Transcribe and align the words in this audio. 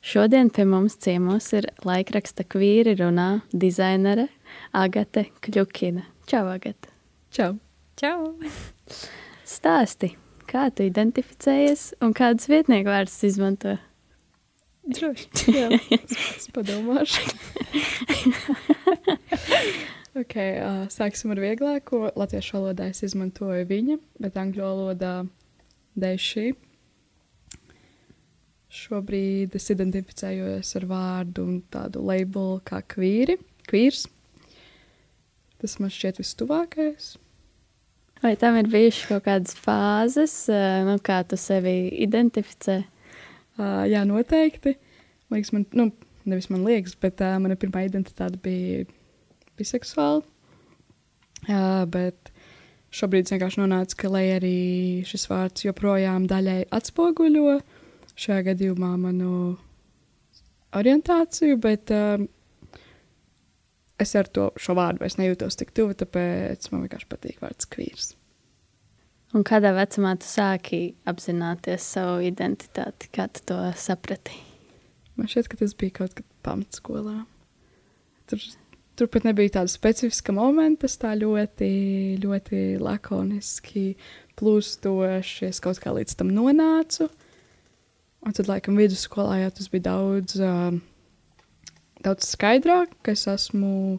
Šodien 0.00 0.48
pie 0.48 0.64
mums 0.64 0.94
ciemos 0.96 1.50
ir 1.52 1.66
laikraksta 1.84 2.46
kvīri 2.48 2.94
runā 2.96 3.42
dizainere 3.52 4.30
Agate 4.72 5.26
Kļukina. 5.44 6.06
Čau, 6.30 6.46
Agate! 6.48 6.88
Čau! 7.36 7.58
Čau. 8.00 8.30
Stāsti, 9.44 10.14
kā 10.48 10.70
tu 10.72 10.86
identificējies 10.88 11.82
un 12.00 12.14
kādus 12.16 12.48
vietnieku 12.48 12.88
vārdus 12.88 13.18
izmanto? 13.28 13.74
Droši. 14.88 15.52
Jā, 15.52 15.68
es 15.98 16.48
padomāšu. 16.56 17.20
okay, 20.22 20.56
uh, 20.64 20.88
sāksim 20.88 21.36
ar 21.36 21.44
vieglāko. 21.44 22.06
Latviešu 22.16 22.56
valodā 22.56 22.88
es 22.94 23.04
izmantoju 23.04 23.68
viņa, 23.68 24.00
bet 24.24 24.40
angļu 24.40 24.64
valodā 24.64 25.14
dēļ 26.00 26.20
šī. 26.30 26.48
Šobrīd 28.70 29.56
es 29.58 29.64
identificējos 29.74 30.68
ar 30.78 30.84
vārdu 30.86 31.42
un 31.42 31.56
tādu 31.74 32.04
labelu 32.06 32.60
kā 32.62 32.78
kvīri, 32.86 33.34
kvīrs. 33.66 34.04
Tas 35.58 35.74
man 35.82 35.90
šķiet 35.90 36.20
vistuvākais. 36.22 37.16
Vai 38.22 38.36
tam 38.38 38.54
ir 38.60 38.68
bijušas 38.70 39.08
kaut 39.08 39.24
kādas 39.26 39.56
fāzes, 39.58 40.34
eh, 40.52 40.84
nu, 40.86 40.94
kā 41.02 41.18
tu 41.26 41.38
sevi 41.40 41.90
identificē? 42.04 42.84
Uh, 43.60 43.82
jā, 43.90 44.04
noteikti. 44.08 44.76
Man 45.28 45.40
liekas, 45.40 45.50
man, 45.52 45.66
nu, 45.76 45.88
nevis 46.30 46.46
man 46.48 46.62
liekas, 46.64 46.94
bet 46.96 47.20
uh, 47.20 47.34
mana 47.42 47.58
pirmā 47.60 47.82
identitāte 47.88 48.38
bija 48.40 48.86
biseksuāla. 49.58 50.22
Uh, 51.48 51.82
bet 51.90 52.30
šobrīd 52.94 53.26
es 53.26 53.34
vienkārši 53.34 53.60
nonācu, 53.60 53.98
ka, 54.00 54.12
lai 54.14 54.24
arī 54.38 54.56
šis 55.10 55.26
vārds 55.28 55.66
joprojām 55.66 56.30
daļai 56.30 56.62
atspoguļo 56.78 57.58
uh, 57.58 57.79
šajā 58.18 58.46
gadījumā 58.50 58.94
manu 59.00 59.32
orientāciju, 60.76 61.58
bet 61.62 61.92
um, 61.94 62.28
es 64.00 64.14
ar 64.18 64.30
to 64.30 64.50
šo 64.60 64.76
vārdu 64.78 65.04
vairs 65.04 65.18
nejūtos 65.20 65.58
tik 65.60 65.74
tuvu, 65.76 65.96
tāpēc 65.98 66.70
man 66.72 66.86
vienkārši 66.86 67.10
patīk 67.10 67.42
vārds 67.44 67.68
kvīrs. 67.70 68.14
Un 69.36 69.44
kādā 69.46 69.70
vecumā 69.76 70.16
tu 70.18 70.26
sāki 70.26 70.80
apzināties 71.06 71.84
savu 71.94 72.24
identitāti? 72.26 73.10
Kā 73.14 73.28
tu 73.30 73.44
to 73.46 73.58
saprati? 73.78 74.34
Man 75.14 75.30
šķiet, 75.30 75.50
ka 75.52 75.60
tas 75.60 75.76
bija 75.78 76.00
kaut 76.00 76.16
kad 76.18 76.26
pamatskolā. 76.42 77.20
Tur, 78.30 78.42
tur 78.98 79.10
pat 79.12 79.28
nebija 79.28 79.60
tāda 79.60 79.70
specifiska 79.70 80.34
momenta, 80.34 80.88
tas 80.88 80.98
tā 80.98 81.12
ļoti, 81.20 81.70
ļoti 82.24 82.60
lakoniski 82.82 83.84
plūstoši. 84.40 85.50
Es 85.52 85.62
kaut 85.62 85.78
kā 85.82 85.94
līdz 85.94 86.18
tam 86.18 86.34
nonācu. 86.34 87.06
Un 88.20 88.36
tad, 88.36 88.50
laikam, 88.50 88.76
vidusskolā 88.76 89.40
jā, 89.40 89.52
tas 89.56 89.70
bija 89.72 89.86
daudz, 89.88 90.36
uh, 90.44 90.74
daudz 92.04 92.28
skaidrāk, 92.28 92.92
ka 93.04 93.14
es 93.16 93.24
esmu 93.30 93.98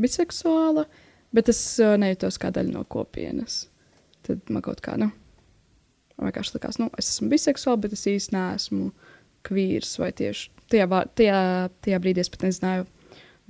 biseksuāla, 0.00 0.84
bet 1.32 1.48
es 1.52 1.60
uh, 1.80 1.94
nejūtos 2.00 2.36
kā 2.42 2.52
daļa 2.52 2.74
no 2.74 2.84
kopienas. 2.92 3.66
Tad 4.26 4.44
man 4.52 4.64
kaut 4.64 4.84
kā, 4.84 4.98
nu, 5.00 5.08
vienkārši 6.20 6.58
likās, 6.58 6.78
nu, 6.82 6.90
es 7.00 7.14
esmu 7.14 7.30
biseksuāla, 7.32 7.80
bet 7.86 7.96
es 7.96 8.04
īsti 8.12 8.36
neesmu 8.36 8.90
kvīrs 9.48 9.96
vai 9.98 10.12
tieši 10.20 10.52
tajā, 10.72 10.88
tajā, 11.18 11.38
tajā 11.84 12.00
brīdī 12.02 12.22
es 12.22 12.30
pat 12.32 12.46
nezināju 12.46 12.86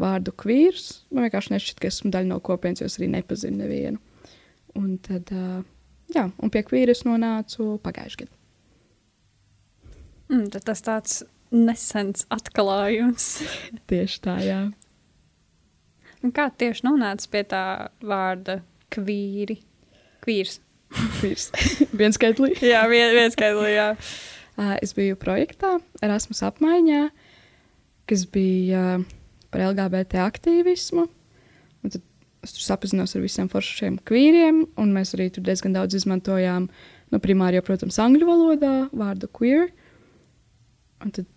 vārdu 0.03 0.35
kvīrs. 0.43 0.87
Man 1.13 1.27
vienkārši 1.27 1.55
nešķiet, 1.55 1.81
ka 1.83 1.91
esmu 1.91 2.13
daļa 2.15 2.31
no 2.31 2.39
kopienas, 2.45 2.83
jo 2.83 2.91
es 2.91 2.99
arī 2.99 3.11
nepazinu 3.13 3.63
nevienu. 3.63 4.03
Un 4.79 4.95
tad, 5.05 5.35
uh, 5.35 5.61
jā, 6.15 6.29
un 6.31 6.53
pie 6.53 6.65
kvīra 6.67 6.95
es 6.95 7.05
nonācu 7.09 7.75
pagājušajā 7.85 8.25
gadā. 8.25 8.42
Mm, 10.33 10.49
tas 10.65 10.81
tāds 10.81 11.19
nesens 11.53 12.25
atklājums. 12.33 13.43
tieši 13.91 14.21
tā, 14.25 14.37
jā. 14.41 14.61
Un 16.23 16.33
kā 16.33 16.47
tieši 16.57 16.87
nonāca 16.87 17.29
pie 17.29 17.43
tā 17.51 17.65
vārda 18.01 18.61
kvīri? 18.95 19.59
Kvīrs. 20.25 20.61
Kvīrs. 21.19 21.51
viens 22.01 22.17
skaitlī. 22.17 22.55
jā, 22.73 22.85
vien, 22.89 23.13
viens 23.17 23.37
skaitlī, 23.37 23.75
jā. 23.75 23.91
Uh, 24.53 24.77
es 24.85 24.93
biju 24.97 25.17
projektā 25.21 25.79
Erasmus 26.05 26.43
apmaiņā, 26.45 27.03
kas 28.09 28.25
bija 28.33 28.81
uh, 29.01 29.05
par 29.53 29.67
LGBT 29.71 30.23
aktīvismu. 30.25 31.07
Un 31.83 31.93
tad 31.93 32.01
es 32.45 32.57
tur 32.57 32.65
sapazinos 32.65 33.17
ar 33.17 33.25
visiem 33.25 33.49
foršiem 33.53 33.99
kvīriem, 34.09 34.65
un 34.81 34.97
mēs 34.97 35.13
arī 35.17 35.29
tur 35.33 35.45
diezgan 35.45 35.77
daudz 35.77 35.97
izmantojām, 35.99 36.69
nu, 37.13 37.21
primāri 37.23 37.59
jau, 37.59 37.67
protams, 37.69 38.01
angļu 38.01 38.29
valodā 38.29 38.75
vārdu 38.97 39.29
queer. 39.33 39.69
Uh, 39.69 39.82
Un 41.03 41.15
tad, 41.15 41.29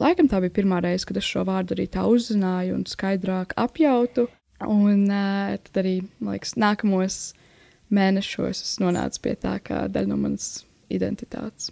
laikam, 0.00 0.28
tā 0.30 0.40
bija 0.44 0.54
pirmā 0.60 0.82
reize, 0.84 1.06
kad 1.08 1.18
es 1.20 1.26
šo 1.26 1.44
vārdu 1.48 1.76
arī 1.76 1.88
tā 1.90 2.04
uzzināju 2.08 2.76
un 2.78 2.86
skaidrāk 2.88 3.56
apjautu. 3.58 4.28
Un 4.66 5.04
uh, 5.06 5.56
tad 5.68 5.82
arī, 5.82 5.98
man 6.18 6.36
liekas, 6.36 6.56
nākamos 6.58 7.18
mēnešos 7.94 8.62
es 8.64 8.78
nonācu 8.82 9.22
pie 9.24 9.34
tā, 9.38 9.58
kā 9.64 9.84
daļa 9.92 10.10
no 10.10 10.18
manas 10.24 10.48
identitātes. 10.92 11.70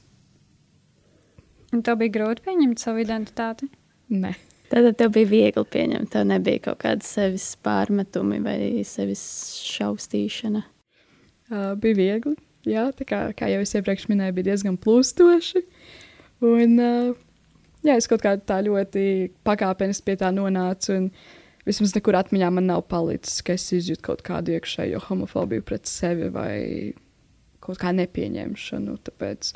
Un 1.74 1.82
tev 1.84 1.98
bija 2.00 2.14
grūti 2.14 2.44
pieņemt 2.46 2.80
savu 2.80 3.02
identitāti? 3.02 3.68
Nē. 4.14 4.36
Tad 4.70 4.88
tev 4.98 5.12
bija 5.14 5.30
viegli 5.30 5.66
pieņemt. 5.70 6.10
Tev 6.14 6.26
nebija 6.30 6.62
kaut 6.64 6.80
kāda 6.82 7.06
sevis 7.06 7.52
pārmetumi 7.62 8.40
vai 8.42 8.58
sevis 8.86 9.22
šausmīšana. 9.66 10.62
Uh, 11.46 11.74
bija 11.78 11.98
viegli. 11.98 12.34
Jā, 12.66 12.88
tā 12.96 13.06
kā, 13.06 13.20
kā 13.38 13.50
jau 13.52 13.60
es 13.62 13.74
iepriekš 13.78 14.08
minēju, 14.10 14.34
bija 14.38 14.48
diezgan 14.50 14.78
plūstoši. 14.82 15.62
Un, 16.46 16.74
uh, 16.82 17.25
jā, 17.90 17.96
es 18.00 18.08
kaut 18.10 18.22
kā 18.24 18.34
tā 18.38 18.60
ļoti 18.66 19.02
pakāpeniski 19.46 20.06
pie 20.06 20.16
tā 20.20 20.30
nonācu. 20.34 20.96
Un 20.96 21.08
vismaz 21.68 21.94
nekur 21.96 22.18
atmiņā 22.18 22.50
man 22.54 22.68
nav 22.70 22.84
palicis, 22.90 23.42
ka 23.44 23.56
es 23.56 23.66
izjūtu 23.76 24.04
kaut 24.10 24.24
kādu 24.26 24.56
iekšējo 24.56 25.02
homofobiju 25.08 25.64
pret 25.66 25.90
sevi 25.90 26.30
vai 26.34 26.56
kaut 27.64 27.80
kā 27.82 27.92
nepieņemšanu. 27.96 28.98
Tāpēc 29.08 29.52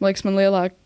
man 0.00 0.10
liekas, 0.10 0.26
man 0.26 0.38
lielāk, 0.38 0.76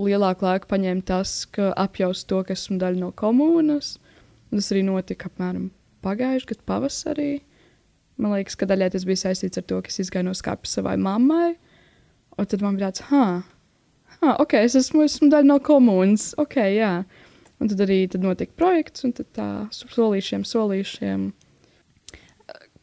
lielāku 0.00 0.46
laiku 0.48 0.70
paņēma 0.70 1.06
tas, 1.08 1.44
ka 1.52 1.72
apjaust 1.80 2.28
to, 2.30 2.42
ka 2.44 2.56
esmu 2.56 2.80
daļa 2.82 3.04
no 3.04 3.12
komunas. 3.16 3.96
Tas 4.50 4.72
arī 4.74 4.82
notika 4.86 5.30
apmēram 5.30 5.70
pagājušajā 6.04 6.54
gadā 6.54 6.66
pavasarī. 6.68 7.30
Man 8.20 8.34
liekas, 8.34 8.56
ka 8.58 8.68
daļai 8.68 8.90
tas 8.92 9.06
bija 9.08 9.22
saistīts 9.22 9.60
ar 9.60 9.64
to, 9.68 9.78
ka 9.80 9.92
es 9.92 10.00
izgāju 10.02 10.28
no 10.28 10.36
skāpes 10.36 10.74
savai 10.76 10.96
mammai. 11.00 11.54
Un 12.36 12.48
tad 12.48 12.64
man 12.64 12.76
bija 12.76 12.90
tāds, 12.90 13.04
ah, 13.16 13.46
ah, 14.22 14.36
ok, 14.40 14.56
es 14.64 14.76
esmu, 14.78 15.04
esmu 15.08 15.30
daļa 15.32 15.48
no 15.48 15.58
komunas. 15.64 16.30
Ok, 16.40 16.58
jā. 16.74 16.92
Un 17.60 17.68
tad 17.68 17.82
arī 17.84 18.02
tad 18.08 18.24
notika 18.24 18.56
projekts, 18.56 19.04
un 19.04 19.12
tā 19.16 19.48
solīšiem, 19.74 20.46
solīšiem. 20.48 21.30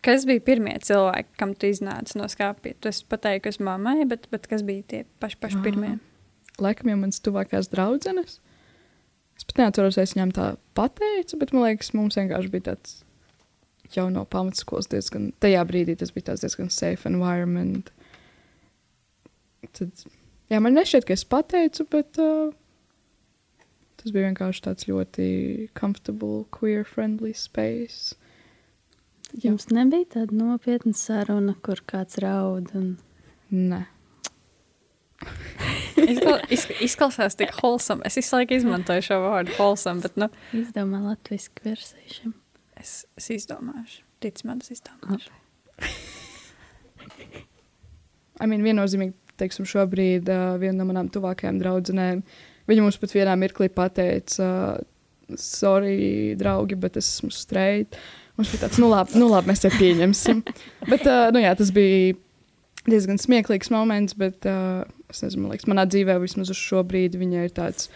Kas 0.05 0.27
bija 0.29 0.43
pirmie 0.45 0.75
cilvēki, 0.85 1.33
kam 1.39 1.55
tu 1.57 1.69
iznāci 1.71 2.19
no 2.19 2.27
skāpja? 2.31 2.77
Tu 2.79 2.91
pateiksi, 3.09 3.43
kas 3.47 3.57
mammai, 3.63 4.05
bet, 4.07 4.29
bet 4.31 4.45
kas 4.47 4.61
bija 4.63 4.85
tie 4.87 5.01
paši, 5.21 5.39
paši 5.41 5.63
pirmie? 5.65 5.95
Laikam 6.61 6.91
jau 6.91 6.99
manas 7.01 7.19
tuvākās 7.25 7.71
draudzenes. 7.73 8.37
Es 9.37 9.45
pat 9.45 9.59
neatceros, 9.61 9.97
es 10.01 10.15
viņām 10.15 10.31
tā 10.37 10.45
pateicu, 10.77 11.37
bet 11.41 11.51
man 11.53 11.67
liekas, 11.67 11.91
mums 11.97 12.17
vienkārši 12.17 12.53
bija 12.53 12.69
tāds 12.71 13.01
jau 13.93 14.07
no 14.13 14.23
pamatskolas 14.29 14.89
diezgan, 14.91 15.29
tajā 15.43 15.61
brīdī 15.67 15.95
tas 15.99 16.13
bija 16.15 16.35
diezgan 16.39 16.71
safe 16.73 17.09
environment. 17.09 17.91
Tad 19.77 20.07
Jā, 20.47 20.61
man 20.63 20.77
nešķiet, 20.77 21.03
ka 21.07 21.15
es 21.17 21.25
pateicu, 21.27 21.83
bet 21.91 22.19
uh, 22.23 22.53
tas 23.99 24.13
bija 24.15 24.29
vienkārši 24.29 24.63
tāds 24.63 24.87
ļoti 24.87 25.27
comfortable, 25.75 26.45
queer 26.55 26.87
friendly 26.87 27.33
space. 27.35 28.15
Jā. 29.33 29.49
Jums 29.49 29.67
nebija 29.75 30.07
tāda 30.15 30.37
nopietna 30.39 30.95
saruna, 30.95 31.57
kur 31.65 31.83
kāds 31.89 32.19
raud? 32.23 32.71
Un... 32.79 32.95
Nē. 33.51 33.83
Izklausās 36.87 37.35
tik 37.35 37.51
wholesome. 37.59 38.05
Es 38.07 38.15
visu 38.19 38.37
laiku 38.37 38.55
izmantoju 38.55 39.03
šo 39.09 39.19
vārdu 39.25 39.55
wholesome, 39.57 40.05
bet, 40.05 40.15
nu. 40.21 40.29
Izdomā 40.55 41.03
latviski 41.09 41.67
versiju 41.67 42.13
šim. 42.13 42.35
Es, 42.79 43.01
es 43.19 43.31
izdomāšu. 43.35 44.05
Tic 44.23 44.39
man, 44.47 44.63
es 44.63 44.77
izdomāšu. 44.77 45.33
I 48.37 48.45
mean, 48.45 48.63
viennozīmīgi 48.63 49.26
teiksim, 49.39 49.67
šobrīd 49.69 50.29
uh, 50.29 50.53
viena 50.61 50.81
no 50.81 50.89
manām 50.89 51.09
tuvākajām 51.13 51.59
draudzenēm 51.61 52.23
Viņa 52.67 52.83
mums 52.83 52.99
pat 52.99 53.15
vienā 53.15 53.33
mirklī 53.39 53.69
pateica, 53.71 54.43
uh, 54.43 55.35
sorry, 55.39 56.35
draugi, 56.39 56.75
bet 56.79 56.99
es 56.99 57.07
esmu 57.15 57.31
streit. 57.31 57.95
Mums 58.35 58.51
bija 58.51 58.65
tāds, 58.65 58.79
nu 58.83 58.89
labi, 58.91 59.15
nu 59.17 59.29
labi 59.31 59.53
mēs 59.53 59.63
te 59.63 59.71
pieņemsim. 59.71 60.43
bet, 60.91 61.05
uh, 61.07 61.29
nu 61.33 61.41
jā, 61.41 61.53
tas 61.57 61.71
bija 61.75 62.17
diezgan 62.87 63.19
smieklīgs 63.19 63.71
moments, 63.71 64.17
bet 64.19 64.47
uh, 64.51 64.83
es 65.11 65.23
nezinu, 65.23 65.45
man 65.45 65.55
liekas, 65.55 65.69
manā 65.71 65.87
dzīvē 65.87 66.17
vismaz 66.23 66.51
uz 66.51 66.59
šo 66.59 66.83
brīdi 66.87 67.19
viņa 67.21 67.45
ir 67.47 67.55
tāds 67.55 67.87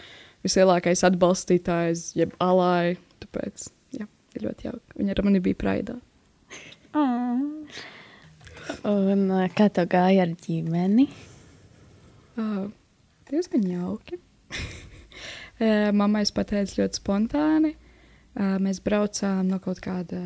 vislielākais 0.42 1.04
atbalstītājs, 1.10 2.14
jeb 2.18 2.32
alāja. 2.42 2.96
Tāpēc, 3.22 3.66
jā, 3.98 4.08
ir 4.38 4.46
ļoti 4.46 4.70
jauki. 4.70 4.96
Viņa 5.02 5.14
ar 5.14 5.20
mani 5.28 5.42
bija 5.44 5.60
praidā. 5.60 5.98
Mm. 6.96 7.68
Un 8.88 9.28
kā 9.52 9.68
tev 9.74 9.92
gāja 9.92 10.24
ar 10.24 10.32
ģimeni? 10.46 11.10
Uh, 12.32 12.70
diezgan 13.28 13.64
jauki. 13.68 14.16
Mammai 16.00 16.24
es 16.24 16.32
pateicu 16.32 16.80
ļoti 16.80 17.00
spontāni. 17.00 17.74
Uh, 18.32 18.56
mēs 18.62 18.80
braucām 18.84 19.50
no 19.50 19.58
kaut 19.60 19.82
kāda 19.84 20.22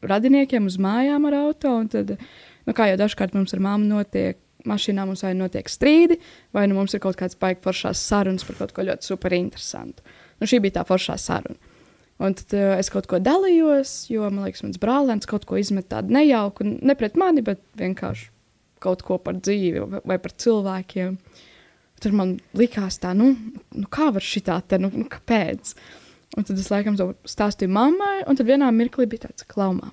radiniekiem 0.00 0.68
uz 0.68 0.78
mājām 0.80 1.26
ar 1.28 1.36
auto. 1.42 1.74
Tad, 1.92 2.14
nu, 2.64 2.76
kā 2.76 2.88
jau 2.88 3.00
dažkārt 3.00 3.36
mums 3.36 3.52
ar 3.56 3.62
māmu 3.64 3.88
notiek, 3.90 4.40
mašīnā 4.68 5.04
mums 5.08 5.22
vai 5.26 5.34
notiek 5.36 5.68
strīdi, 5.70 6.18
vai 6.56 6.64
nu 6.70 6.78
mums 6.78 6.96
ir 6.96 7.02
kaut 7.04 7.18
kāds 7.20 7.36
baigts 7.40 7.64
foršās 7.66 8.00
sarunas 8.08 8.46
par 8.48 8.58
kaut 8.62 8.72
ko 8.76 8.86
ļoti 8.88 9.12
superinteresantu. 9.12 10.16
Nu, 10.40 10.48
šī 10.48 10.62
bija 10.64 10.80
tā 10.80 10.86
foršā 10.88 11.18
saruna. 11.20 11.76
Un 12.18 12.34
tad 12.34 12.56
uh, 12.56 12.72
es 12.80 12.88
kaut 12.90 13.06
ko 13.06 13.20
dalījos, 13.22 14.08
jo 14.10 14.26
man 14.32 14.48
liekas, 14.48 14.64
mans 14.64 14.80
brālēns 14.82 15.28
kaut 15.30 15.44
ko 15.46 15.60
izmet 15.60 15.86
tādu 15.92 16.16
nejauku, 16.16 16.66
ne 16.66 16.96
pret 16.98 17.14
mani, 17.20 17.44
bet 17.46 17.62
vienkārši 17.78 18.32
kaut 18.82 19.04
ko 19.06 19.18
par 19.22 19.38
dzīvi 19.38 19.84
vai 20.06 20.18
par 20.22 20.34
cilvēkiem. 20.34 21.16
Tur 21.98 22.14
man 22.14 22.36
likās, 22.54 23.00
tā, 23.02 23.10
nu, 23.18 23.32
nu 23.74 23.88
kā 23.90 24.10
var 24.14 24.22
šī 24.22 24.44
tā, 24.46 24.60
nu, 24.78 24.90
nu, 24.94 25.06
kāpēc? 25.10 25.72
Un 26.38 26.46
tad 26.46 26.60
es 26.60 26.68
laikam 26.70 26.98
to 26.98 27.10
stāstīju 27.26 27.72
mammai, 27.74 28.20
un 28.28 28.38
tad 28.38 28.46
vienā 28.46 28.68
mirklī 28.74 29.08
bija 29.10 29.26
tāds 29.26 29.46
klaumā. 29.48 29.90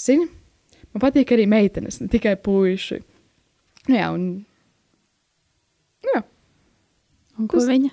Zini, 0.00 0.26
man 0.90 1.04
patīk 1.04 1.30
arī 1.36 1.44
meitenes, 1.50 2.00
ne 2.02 2.10
tikai 2.10 2.34
puiši. 2.42 2.98
Nu, 3.86 3.94
jā, 3.94 4.08
un. 4.16 4.26
Nu, 6.02 6.16
jā. 6.16 6.24
Un 7.38 7.50
ko 7.50 7.60
tas, 7.60 7.68
viņa? 7.70 7.92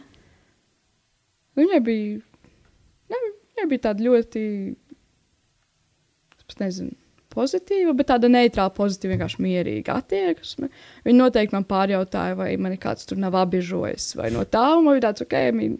Viņai 1.59 1.81
bija. 1.85 2.23
Ne, 3.11 3.21
viņai 3.51 3.69
bija 3.69 3.85
tāda 3.89 4.07
ļoti. 4.07 4.47
Es 6.47 6.57
nezinu 6.59 7.00
pozitīva, 7.31 7.93
bet 7.97 8.09
tāda 8.11 8.29
neitrāla, 8.31 8.73
pozitīva, 8.75 9.15
vienkārši 9.15 9.43
mierīga 9.43 9.97
attieksme. 10.01 10.69
Viņa 11.07 11.17
noteikti 11.17 11.55
man 11.57 11.67
pārjautāja, 11.69 12.37
vai 12.39 12.51
man 12.61 12.75
kāds 12.81 13.07
tur 13.09 13.21
nav 13.21 13.37
apbežojis, 13.41 14.11
vai 14.19 14.29
no 14.35 14.45
tā, 14.45 14.65
un 14.77 14.87
man 14.87 14.97
bija 14.97 15.09
tāds, 15.09 15.25
ok, 15.25 15.37
mīn. 15.57 15.77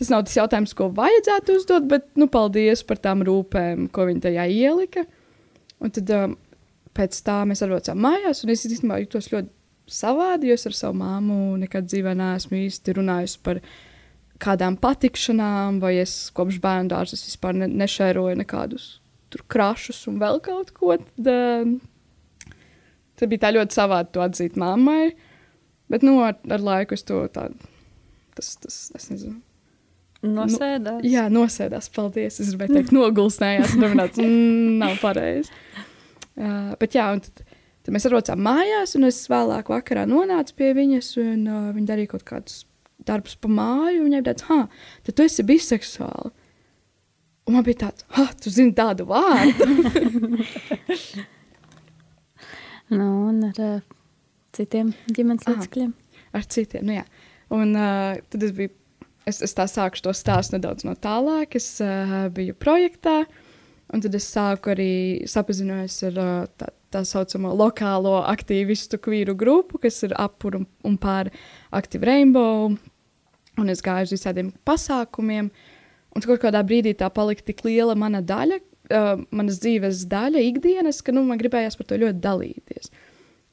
tas 0.00 0.12
nav 0.12 0.24
tas 0.26 0.36
jautājums, 0.38 0.74
ko 0.76 0.88
vajadzētu 0.96 1.56
uzdot, 1.60 1.88
bet, 1.90 2.08
nu, 2.20 2.28
paldies 2.32 2.84
par 2.88 3.00
tām 3.02 3.24
rūpēm, 3.26 3.90
ko 3.92 4.08
viņa 4.08 4.26
tajā 4.28 4.48
ielika. 4.54 5.04
Un 5.80 5.92
tad 5.96 6.12
um, 6.12 6.36
pēc 6.96 7.20
tā 7.24 7.42
mēs 7.48 7.62
atbraucām 7.64 8.00
mājās, 8.00 8.44
un 8.44 8.52
es 8.52 8.66
īstenībā 8.68 9.00
jutos 9.04 9.30
ļoti 9.32 9.52
savādi, 9.90 10.50
jo 10.50 10.56
es 10.58 10.66
ar 10.68 10.76
savu 10.76 10.98
māmu 11.00 11.56
nekad 11.60 11.88
dzīvē 11.88 12.14
neesmu 12.18 12.58
īsti 12.66 12.96
runājusi 13.00 13.40
par 13.44 13.60
kādām 14.40 14.76
patikšanām, 14.80 15.80
vai 15.82 15.96
es 16.00 16.30
kopš 16.36 16.60
bērnu 16.62 16.92
dārza 16.92 17.18
vispār 17.18 17.56
ne, 17.60 17.68
nešēroju 17.82 18.38
nekādus 18.40 18.99
tur 19.32 19.44
krašus 19.50 20.02
un 20.10 20.20
vēl 20.22 20.40
kaut 20.44 20.72
ko. 20.76 20.96
Tad, 21.00 21.30
uh, 21.30 22.54
tad 23.18 23.32
bija 23.32 23.46
tā 23.46 23.52
ļoti 23.56 23.76
savādi 23.76 24.14
to 24.14 24.24
atzīt 24.24 24.58
mammai. 24.60 25.12
Bet 25.90 26.06
nu, 26.06 26.20
ar, 26.22 26.36
ar 26.50 26.62
laiku 26.62 26.94
es 26.94 27.02
to 27.06 27.24
tādu, 27.34 27.70
tas, 28.38 28.54
tas, 28.62 28.82
es 28.94 29.08
nezinu. 29.10 29.40
Nosēdās. 30.20 31.00
Nu, 31.00 31.08
jā, 31.08 31.24
nosēdās. 31.32 31.88
Paldies. 31.94 32.40
Es 32.42 32.52
gribēju 32.52 32.76
teikt, 32.76 32.92
nogulsnējās. 32.92 33.72
Tāds 33.80 34.20
mm, 34.20 34.74
nav 34.82 34.98
pareizi. 35.00 35.54
Uh, 36.36 36.74
bet 36.80 36.94
jā, 36.96 37.06
un 37.14 37.22
tad, 37.24 37.42
tad 37.84 37.94
mēs 37.94 38.06
atbraucām 38.06 38.42
mājās, 38.44 38.94
un 38.98 39.08
es 39.08 39.22
vēlāk 39.32 39.72
vakarā 39.72 40.04
nonācu 40.08 40.56
pie 40.60 40.74
viņas, 40.76 41.14
un 41.24 41.46
uh, 41.48 41.70
viņa 41.76 41.90
darīja 41.90 42.12
kaut 42.12 42.26
kādus 42.28 42.62
darbus 43.08 43.36
pa 43.40 43.50
māju. 43.50 44.04
Viņai 44.04 44.20
bija 44.20 44.36
tāds, 44.36 44.46
ah, 44.52 44.92
tad 45.06 45.16
tu 45.16 45.26
esi 45.26 45.46
biseksuāli. 45.48 46.32
Un 47.50 47.56
man 47.56 47.64
bija 47.66 47.88
tāds, 47.88 48.04
ah, 48.14 48.28
tu 48.38 48.46
zini 48.54 48.70
tādu 48.78 49.08
vārdu. 49.10 49.64
nu, 52.94 53.06
un 53.26 53.40
ar 53.48 53.56
uh, 53.58 53.80
citiem 54.54 54.92
ģimenes 55.10 55.48
locekļiem. 55.48 55.88
Ar 56.38 56.44
citiem, 56.46 56.84
nu 56.86 56.94
jā. 56.94 57.02
Un 57.50 57.74
uh, 57.74 58.20
tad 58.30 58.44
es 58.46 58.52
biju, 58.54 58.70
es, 59.26 59.40
es 59.42 59.56
tā 59.58 59.66
sāku 59.66 59.98
to 60.04 60.14
stāstu 60.14 60.54
nedaudz 60.54 60.86
no 60.86 60.94
tālāk. 60.94 61.56
Es 61.58 61.66
uh, 61.82 62.28
biju 62.36 62.54
projektā, 62.54 63.24
un 63.90 64.06
tad 64.06 64.14
es 64.14 64.30
sāku 64.30 64.70
arī 64.76 64.94
sapazinos 65.34 65.98
ar 66.06 66.22
uh, 66.22 66.46
tā, 66.54 66.70
tā 66.94 67.02
saucamo 67.02 67.50
lokālo 67.64 68.14
aktīvistu 68.30 69.02
kvīru 69.02 69.34
grupu, 69.42 69.82
kas 69.82 69.98
ir 70.06 70.14
apur 70.22 70.60
un, 70.60 70.70
un 70.86 71.02
pār 71.02 71.34
Active 71.74 72.06
Rainbow. 72.06 72.70
Un 73.58 73.74
es 73.74 73.82
gāju 73.82 74.12
uz 74.12 74.16
visādiem 74.20 74.54
pasākumiem. 74.62 75.50
Uh, 75.50 75.76
Un 76.16 76.24
kaut 76.24 76.40
kādā 76.42 76.62
brīdī 76.66 76.94
tā 76.98 77.10
palika 77.14 77.44
tik 77.46 77.62
liela 77.66 77.94
mana 77.98 78.22
daļa, 78.26 78.58
uh, 78.90 79.12
manas 79.30 79.60
dzīves 79.62 80.06
daļa, 80.10 80.42
ikdienas, 80.50 81.02
ka 81.06 81.14
nu, 81.14 81.22
man 81.26 81.38
gribējās 81.40 81.78
par 81.78 81.88
to 81.90 81.98
ļoti 82.00 82.22
dalīties. 82.24 82.90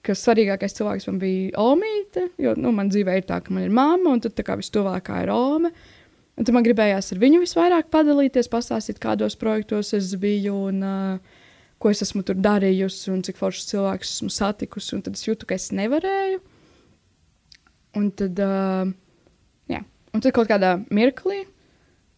Kas 0.05 0.23
svarīgākais 0.23 0.77
cilvēks 0.77 1.07
man 1.09 1.19
bija 1.21 1.61
Omīte, 1.61 2.29
jo 2.41 2.53
nu, 2.57 2.71
man 2.75 2.89
dzīvē 2.93 3.17
ir 3.19 3.27
tā, 3.27 3.41
ka 3.43 3.53
man 3.53 3.65
ir 3.65 3.73
mamma, 3.73 4.13
un 4.13 4.23
tad 4.23 4.39
kā 4.45 4.55
vistuvākā 4.57 5.23
ir 5.25 5.33
Ome. 5.33 5.73
Un 6.37 6.45
tad 6.45 6.53
man 6.53 6.65
gribējās 6.65 7.11
ar 7.13 7.19
viņu 7.21 7.41
visvairāk 7.41 7.89
padalīties, 7.93 8.49
pastāstīt, 8.53 9.01
kādos 9.01 9.35
projektos 9.41 9.89
es 9.97 10.11
biju 10.21 10.53
un 10.69 10.85
uh, 10.85 11.41
ko 11.81 11.91
es 11.93 12.03
esmu 12.05 12.23
tur 12.25 12.37
darījusi, 12.41 13.09
un 13.13 13.23
cik 13.25 13.39
foršs 13.41 13.69
cilvēks 13.71 14.13
esmu 14.17 14.31
satikusi. 14.33 14.95
Un 14.97 15.03
tad 15.05 15.17
es 15.17 15.25
jūtu, 15.25 15.49
ka 15.49 15.57
es 15.57 15.69
nevarēju. 15.75 16.41
Un 17.97 18.09
tad, 18.17 18.41
uh, 18.41 18.89
jā, 19.73 19.81
un 20.13 20.23
tad 20.23 20.33
kaut 20.37 20.49
kādā 20.49 20.75
mirklī 20.93 21.43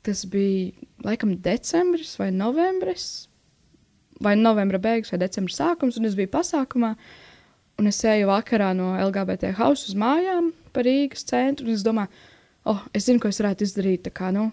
tas 0.02 0.26
bija 0.26 0.72
laikam 1.04 1.36
decembris 1.42 2.16
vai 2.20 2.32
novembris, 2.32 3.28
vai 4.22 4.36
novembra 4.36 4.80
beigas 4.80 5.12
vai 5.12 5.20
decembra 5.20 5.54
sākums, 5.54 6.00
un 6.00 6.08
es 6.08 6.16
biju 6.18 6.32
pasākumā. 6.34 6.96
Un 7.80 7.88
es 7.88 8.02
eju 8.04 8.28
vakarā 8.28 8.74
no 8.76 8.92
LGBT 9.00 9.54
hausa 9.56 9.88
uz 9.88 9.96
mājām 9.96 10.52
pa 10.76 10.84
Rīgas 10.84 11.24
centru, 11.28 11.70
un 11.70 11.78
es 11.78 11.86
domāju, 11.86 12.12
oh, 12.68 12.82
es 12.92 13.08
zinu, 13.08 13.22
ko 13.24 13.32
es 13.32 13.40
varētu 13.40 13.64
izdarīt, 13.64 14.04
tā 14.10 14.12
kā, 14.12 14.34
nu, 14.36 14.50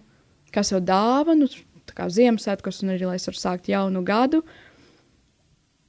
kā 0.55 0.63
sev 0.63 0.85
dāvanu, 0.87 1.49
tā 1.91 1.97
kā 1.99 2.07
Ziemassvētkos, 2.07 2.85
un 2.85 2.95
arī, 2.95 3.09
lai 3.09 3.19
es 3.19 3.27
varu 3.27 3.41
sākt 3.41 3.71
jaunu 3.71 4.05
gadu. 4.07 4.45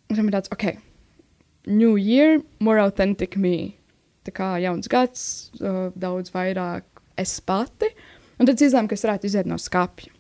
Un 0.10 0.18
tam 0.18 0.32
ir 0.32 0.38
tāds, 0.40 0.50
ok, 0.54 0.80
New 1.70 1.94
Year, 2.02 2.42
more 2.64 2.82
authentic 2.82 3.38
me. 3.38 3.76
Tā 4.26 4.34
kā 4.34 4.50
jauns 4.64 4.90
gads, 4.90 5.24
uh, 5.62 5.94
daudz 5.94 6.34
vairāk 6.34 6.90
es 7.22 7.38
pati. 7.46 7.92
Uh, 7.94 8.17
Un 8.38 8.50
tad 8.50 8.62
izlēmu, 8.62 8.89
ka 8.89 8.98
es 8.98 9.06
varētu 9.06 9.29
iziet 9.29 9.50
no 9.50 9.58
skapja. 9.62 10.13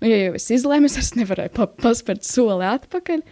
Nu, 0.00 0.10
ja 0.10 0.18
jau 0.20 0.36
es 0.38 0.46
izlēmu, 0.52 0.90
es 0.90 1.14
nevarēju 1.18 1.54
pa 1.56 1.66
paspērt 1.80 2.26
soli 2.26 2.66
atpakaļ. 2.68 3.24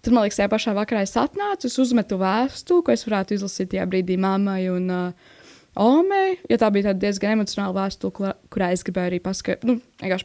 Tad, 0.00 0.14
man 0.14 0.24
liekas, 0.24 0.38
tajā 0.40 0.48
pašā 0.52 0.72
vakarā 0.76 1.02
es 1.04 1.16
atnācu, 1.20 1.68
es 1.68 1.76
uzmetu 1.82 2.16
vēstuli, 2.20 2.84
ko 2.86 2.94
es 2.94 3.04
varētu 3.04 3.36
izlasīt 3.36 3.72
tajā 3.74 3.84
brīdī 3.90 4.16
mammai 4.20 4.62
un 4.72 4.88
uh, 4.94 5.36
Omei. 5.80 6.38
Jo 6.50 6.56
tā 6.60 6.70
bija 6.72 6.94
diezgan 6.96 7.36
emocionāla 7.36 7.76
vēstule, 7.76 8.14
kur, 8.16 8.30
kurā 8.52 8.70
es 8.74 8.84
gribēju 8.86 9.12
arī 9.12 9.20
paskatīt, 9.22 9.66
nu, 9.68 9.76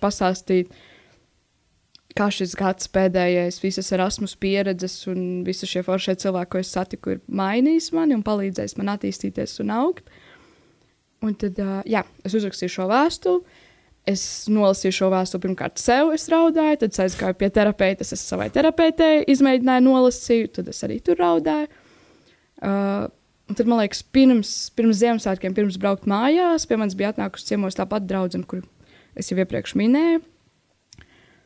pastāstīt, 0.01 0.71
kā 2.15 2.29
šis 2.31 2.55
gads 2.55 2.87
pēdējais, 2.95 3.59
visas 3.63 3.91
Erasmus 3.97 4.37
pieredzes 4.39 4.95
un 5.11 5.43
visi 5.47 5.67
šie 5.67 5.83
foršie 5.83 6.15
cilvēki, 6.23 6.51
ko 6.53 6.63
es 6.63 6.71
satiku, 6.71 7.17
ir 7.17 7.21
mainījis 7.27 7.91
mani 7.97 8.15
un 8.15 8.23
palīdzējis 8.23 8.77
man 8.79 8.93
attīstīties 8.95 9.59
un 9.65 9.75
augt. 9.75 10.07
Un 11.25 11.35
tad, 11.41 11.59
uh, 11.59 11.81
jā, 11.89 12.05
es 12.23 12.37
uzrakstīju 12.37 12.77
šo 12.77 12.87
vēstuli 12.93 13.63
Es 14.05 14.45
nolasīju 14.53 14.93
šo 14.93 15.07
vēstuli 15.09 15.47
pirmkārt 15.47 15.81
sev, 15.81 16.11
es 16.13 16.27
raudāju, 16.29 16.77
tad 16.83 16.97
aizgāju 17.01 17.37
pie 17.39 17.47
terapeita, 17.53 18.05
es 18.05 18.21
savai 18.21 18.51
terapeitei 18.53 19.23
izmēģināju, 19.33 19.81
nolasīju, 19.87 20.51
tad 20.59 20.67
es 20.69 20.83
arī 20.85 20.99
tur 21.01 21.17
raudāju. 21.17 21.71
Uh, 22.61 23.07
tad, 23.49 23.65
man 23.65 23.81
liekas, 23.81 24.03
pirms, 24.13 24.51
pirms 24.77 24.99
Ziemassvētkiem, 25.01 25.55
pirms 25.57 25.79
braukt 25.81 26.05
mājās, 26.09 26.67
pie 26.69 26.77
manis 26.77 26.93
bija 26.97 27.15
atnākusi 27.15 27.49
ciemos 27.49 27.77
tā 27.77 27.87
pati 27.89 28.05
draudzene, 28.11 28.45
kur 28.45 28.61
es 29.17 29.31
jau 29.31 29.39
iepriekš 29.41 29.73
minēju. 29.81 30.21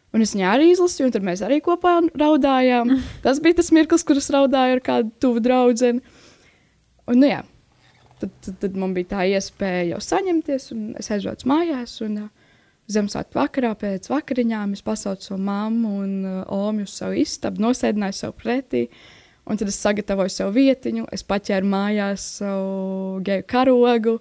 Un 0.10 0.26
es 0.26 0.34
viņu 0.34 0.48
arī 0.50 0.72
izlasīju, 0.74 1.08
un 1.08 1.14
tad 1.16 1.26
mēs 1.28 1.44
arī 1.46 1.62
kopā 1.64 1.96
raudājām. 2.18 2.96
Tas 3.26 3.40
bija 3.46 3.60
tas 3.62 3.70
mirklis, 3.76 4.04
kurus 4.04 4.28
raudāju 4.34 4.80
ar 4.80 4.84
kādu 4.84 5.14
tuvu 5.22 5.44
draugu. 5.46 5.94
Un, 5.94 7.22
nu, 7.22 7.30
jā, 7.30 7.44
tad, 8.20 8.34
tad, 8.44 8.58
tad 8.66 8.76
man 8.78 8.92
bija 8.98 9.14
tā 9.14 9.28
iespēja 9.38 9.94
jau 9.94 10.02
saņemties, 10.10 10.68
un 10.76 10.90
es 11.00 11.12
aizbraucu 11.14 11.50
mājās. 11.50 11.96
Un, 12.06 12.18
uh, 12.26 12.39
Ziemassvētku 12.90 13.38
vakarā 13.38 13.76
pēc 13.78 14.08
vakariņām 14.10 14.74
es 14.74 14.82
pasaucu 14.86 15.28
savu 15.28 15.44
mammu 15.46 15.90
un 16.02 16.14
uh, 16.26 16.38
omu 16.50 16.88
uz 16.88 16.96
savu 16.98 17.20
istabu, 17.22 17.62
nosēdināju 17.62 18.16
sev 18.18 18.32
pretī. 18.40 18.88
Un 19.50 19.58
tad 19.58 19.70
es 19.70 19.78
sagatavoju 19.82 20.32
sev 20.34 20.54
vietiņu, 20.54 21.06
es 21.14 21.26
paķēru 21.26 21.70
mājās 21.70 22.26
savu 22.40 23.20
geju 23.26 23.46
karogu. 23.50 24.16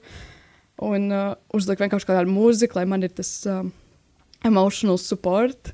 un 0.85 1.09
uh, 1.11 1.33
uzlika 1.55 1.85
vienkārši 1.85 2.07
kādu 2.07 2.33
mūziku, 2.33 2.79
lai 2.79 2.85
man 2.87 3.03
ir 3.03 3.13
tas 3.17 3.31
um, 3.51 3.73
emotional 4.47 4.99
support. 5.01 5.73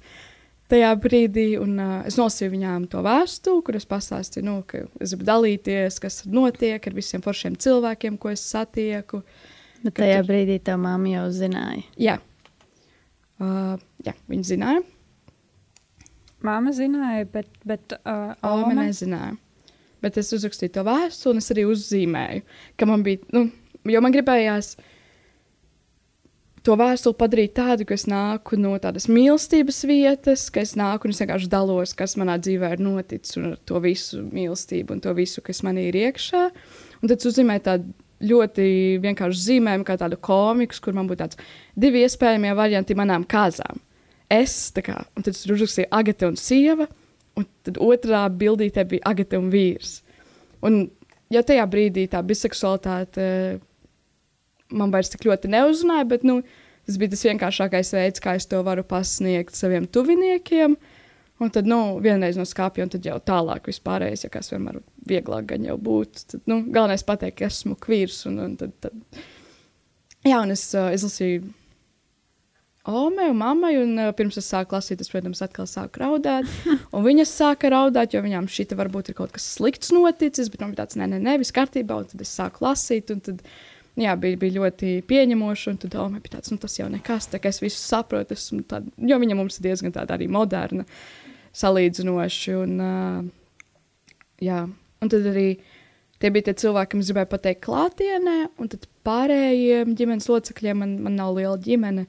Tajā 0.71 0.93
brīdī, 0.97 1.59
un 1.61 1.75
uh, 1.77 1.97
es 2.09 2.17
nosīju 2.17 2.55
viņām 2.55 2.87
to 2.93 3.03
vēstuli, 3.05 3.63
kur 3.67 3.77
es 3.77 3.89
pastāstīju, 3.91 4.45
nu, 4.47 4.55
ka 4.67 4.87
es 5.03 5.13
gribu 5.13 5.27
dalīties, 5.29 5.99
kas 6.01 6.23
notiek 6.31 6.79
ar 6.79 6.97
visiem 6.97 7.25
foršiem 7.27 7.59
cilvēkiem, 7.61 8.17
ko 8.23 8.33
es 8.33 8.47
satieku. 8.55 9.25
Bet 9.83 9.99
tajā 9.99 10.23
tur... 10.23 10.31
brīdī 10.31 10.61
tā 10.65 10.79
mamma 10.81 11.19
jau 11.19 11.27
zināja. 11.37 11.85
Jā, 12.01 12.17
uh, 13.45 13.87
jā 14.07 14.15
viņa 14.31 14.51
zināja. 14.51 14.85
Māma 16.45 16.75
zināja, 16.77 17.29
bet, 17.33 17.49
bet 17.65 17.97
uh, 18.03 18.35
Alma 18.45 18.75
nezināja. 18.83 19.37
Bet 20.05 20.19
es 20.21 20.33
uzrakstīju 20.37 20.75
to 20.75 20.83
vēstuli, 20.85 21.33
un 21.33 21.41
es 21.41 21.53
arī 21.55 21.65
uzzīmēju, 21.71 22.43
ka 22.77 22.89
man 22.89 23.05
bija, 23.07 23.23
nu, 23.33 23.47
jo 23.89 24.03
man 24.05 24.13
gribējās 24.13 24.75
to 26.65 26.77
vēstuli 26.81 27.17
padarīt 27.21 27.55
tādu, 27.57 27.87
ka 27.89 27.97
es 27.97 28.07
nāku 28.09 28.59
no 28.61 28.75
tādas 28.81 29.07
mīlestības 29.09 29.83
vietas, 29.89 30.47
ka 30.53 30.63
es 30.65 30.75
nāku 30.81 31.09
un 31.09 31.15
es 31.15 31.21
vienkārši 31.21 31.51
dalos, 31.53 31.93
kas 31.97 32.17
manā 32.21 32.37
dzīvē 32.41 32.75
ir 32.77 32.85
noticis, 32.85 33.37
un 33.41 33.57
to 33.69 33.81
visu 33.85 34.23
mīlestību 34.25 34.97
un 34.97 35.03
to 35.05 35.13
visu, 35.17 35.45
kas 35.45 35.65
manī 35.67 35.89
ir 35.91 36.01
iekšā. 36.07 36.47
Un 37.01 37.13
tad 37.13 37.25
uzzīmēju 37.29 37.65
tādu 37.69 37.93
ļoti 38.23 38.67
vienkārši 39.03 39.43
zīmējumu, 39.49 39.87
kā 39.87 39.97
tādu 40.01 40.19
komiku, 40.23 40.79
kur 40.85 40.97
man 40.97 41.09
būtu 41.11 41.25
tāds 41.25 41.41
divi 41.79 42.05
iespējamie 42.05 42.55
varianti 42.57 42.97
manām 42.99 43.27
kāzām. 43.27 43.81
Es, 44.33 44.73
kā, 44.75 45.03
un 45.17 45.25
tad 45.27 45.37
tur 45.37 45.55
uzrakstīju 45.57 45.91
Agate 45.95 46.29
un 46.31 46.39
sieva, 46.41 46.89
un 47.39 47.47
tad 47.67 47.79
otrā 47.83 48.25
bildītē 48.31 48.87
bija 48.89 49.05
Agate 49.11 49.39
un 49.39 49.51
vīrs. 49.53 49.99
Un 50.65 50.87
jau 51.33 51.43
tajā 51.45 51.65
brīdī 51.71 52.07
tā 52.11 52.23
biseksualitāte 52.25 53.27
man 54.75 54.93
vairs 54.95 55.13
tik 55.13 55.27
ļoti 55.29 55.51
neuzrunāja, 55.53 56.07
bet 56.09 56.25
nu, 56.27 56.41
tas 56.87 56.99
bija 57.01 57.13
tas 57.13 57.25
vienkāršākais 57.29 57.93
veids, 57.97 58.23
kā 58.23 58.37
es 58.39 58.49
to 58.51 58.61
varu 58.67 58.85
pasniegt 58.87 59.57
saviem 59.59 59.87
tuviniekiem. 59.87 60.77
Un 61.45 61.51
tad, 61.53 61.69
nu, 61.69 61.99
vienreiz 62.05 62.39
no 62.41 62.47
skāpja, 62.49 62.87
un 62.87 62.93
tad 62.93 63.05
jau 63.05 63.19
tālāk 63.21 63.69
vispārējais, 63.69 64.25
ja 64.27 64.31
kas 64.33 64.53
vienmēr 64.53 64.81
vieglāk 65.09 65.51
gan 65.53 65.67
jau 65.69 65.77
būtu. 65.81 66.25
Tad, 66.33 66.47
nu, 66.51 66.63
galvenais 66.73 67.05
pateikt, 67.07 67.39
ka 67.41 67.51
esmu 67.51 67.77
kvīrs, 67.85 68.23
un, 68.31 68.41
un 68.47 68.57
tad, 68.61 68.73
tad, 68.85 69.21
jā, 70.25 70.39
un 70.41 70.55
es 70.55 70.71
uh, 70.77 70.91
izlasīju 70.95 71.45
Ome 72.85 73.25
un 73.31 73.39
mammai, 73.41 73.71
un 73.81 73.95
uh, 73.97 74.11
pirms 74.13 74.37
es 74.37 74.51
sāku 74.53 74.77
lasīt, 74.77 75.01
es, 75.01 75.09
protams, 75.09 75.41
atkal 75.41 75.65
sāku 75.65 76.03
raudāt. 76.03 76.51
Un 76.93 77.01
viņas 77.07 77.31
sāka 77.33 77.71
raudāt, 77.73 78.13
jo 78.13 78.21
viņām 78.21 78.45
šī 78.45 78.67
varbūt 78.77 79.09
ir 79.09 79.17
kaut 79.17 79.33
kas 79.33 79.47
slikts 79.55 79.89
noticis, 79.97 80.51
bet 80.53 80.61
man 80.61 80.75
bija 80.75 80.83
tāds, 80.83 80.99
nē, 81.01 81.09
nē, 81.15 81.23
nē, 81.25 81.39
viss 81.41 81.55
kārtībā, 81.57 81.97
un 81.97 82.11
tad 82.11 82.21
es 82.21 82.35
sāku 82.37 82.67
lasīt, 82.67 83.09
un 83.15 83.23
tad, 83.25 83.41
uh, 83.41 83.75
jā, 84.01 84.15
bija, 84.19 84.39
bija 84.41 84.59
ļoti 84.59 84.95
pieņemoša. 85.09 85.75
Un 85.75 85.81
tad 85.83 85.95
Doma 85.95 86.23
bija 86.23 86.37
tāds, 86.37 86.53
nu, 86.53 86.59
tas 86.63 86.77
jau 86.79 86.89
nekas, 86.93 87.29
tā 87.33 87.41
kā 87.43 87.53
es 87.53 87.61
visu 87.63 87.81
saprotu. 87.81 88.37
Tād, 88.71 88.89
jo 89.11 89.21
viņa 89.23 89.39
mums 89.39 89.59
ir 89.59 89.69
diezgan 89.69 89.95
tāda 89.95 90.17
arī 90.19 90.29
moderna, 90.31 90.87
salīdzinoši. 91.57 92.57
Un, 92.63 92.75
uh, 92.83 94.19
jā, 94.43 94.65
un 95.01 95.13
tad 95.13 95.29
arī 95.31 95.49
tie 96.23 96.33
bija 96.35 96.49
tie 96.49 96.57
cilvēki, 96.65 96.93
kam 96.93 97.05
es 97.05 97.13
gribēju 97.13 97.31
pateikt 97.33 97.65
klātienē, 97.67 98.37
un 98.59 98.73
tad 98.73 98.89
pārējiem 99.07 99.95
ģimenes 99.99 100.29
locekļiem 100.33 100.83
man, 100.83 100.99
man 101.07 101.17
nav 101.21 101.35
liela 101.39 101.57
ģimene. 101.61 102.07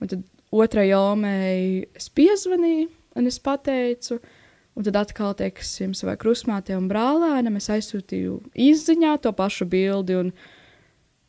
Un 0.00 0.12
tad 0.12 0.26
otrai 0.54 0.88
jomai 0.90 1.86
es 1.96 2.10
piezvanīju, 2.12 2.90
un 3.16 3.30
es 3.30 3.40
pateicu. 3.42 4.20
Un 4.76 4.84
tad 4.84 4.98
atkal, 5.00 5.32
teiksim, 5.32 5.94
savai 5.96 6.18
krustmātei 6.20 6.74
un 6.76 6.84
brālēnam 6.90 7.54
es 7.56 7.70
aizsūtīju 7.72 8.34
izziņā 8.60 9.14
to 9.24 9.30
pašu 9.32 9.64
bildi. 9.72 10.18
Un, 10.20 10.34
uh, 10.34 10.56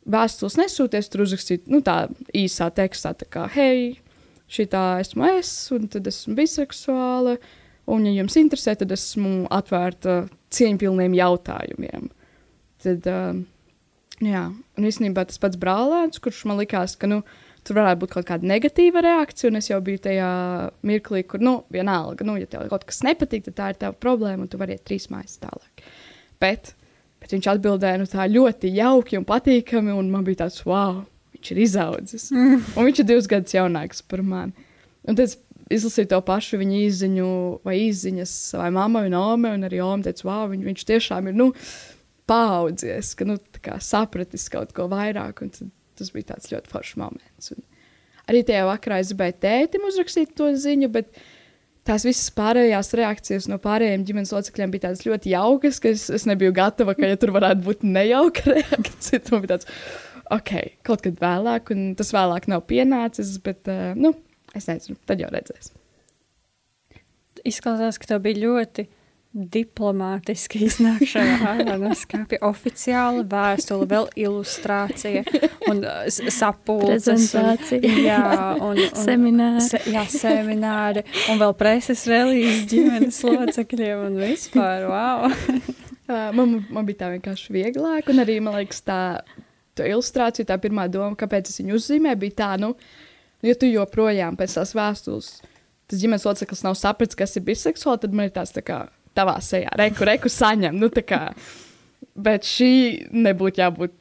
vēstules 0.08 0.56
nesūties, 0.58 1.10
tur 1.12 1.24
uzrakstīt 1.24 1.68
nu, 1.70 1.80
tā 1.84 2.06
īsā 2.36 2.70
tekstā, 2.74 3.14
tā 3.18 3.28
kā, 3.30 3.46
hei, 3.52 3.98
šī 4.50 4.68
tā 4.72 4.84
esmu 5.02 5.28
es, 5.36 5.52
un 5.74 5.88
tad 5.92 6.08
esmu 6.08 6.36
biseksuāla, 6.38 7.36
un, 7.88 8.06
ja 8.06 8.14
jums 8.20 8.38
interesē, 8.40 8.76
tad 8.78 8.94
esmu 8.94 9.48
atvērta 9.54 10.20
cieņpilniem 10.54 11.16
jautājumiem. 11.18 12.08
Tad, 12.84 13.10
uh, 13.10 13.42
jā, 14.24 14.46
un 14.78 14.88
īstenībā 14.88 15.26
tas 15.28 15.40
pats 15.42 15.60
brālēns, 15.60 16.22
kurš 16.22 16.44
man 16.48 16.60
likās, 16.60 16.94
ka, 17.00 17.10
nu, 17.10 17.22
tur 17.66 17.80
varētu 17.80 18.04
būt 18.04 18.14
kaut 18.14 18.28
kāda 18.28 18.48
negatīva 18.48 19.02
reakcija, 19.04 19.50
un 19.50 19.60
es 19.60 19.68
jau 19.72 19.80
biju 19.84 20.04
tajā 20.06 20.32
mirklī, 20.86 21.24
kur, 21.28 21.42
nu, 21.44 21.58
vienalga, 21.74 22.26
nu, 22.28 22.38
ja 22.40 22.48
tev 22.48 22.68
kaut 22.70 22.86
kas 22.88 23.02
nepatīk, 23.06 23.48
tad 23.48 23.58
tā 23.58 23.70
ir 23.72 23.80
tava 23.82 23.98
problēma, 23.98 24.44
un 24.46 24.52
tu 24.52 24.60
vari 24.60 24.78
iet 24.78 24.86
trīs 24.88 25.10
mājas 25.12 25.40
tālāk. 25.42 25.88
Bet 26.38 26.76
Bet 27.18 27.34
viņš 27.34 27.50
atbildēja 27.50 27.98
nu, 28.00 28.06
tā 28.08 28.26
ļoti 28.30 28.70
jauki 28.76 29.18
un 29.18 29.26
patīkami, 29.26 29.94
un 29.94 30.10
man 30.12 30.24
bija 30.26 30.44
tāds, 30.44 30.60
wow, 30.68 31.02
viņš 31.34 31.52
ir 31.54 31.60
izaudzis. 31.64 32.28
Mm. 32.34 32.62
Un 32.76 32.88
viņš 32.88 33.02
ir 33.02 33.08
divus 33.08 33.28
gadus 33.30 33.56
jaunāks 33.56 34.04
par 34.06 34.22
mani. 34.26 34.66
Un 35.08 35.18
tad 35.18 35.34
izlasīju 35.74 36.10
to 36.12 36.18
pašu 36.26 36.60
viņa 36.60 36.80
izziņu 36.86 37.28
vai 37.66 37.76
izziņas 37.86 38.34
savai 38.54 38.70
mammai 38.74 39.06
un 39.08 39.16
omai, 39.18 39.54
un 39.58 39.68
arī 39.68 39.80
oma 39.84 40.06
teica, 40.06 40.26
wow, 40.28 40.48
viņ, 40.52 40.66
viņš 40.70 40.84
tiešām 40.88 41.30
ir, 41.30 41.38
nu, 41.38 41.50
paaudzies, 42.28 43.14
ka, 43.18 43.26
nu, 43.28 43.38
sapratis 43.84 44.48
kaut 44.52 44.74
ko 44.76 44.88
vairāk, 44.92 45.42
tas 45.98 46.12
bija 46.14 46.34
tāds 46.34 46.52
ļoti 46.52 46.72
foršs 46.72 47.00
moments. 47.00 47.52
Un 47.54 47.64
arī 48.28 48.44
tajā 48.46 48.68
vakarā 48.68 49.00
es 49.02 49.12
gribēju 49.12 49.38
tētim 49.44 49.88
uzrakstīt 49.88 50.34
to 50.38 50.50
ziņu, 50.52 50.90
bet 50.94 51.12
tās 51.88 52.04
visas 52.04 52.28
pārējās 52.36 52.92
reakcijas 53.00 53.48
no 53.48 53.56
pārējiem 53.62 54.04
ģimenes 54.08 54.34
locekļiem 54.36 54.74
bija 54.74 54.88
tādas 54.88 55.06
ļoti 55.08 55.32
jaukas, 55.32 55.80
ka 55.80 55.92
es, 55.94 56.08
es 56.12 56.28
nebiju 56.28 56.52
gatava, 56.56 56.96
ka 56.96 57.08
ja 57.08 57.20
tur 57.20 57.32
varētu 57.36 57.64
būt 57.64 57.86
nejauka 57.88 58.44
reakcija. 58.58 59.24
Tas 59.24 59.32
bija 59.32 59.54
tāds, 59.54 59.72
ok, 60.36 60.54
kaut 60.84 61.04
kad 61.06 61.20
vēlāk, 61.22 61.72
un 61.72 61.92
tas 61.98 62.12
vēlāk 62.12 62.50
nav 62.52 62.66
pienācis, 62.68 63.38
bet, 63.44 63.64
uh, 63.72 63.96
nu, 63.96 64.12
es 64.56 64.68
nezinu, 64.70 64.96
tad 65.08 65.20
jau 65.22 65.30
redzēs. 65.32 65.72
Izskatās, 67.46 68.00
ka 68.00 68.14
tev 68.14 68.24
bija 68.24 68.42
ļoti 68.46 68.88
diplomātiski 69.38 70.62
iznākšana 70.66 71.76
no 71.82 71.92
skāpja, 71.96 72.40
oficiāla 72.48 73.24
vēstule, 73.28 73.86
vēl 73.90 74.08
ilustrācija 74.24 75.22
un 75.68 75.82
uh, 75.84 76.06
sapulces. 76.08 77.28
Un, 77.36 77.58
jā, 78.06 78.22
un, 78.56 78.80
un 78.80 78.96
semināri. 78.96 79.66
Se, 79.68 79.82
jā, 79.92 80.06
semināri, 80.12 81.04
un 81.30 81.42
vēl 81.42 81.54
preses 81.60 82.06
relīzes 82.08 82.64
ģimenes 82.72 83.20
locekļiem 83.28 84.06
un 84.08 84.18
vispār, 84.24 84.88
wow. 84.90 85.28
Uh, 86.08 86.30
man, 86.32 86.54
man 86.72 86.86
bija 86.88 87.02
tā 87.02 87.08
vienkārši 87.12 87.52
vieglāk, 87.52 88.06
un 88.08 88.22
arī, 88.22 88.38
man 88.40 88.54
liekas, 88.56 88.78
tā, 88.80 89.18
tā 89.76 89.90
ilustrācija, 89.90 90.46
tā 90.48 90.56
pirmā 90.56 90.86
doma, 90.88 91.12
kāpēc 91.20 91.50
es 91.50 91.60
viņu 91.60 91.74
uzzīmēju, 91.76 92.20
bija 92.22 92.36
tā, 92.38 92.46
nu, 92.62 92.70
ja 93.46 93.54
tu 93.58 93.68
joprojām 93.70 94.38
pēc 94.38 94.58
tās 94.58 94.74
vēstules, 94.76 95.30
tas 95.88 96.02
ģimenes 96.02 96.26
loceklis 96.28 96.64
nav 96.66 96.76
sapratis, 96.78 97.18
kas 97.18 97.36
ir 97.38 97.46
biseksuāli, 97.46 98.02
tad 98.04 98.16
man 98.16 98.28
ir 98.28 98.34
tāds 98.34 98.54
tā 98.56 98.64
kā, 98.64 98.82
tavā 99.18 99.38
sejā, 99.44 99.70
reku, 99.78 100.06
reku 100.08 100.32
saņem. 100.32 100.78
Nu, 100.78 100.90
bet 102.18 102.46
šī 102.46 102.72
nebūtu 103.14 103.62
jābūt 103.62 103.94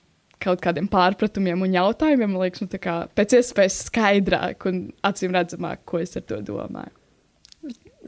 kaut 0.44 0.62
kādiem 0.62 0.86
pārpratumiem 0.91 1.63
un 1.65 1.74
jautājumiem, 1.74 2.34
man 2.34 2.46
liekas, 2.46 2.63
nu, 2.65 2.82
kā, 2.82 3.00
pēc 3.17 3.39
iespējas 3.39 3.82
skaidrāk 3.88 4.67
un 4.70 4.84
acīm 5.08 5.34
redzamāk, 5.34 5.82
ko 5.89 6.01
es 6.03 6.17
ar 6.20 6.25
to 6.29 6.41
domāju. 6.46 6.94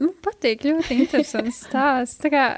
Man 0.00 0.14
patīk 0.24 0.62
ļoti 0.64 0.96
interesants 1.02 1.64
stāsts. 1.66 2.24
Kā, 2.32 2.54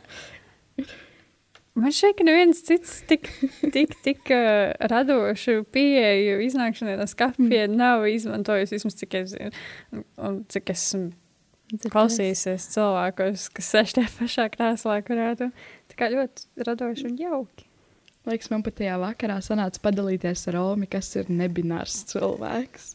man 1.78 1.94
šeit 1.94 2.20
neviens 2.24 2.62
cits 2.66 3.00
tik, 3.08 3.28
tik, 3.74 3.96
tik 4.04 4.30
uh, 4.34 4.72
radošu 4.92 5.62
pieeju 5.72 6.40
iznākšanai 6.46 6.98
no 7.00 7.08
skapja 7.10 7.66
mm. 7.66 7.76
nav 7.78 8.06
izmantojis, 8.10 8.74
vismaz 8.74 8.96
cik 9.00 9.18
es 9.22 9.34
zinu, 9.34 9.50
un, 9.92 10.06
un 10.28 10.40
cik 10.52 10.72
esmu 10.74 11.10
klausīsies 11.92 12.68
cilvēkus, 12.74 13.48
kas 13.56 13.70
sēž 13.72 13.94
tajā 13.96 14.14
pašā 14.18 14.48
krēslā, 14.52 14.98
kurētu 15.06 15.48
tā 15.92 15.98
kā 15.98 16.10
ļoti 16.12 16.66
radoši 16.68 17.08
un 17.08 17.20
jauki. 17.20 17.68
Liekas, 18.28 18.52
man 18.52 18.62
pat 18.62 18.76
tajā 18.78 18.98
vakarā 19.02 19.40
sanāca 19.42 19.80
padalīties 19.82 20.44
ar 20.52 20.60
Omi, 20.60 20.86
kas 20.90 21.08
ir 21.18 21.30
nebinārs 21.32 22.04
cilvēks. 22.12 22.92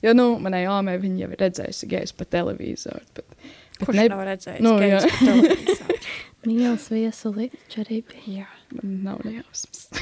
Jo, 0.00 0.14
nu, 0.16 0.38
manai 0.40 0.62
Omei 0.72 0.96
viņa 1.02 1.26
jau 1.26 1.28
ir 1.34 1.42
redzējusi 1.42 1.88
gejs 1.90 2.14
pa 2.16 2.24
televizoru. 2.32 3.02
Bet, 3.18 3.34
bet 3.80 3.88
Kurš 3.88 3.98
ne... 3.98 4.06
nav 4.12 4.24
redzējis 4.28 4.64
nu, 4.64 4.76
televizoru? 4.80 5.98
Mīls 6.48 6.86
viesuli, 6.92 7.50
arī 7.80 8.00
bija. 8.08 8.46
Jā. 8.46 8.48
Man 8.78 9.00
nav 9.04 9.20
nejausmas. 9.26 9.88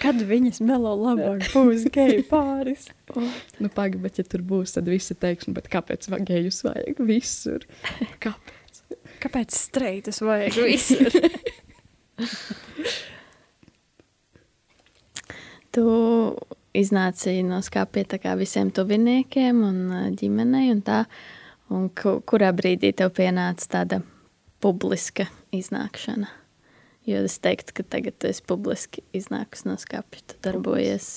Kad 0.00 0.22
viņas 0.24 0.62
melo 0.64 0.94
labāk 0.96 1.42
būs 1.52 1.84
geju 1.92 2.22
pāris? 2.30 2.88
Oh. 3.12 3.26
Nu, 3.60 3.68
pagaidi, 3.68 4.00
bet 4.00 4.20
ja 4.20 4.24
tur 4.24 4.44
būs, 4.46 4.72
tad 4.76 4.88
visi 4.88 5.16
teiks, 5.18 5.48
nu, 5.50 5.52
kāpēc 5.60 6.08
gejus 6.24 6.62
vajag 6.64 7.02
visur? 7.04 7.66
Kāpēc? 8.22 8.80
Kāpēc 9.20 9.56
streitas 9.56 10.22
vajag 10.24 10.56
visur? 10.64 11.12
tu 15.74 15.84
iznāci 16.76 17.40
no 17.46 17.60
skāpja 17.64 18.18
kā 18.22 18.34
visiem 18.38 18.70
tuviniekiem 18.74 19.60
un 19.66 19.78
ģimenei 20.18 20.70
un 20.72 20.80
tā, 20.86 21.04
un 21.70 21.88
kurā 21.94 22.50
brīdī 22.56 22.92
tev 22.96 23.14
pienāca 23.16 23.68
tāda 23.78 24.00
publiska 24.62 25.28
iznākšana? 25.56 26.28
Jo 27.08 27.22
es 27.24 27.38
teiktu, 27.42 27.78
ka 27.78 27.86
tagad 27.96 28.18
tu 28.20 28.28
esi 28.28 28.44
publiski 28.46 29.02
iznākusi 29.16 29.70
no 29.70 29.78
skapja, 29.80 30.22
tu 30.28 30.36
darbojies. 30.44 31.08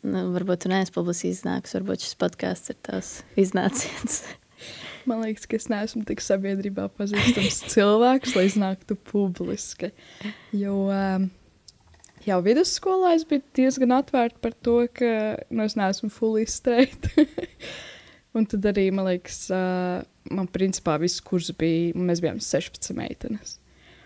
Nu, 0.00 0.30
varbūt 0.32 0.64
tu 0.64 0.70
neesi 0.72 0.94
publiski 0.94 1.34
iznākusi, 1.34 1.76
varbūt 1.76 2.06
šis 2.06 2.16
podkāsts 2.22 2.72
ir 2.72 2.80
tavs 2.86 3.12
iznāciens. 3.40 4.22
Man 5.08 5.20
liekas, 5.20 5.44
ka 5.50 5.58
es 5.58 5.68
neesmu 5.68 6.06
tik 6.08 6.22
sabiedrībā 6.24 6.88
pazīstams 6.96 7.60
cilvēks, 7.74 8.36
lai 8.38 8.46
iznāktu 8.48 8.96
publiski. 9.10 9.92
Jo 10.56 10.86
um, 10.88 11.28
jau 12.24 12.38
vidusskolā 12.46 13.12
es 13.18 13.26
biju 13.28 13.44
diezgan 13.58 13.92
atvērta 13.98 14.40
par 14.40 14.56
to, 14.64 14.78
ka 14.96 15.10
nu, 15.50 15.66
es 15.66 15.76
neesmu 15.76 16.08
fully 16.14 16.48
straight. 16.48 17.10
Un 18.34 18.46
tad 18.50 18.66
arī, 18.66 18.88
man 18.90 19.06
liekas, 19.06 19.44
uh, 19.54 20.02
man 20.34 20.48
principā 20.50 20.96
viss 20.98 21.22
kurs 21.22 21.52
bija, 21.58 21.92
mēs 21.94 22.22
bijām 22.24 22.40
16 22.42 22.96
meitenes. 22.98 23.58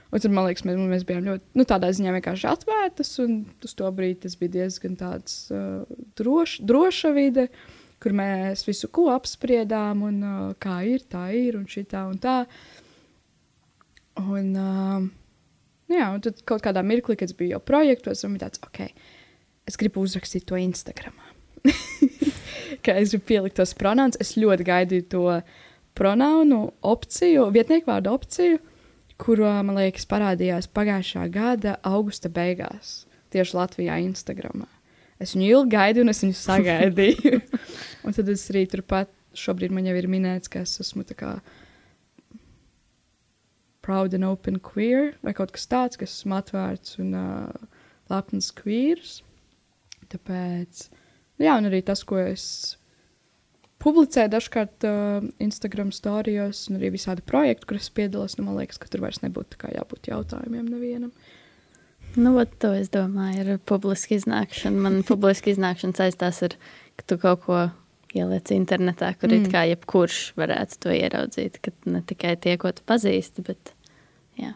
Un 0.08 0.20
tad, 0.20 0.32
man 0.32 0.47
liekas, 0.49 0.64
mēs, 0.64 0.78
mēs 0.88 1.04
bijām 1.08 1.25
ļoti, 1.26 1.44
nu, 1.56 1.64
tādā 1.68 1.90
ziņā 1.92 2.14
vienkārši 2.16 2.49
atvērtas, 2.49 3.12
un 3.25 3.38
uz 3.64 3.75
to 3.76 3.88
brīdi 3.92 4.23
tas 4.25 4.37
bija 4.40 4.54
diezgan 4.58 4.97
tāds 5.00 5.47
uh, 5.52 5.85
droš, 6.20 6.58
droša 6.64 7.12
vide. 7.16 7.49
Kur 7.99 8.14
mēs 8.14 8.62
visu 8.62 8.87
ko 8.94 9.08
apspriedām, 9.11 10.04
un 10.06 10.20
uh, 10.23 10.42
kā 10.62 10.76
ir, 10.87 11.02
tā 11.11 11.25
ir, 11.35 11.56
un 11.58 11.64
šī 11.68 11.82
tā 11.90 12.04
un 12.06 12.20
tā. 12.23 12.37
Un, 14.23 14.52
uh, 14.54 15.08
jā, 15.90 16.06
un 16.14 16.23
tad 16.25 16.44
kaut 16.47 16.62
kādā 16.64 16.85
mirklī, 16.87 17.18
kad 17.18 17.32
es 17.32 17.37
biju 17.37 17.56
jau 17.56 17.64
projektos, 17.64 18.23
man 18.25 18.37
bija 18.38 18.47
tāds, 18.47 18.62
ok, 18.64 18.87
es 19.68 19.80
gribu 19.80 20.06
uzrakstīt 20.06 20.47
to 20.49 20.61
Instagram. 20.62 21.16
Kā 22.85 22.95
es 23.01 23.13
gribu 23.13 23.27
pielikt 23.31 23.59
tos 23.59 23.75
pronaunus, 23.77 24.19
es 24.23 24.37
ļoti 24.39 24.67
gaidīju 24.69 25.07
to 25.13 25.25
pronaunu 25.99 26.61
opciju, 26.87 27.49
vietnieku 27.55 27.91
vārdu 27.91 28.13
opciju, 28.15 28.59
kuru, 29.19 29.49
man 29.67 29.81
liekas, 29.81 30.07
parādījās 30.09 30.71
pagājušā 30.71 31.27
gada 31.35 31.77
augusta 31.87 32.31
beigās, 32.31 33.03
tieši 33.35 33.57
Latvijā, 33.59 33.99
Instagramā. 34.07 34.69
Es 35.19 35.35
viņu 35.35 35.49
ilgi 35.49 35.75
gaidīju, 35.75 36.05
un 36.07 36.13
es 36.13 36.23
viņu 36.23 36.37
sagaidīju. 36.39 37.41
un 38.07 38.15
tad 38.15 38.29
es 38.31 38.45
arī 38.53 38.63
turpat, 38.71 39.11
šobrīd 39.39 39.75
man 39.75 39.89
jau 39.89 39.97
ir 39.99 40.07
minēts, 40.11 40.51
ka 40.51 40.63
es 40.63 40.79
esmu 40.85 41.03
tā 41.09 41.17
kā 41.19 41.33
proud 43.83 44.15
and 44.15 44.27
open 44.29 44.61
queer, 44.61 45.15
vai 45.25 45.33
kaut 45.35 45.51
kas 45.57 45.67
tāds, 45.67 45.99
kas 45.99 46.13
esmu 46.21 46.37
atvērts 46.39 46.99
un 47.03 47.15
uh, 47.17 47.69
lepns 48.13 48.51
queers. 48.55 49.23
Tāpēc, 50.13 50.87
jā, 51.42 51.57
un 51.57 51.71
arī 51.71 51.83
tas, 51.87 52.04
ko 52.09 52.21
es 52.21 52.45
publicēju 53.83 54.33
dažkārt 54.33 54.87
uh, 54.88 55.26
Instagram 55.42 55.92
storijos, 55.95 56.66
un 56.68 56.80
arī 56.80 56.92
visādi 56.97 57.25
projekti, 57.26 57.71
kuros 57.71 57.90
piedalos, 57.95 58.38
nu, 58.38 58.49
man 58.49 58.59
liekas, 58.59 58.80
ka 58.83 58.90
tur 58.90 59.07
vairs 59.07 59.23
nebūtu 59.23 59.61
jābūt 59.75 60.11
jautājumiem 60.11 60.66
nevienam. 60.71 61.12
Uh, 61.14 61.37
Nu, 62.16 62.33
ot, 62.40 62.54
to 62.62 62.71
es 62.75 62.88
domāju, 62.92 63.42
ir 63.45 63.59
publiska 63.68 64.16
iznākšana. 64.16 64.80
Man 64.87 65.02
publiska 65.07 65.52
iznākšana 65.52 65.99
saistās 65.99 66.40
ar, 66.47 66.57
ka 66.99 67.07
tu 67.11 67.18
kaut 67.21 67.45
ko 67.45 67.59
ieliec 68.16 68.50
internetā, 68.54 69.12
kur 69.21 69.30
mm. 69.30 69.45
it 69.45 69.52
kā 69.52 69.66
jebkurš 69.68 70.21
varētu 70.40 70.80
to 70.85 70.95
ieraudzīt. 70.95 71.61
Ka 71.62 71.75
ne 71.90 72.00
tikai 72.09 72.35
tie, 72.40 72.57
ko 72.61 72.73
tu 72.73 72.85
pazīsti, 72.88 73.45
bet 73.47 73.75
jā. 74.40 74.54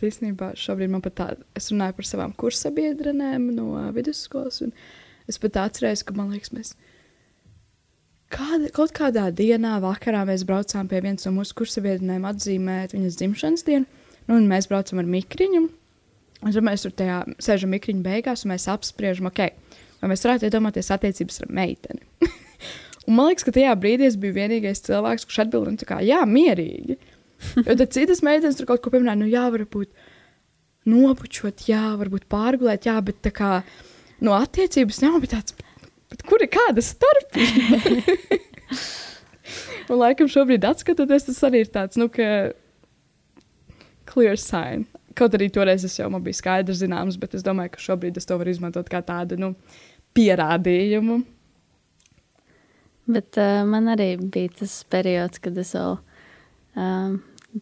Īstenībā 0.00 0.54
šobrīd 0.56 0.92
man 0.92 1.02
pat 1.04 1.16
tā, 1.18 1.28
es 1.58 1.66
runāju 1.72 1.98
par 1.98 2.06
savām 2.08 2.30
kursabiedrenēm 2.40 3.50
no 3.56 3.72
vidusskolas, 3.96 4.62
un 4.64 4.70
es 5.30 5.40
pat 5.40 5.58
atceros, 5.62 6.04
ka 6.06 6.14
man 6.16 6.32
liekas, 6.34 6.52
mēs 6.54 6.74
kāda, 8.34 8.70
kaut 8.74 8.94
kādā 8.96 9.28
dienā, 9.34 9.78
vakarā 9.82 10.22
mēs 10.28 10.44
braucām 10.48 10.88
pie 10.90 11.02
vienas 11.04 11.26
no 11.26 11.34
mūsu 11.38 11.56
kursabiedrenēm 11.60 12.26
atzīmēt 12.30 12.94
viņas 12.96 13.18
dzimšanas 13.20 13.66
dienu, 13.66 13.86
nu, 14.28 14.38
un 14.38 14.48
mēs 14.50 14.70
braucam 14.70 15.02
ar 15.02 15.10
mikriņu. 15.10 15.66
Un 16.40 16.54
tad 16.54 16.64
mēs 16.64 16.86
tur 16.86 16.94
tajā 16.96 17.20
sēžam 17.42 17.74
mikriņu 17.74 18.04
beigās, 18.04 18.46
un 18.46 18.54
mēs 18.54 18.64
apspriežam, 18.72 19.28
okay, 19.28 19.52
vai 20.00 20.08
mēs 20.12 20.24
varētu 20.24 20.48
iedomāties 20.48 20.88
attiecības 20.94 21.42
ar 21.44 21.50
meiteni. 21.58 22.06
un 23.06 23.18
man 23.18 23.28
liekas, 23.28 23.44
ka 23.44 23.52
tajā 23.56 23.74
brīdī 23.76 24.08
es 24.08 24.16
biju 24.20 24.38
vienīgais 24.38 24.80
cilvēks, 24.86 25.26
kurš 25.28 25.42
atbildēja, 25.44 25.88
kā, 25.90 26.00
jā, 26.06 26.22
mierīgi. 26.28 26.96
Jo 27.60 27.76
tad 27.76 27.92
citas 27.92 28.24
meitenes 28.24 28.56
tur 28.56 28.68
kaut 28.68 28.82
ko 28.84 28.92
pieminēja, 28.94 29.20
nu, 29.20 29.28
jā, 29.28 29.44
varbūt 29.52 29.92
nopučot, 30.88 31.66
jā, 31.68 31.90
varbūt 32.00 32.24
pārgulēt, 32.32 32.88
jā, 32.88 32.96
bet 33.04 33.20
tā 33.24 33.32
kā 33.36 33.52
no 34.24 34.36
attiecības 34.36 35.00
nav 35.04 35.24
tāds, 35.30 35.56
bet, 36.12 36.24
kur 36.28 36.42
ir 36.44 36.50
kāda 36.52 36.84
starpība? 36.84 38.16
un 39.90 40.00
laikam 40.00 40.30
šobrīd 40.30 40.64
atskatoties, 40.68 41.26
tas 41.28 41.42
arī 41.48 41.64
ir 41.64 41.72
tāds, 41.74 41.98
nu, 42.00 42.08
ka 42.12 42.52
clear 44.10 44.38
sign. 44.40 44.86
Kaut 45.18 45.34
arī 45.34 45.50
toreiz 45.52 45.84
es 45.86 45.96
jau 45.98 46.08
man 46.12 46.22
biju 46.24 46.38
skaidrs, 46.38 46.80
zināms, 46.82 47.18
bet 47.20 47.34
es 47.38 47.44
domāju, 47.46 47.74
ka 47.74 47.84
šobrīd 47.90 48.18
es 48.20 48.28
to 48.28 48.38
varu 48.38 48.52
izmantot 48.52 48.90
kā 48.90 49.02
tādu 49.06 49.38
nu, 49.40 49.54
pierādījumu. 50.16 51.20
Bet 53.10 53.38
uh, 53.42 53.64
man 53.66 53.90
arī 53.90 54.12
bija 54.22 54.52
tas 54.60 54.76
periods, 54.90 55.42
kad 55.42 55.56
es 55.58 55.72
vēl 55.74 55.96
um, 56.78 57.16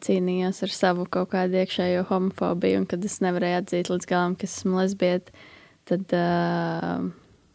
cīnījos 0.04 0.60
ar 0.66 0.74
savu 0.74 1.06
kaut 1.08 1.30
kādu 1.32 1.62
iekšējo 1.62 2.04
homofobiju, 2.10 2.82
un 2.82 2.88
kad 2.90 3.04
es 3.08 3.20
nevarēju 3.24 3.62
atzīt 3.62 3.92
līdz 3.92 4.10
galam, 4.10 4.36
ka 4.36 4.48
esmu 4.48 4.82
lesbieta. 4.82 5.32
Tad 5.88 6.12
uh, 6.12 7.08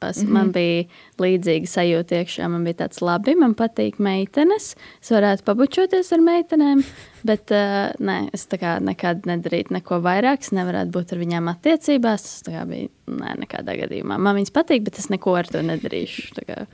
grupās. 0.04 0.18
Mm 0.18 0.28
-hmm. 0.28 0.34
Man 0.34 0.52
bija 0.52 0.84
līdzīga 1.18 1.68
sajūta 1.68 2.16
iekšā. 2.22 2.48
Man 2.50 2.64
bija 2.64 2.74
tāds, 2.74 3.02
labi, 3.02 3.36
man 3.36 3.56
patīk 3.56 4.00
meitenes. 4.00 4.76
Es 5.02 5.12
varētu 5.12 5.44
pabučoties 5.44 6.12
ar 6.14 6.20
meitenēm, 6.20 6.84
bet 7.24 7.52
uh, 7.52 7.94
nē, 8.00 8.30
es 8.34 8.48
nekad 8.80 9.26
nedarītu 9.26 9.72
neko 9.72 10.02
vairāk. 10.02 10.40
Es 10.42 10.52
nevarētu 10.52 10.92
būt 10.92 11.14
ar 11.14 11.18
viņām 11.18 11.50
attiecībās. 11.50 12.44
Tas 12.44 12.68
bija 12.68 12.88
nē, 13.08 13.36
nekādā 13.40 13.78
gadījumā. 13.78 14.18
Man 14.18 14.36
viņas 14.36 14.52
patīk, 14.52 14.84
bet 14.84 15.00
es 15.00 15.10
neko 15.10 15.36
ar 15.36 15.48
to 15.48 15.62
nedarīšu. 15.62 16.46
Kā, 16.48 16.66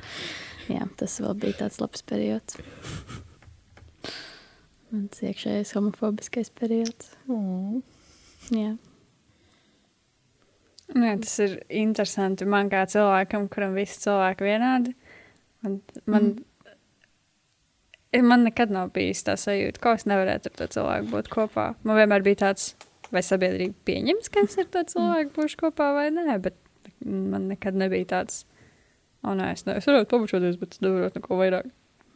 jā, 0.69 0.87
tas 0.97 1.19
vēl 1.19 1.33
bija 1.33 1.53
tāds 1.53 1.79
labs 1.81 2.01
periods. 2.01 2.57
Mans 4.91 5.21
iekšējais 5.21 5.73
homofobiskais 5.75 6.49
periods. 6.49 7.11
Mm. 7.27 7.81
Jā. 8.49 8.77
Jā, 10.89 11.15
tas 11.21 11.36
ir 11.43 11.56
interesanti. 11.69 12.47
Man 12.49 12.69
kā 12.71 12.84
cilvēkam, 12.89 13.47
kuram 13.54 13.75
visi 13.78 13.99
cilvēki 14.06 14.45
vienādi, 14.47 14.95
man, 15.65 15.75
man, 16.10 16.30
mm. 18.15 18.25
man 18.25 18.45
nekad 18.47 18.73
nav 18.73 18.89
bijis 18.95 19.21
tā 19.28 19.36
sajūta, 19.38 19.82
ka 19.84 19.93
es 19.99 20.08
nevarētu 20.10 20.49
ar 20.49 20.58
to 20.62 20.69
cilvēku 20.78 21.12
būt 21.13 21.30
kopā. 21.34 21.67
Man 21.86 21.99
vienmēr 21.99 22.25
bija 22.25 22.41
tāds, 22.47 22.71
vai 23.13 23.21
sabiedrība 23.25 23.78
pieņems, 23.89 24.32
ka 24.34 24.45
es 24.47 24.58
ar 24.62 24.69
to 24.73 24.86
cilvēku 24.95 25.36
būšu 25.38 25.62
kopā 25.62 25.91
vai 25.97 26.08
nē, 26.15 26.39
bet 26.41 26.58
man 27.06 27.49
nekad 27.52 27.78
nebija 27.78 28.10
tāds, 28.15 28.43
o 29.21 29.36
nē, 29.38 29.54
es, 29.54 29.65
ne, 29.67 29.78
es 29.78 29.89
varētu 29.89 30.10
pabučoties, 30.10 30.58
bet 30.62 30.78
es 30.78 30.84
nevaru 30.86 31.12
neko 31.15 31.39
vairāk. 31.39 31.69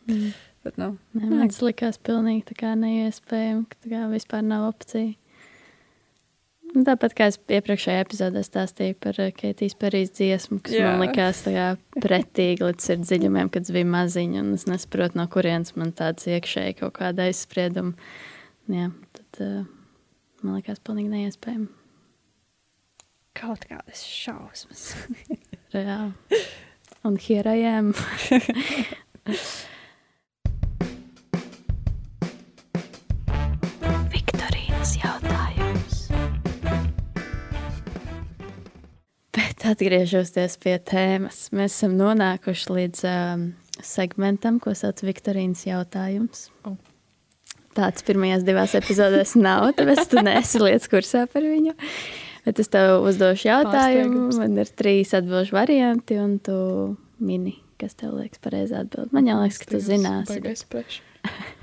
Mm. 0.10 0.34
Bet, 0.64 0.78
nu, 0.80 0.94
nē, 1.16 1.28
man 1.28 1.50
tas 1.52 1.60
likās 1.64 2.00
pilnīgi 2.00 2.56
neiespējami, 2.80 3.66
ka 3.70 3.84
tā 3.84 3.92
kā 3.92 4.06
vispār 4.12 4.46
nav 4.48 4.70
opcija. 4.70 5.14
Tāpat 6.74 7.14
kā 7.14 7.28
es 7.30 7.38
iepriekšējā 7.38 8.02
epizodē 8.02 8.42
stāstīju 8.46 8.96
par 9.04 9.20
eh, 9.22 9.30
Keitijas 9.38 9.76
Parīzes 9.78 10.16
dziesmu, 10.18 10.58
kas 10.66 10.74
Jā. 10.74 10.88
man 10.88 11.04
likās 11.04 11.44
pretīgi 12.02 12.66
līdz 12.66 12.88
sirds 12.88 13.12
dziļumiem, 13.12 13.52
kad 13.54 13.68
es 13.68 13.74
biju 13.76 13.90
maziņa, 13.94 14.42
un 14.42 14.56
es 14.58 14.66
nesaprotu, 14.70 15.20
no 15.20 15.28
kurienes 15.30 15.76
man 15.78 15.94
tāds 15.94 16.26
iekšēji 16.26 16.80
kaut 16.82 16.96
kāda 16.98 17.28
aizsprieduma. 17.30 17.94
Jā, 18.74 18.90
tad 19.20 19.42
uh, 19.46 19.68
man 20.42 20.58
likās 20.58 20.82
pilnīgi 20.82 21.14
neiespējami. 21.14 21.70
Kaut 23.38 23.68
kādas 23.70 24.02
šausmas. 24.08 24.88
Reāli. 25.76 26.42
Un 27.06 27.20
here 27.22 27.54
I 27.54 27.68
am. 27.70 27.94
Atgriežoties 39.64 40.58
pie 40.60 40.76
tēmas, 40.84 41.46
mēs 41.56 41.78
esam 41.78 41.94
nonākuši 41.96 42.74
līdz 42.76 43.04
um, 43.08 43.46
segmentam, 43.80 44.58
ko 44.60 44.74
sauc 44.76 45.00
Viktorīnas 45.06 45.64
jautājums. 45.70 46.50
Oh. 46.68 46.76
Tāds 47.74 48.04
pirmajās 48.06 48.44
divās 48.46 48.76
epizodēs 48.78 49.34
nav, 49.40 49.72
tāpēc 49.78 50.04
tu 50.12 50.22
neesi 50.26 50.60
lietas 50.62 50.92
kursā 50.92 51.24
par 51.32 51.48
viņu. 51.48 51.74
Bet 52.44 52.60
es 52.60 52.70
tev 52.70 53.06
uzdošu 53.08 53.48
jautājumu, 53.48 54.26
man 54.36 54.60
ir 54.60 54.70
trīs 54.76 55.16
atbildžu 55.16 55.56
varianti, 55.56 56.20
un 56.20 56.36
tu 56.44 56.58
mini, 57.24 57.56
kas 57.80 57.96
tev 57.96 58.18
liekas 58.20 58.44
pareizi 58.44 58.76
atbild. 58.78 59.16
Man 59.16 59.32
jau 59.32 59.40
liekas, 59.40 59.62
ka 59.64 59.72
tu 59.72 59.80
zināsi. 59.82 60.42
Bet... 60.44 61.00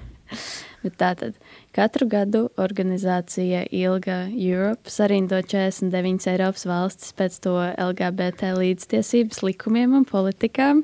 bet 0.86 0.96
tā 0.96 1.12
tad 1.20 1.36
Katru 1.70 2.09
gadu 2.11 2.48
organizācija 2.59 3.62
Ilga 3.70 4.24
Europe 4.35 4.90
sarindo 4.90 5.38
49 5.38 6.26
Eiropas 6.33 6.64
valstis 6.66 7.12
pēc 7.14 7.37
to 7.44 7.52
LGBT 7.62 8.50
līdztiesības 8.59 9.44
likumiem 9.46 9.94
un 10.00 10.06
politikām. 10.09 10.83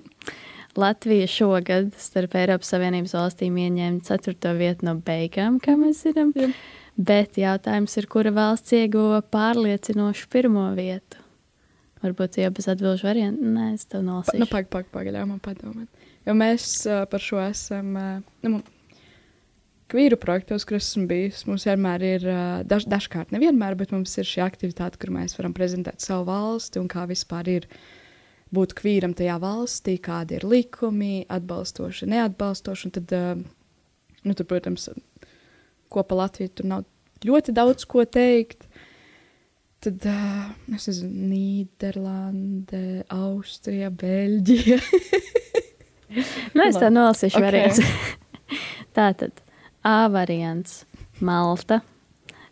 Latvija 0.78 1.26
šogad 1.26 1.90
starp 1.98 2.36
Eiropas 2.38 2.70
Savienības 2.70 3.16
valstīm 3.16 3.58
ieņēma 3.64 4.04
4. 4.06 4.52
vietu 4.60 4.86
no 4.86 4.94
beigām, 5.02 5.58
kā 5.58 5.74
mēs 5.80 6.04
zinām. 6.06 6.30
Jā. 6.38 6.52
Bet 6.96 7.34
jautājums 7.40 7.98
ir, 7.98 8.06
kura 8.12 8.30
valsts 8.36 8.76
ieguva 8.78 9.18
pārliecinošu 9.34 10.30
pirmo 10.32 10.68
vietu? 10.78 11.18
Varbūt 12.04 12.38
jau 12.38 12.52
bez 12.54 12.70
atbildžu 12.70 13.08
variantu. 13.08 13.50
Nē, 13.56 13.72
es 13.74 13.88
tev 13.90 14.06
nolasīšu. 14.06 14.38
Nu, 14.44 14.46
pagaidi, 14.52 14.86
pagaidi, 14.94 15.26
man 15.26 15.42
padomāt. 15.42 16.08
Jo 16.28 16.38
mēs 16.38 16.68
uh, 16.86 17.02
par 17.10 17.24
šo 17.24 17.42
esam. 17.42 17.92
Uh, 17.98 18.34
nu, 18.46 18.62
Kvīru 19.86 20.16
projektos, 20.18 20.64
kur 20.66 20.80
esmu 20.80 21.04
bijis, 21.06 21.44
mums 21.46 21.62
vienmēr 21.68 22.02
ir, 22.02 22.24
daž, 22.66 22.88
dažkārt 22.90 23.30
nevienmēr, 23.30 23.76
bet 23.78 23.92
mums 23.94 24.16
ir 24.18 24.26
šī 24.26 24.42
aktivitāte, 24.42 24.98
kur 24.98 25.12
mēs 25.14 25.36
varam 25.38 25.54
prezentēt 25.54 26.02
savu 26.02 26.26
valsti 26.26 26.80
un 26.82 26.88
kā 26.90 27.04
vispār 27.06 27.50
ir 27.52 27.68
būt 28.54 28.74
kvīram 28.80 29.14
tajā 29.14 29.36
valstī, 29.42 29.94
kādi 30.02 30.40
ir 30.40 30.48
likumi, 30.48 31.20
atbalstoši, 31.30 32.10
neatbalstoši. 32.10 32.88
Un 32.88 32.96
tad, 32.98 33.14
nu, 34.26 34.34
tur, 34.34 34.50
protams, 34.50 34.88
kopā 35.94 36.18
Latvija 36.18 36.50
tur 36.50 36.70
nav 36.72 36.84
ļoti 37.22 37.54
daudz 37.54 37.86
ko 37.86 38.02
teikt. 38.02 38.66
Tad, 39.86 40.02
es 40.74 40.90
nezinu, 40.90 41.30
Nīderlande, 41.30 43.04
Austrija, 43.14 43.94
Beļģija. 43.94 44.82
nu, 46.58 46.66
es 46.66 46.74
tā 46.74 46.90
nolasīšu 46.90 47.38
okay. 47.38 47.46
variants. 47.46 48.24
tā 48.98 49.12
tad 49.14 49.45
A 49.86 50.08
variants- 50.08 50.84
Malta, 51.20 51.80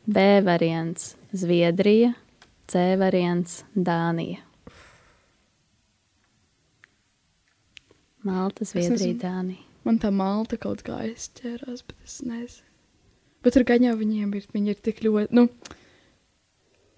B 0.07 0.41
variants- 0.41 1.17
Zviedrija, 1.33 2.13
C 2.67 2.97
variants- 2.97 3.65
Dānija. 3.75 4.39
Malta, 8.23 8.65
Zviedrija, 8.65 9.17
Dānija. 9.19 9.65
Man 9.83 9.99
tā 9.99 10.13
malta 10.15 10.57
kaut 10.57 10.85
kā 10.87 11.01
aizķērās, 11.09 11.83
bet 11.89 11.97
es 12.07 12.21
nezinu. 12.23 12.71
Bet 13.43 13.57
tur 13.57 13.67
gan 13.67 13.83
jau 13.83 13.97
viņiem 13.99 14.31
ir, 14.39 14.47
viņi 14.55 14.71
ir 14.73 14.79
tik 14.87 15.03
ļoti. 15.03 15.35
Nu, 15.35 15.49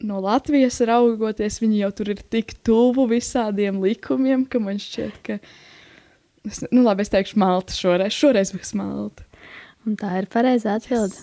no 0.05 0.20
Latvijas 0.20 0.83
raugoties, 0.85 1.62
viņi 1.64 1.81
jau 1.81 1.90
tur 1.96 2.12
ir 2.12 2.20
tik 2.37 2.59
tuvu 2.62 3.09
visādiem 3.09 3.81
likumiem, 3.81 4.44
ka 4.44 4.61
man 4.61 4.77
šķiet, 4.77 5.18
ka. 5.25 5.40
Es, 6.44 6.61
nu, 6.70 6.85
labi, 6.85 7.03
es 7.03 7.11
teikšu, 7.11 7.40
Malta 7.42 7.75
šoreiz. 7.75 8.14
Šoreiz 8.14 8.53
būs 8.55 8.77
Malta. 8.79 9.26
Un 9.87 9.94
tā 9.99 10.16
ir 10.18 10.27
pareizā 10.31 10.77
atbilde. 10.81 11.22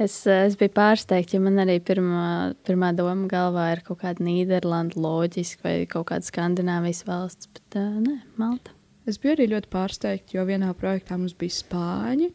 Es, 0.00 0.14
es 0.32 0.54
biju 0.56 0.72
pārsteigta, 0.72 1.36
jo 1.36 1.44
man 1.44 1.60
arī 1.60 1.76
pirmā, 1.84 2.54
pirmā 2.64 2.88
doma 2.96 3.28
galvā 3.28 3.66
ir 3.74 3.82
kaut 3.84 4.00
kāda 4.00 4.24
Nīderlanda, 4.24 4.96
loģiski, 4.96 5.60
vai 5.66 5.74
kaut 5.90 6.08
kāda 6.08 6.24
Skandināvijas 6.24 7.02
valsts, 7.04 7.50
bet 7.52 7.76
uh, 7.76 7.98
nē, 8.00 8.14
Malta. 8.40 8.72
Es 9.08 9.20
biju 9.20 9.34
arī 9.36 9.50
ļoti 9.52 9.68
pārsteigta, 9.72 10.38
jo 10.38 10.46
vienā 10.48 10.72
projektā 10.78 11.18
mums 11.20 11.36
bija 11.36 11.52
spāņi. 11.58 12.30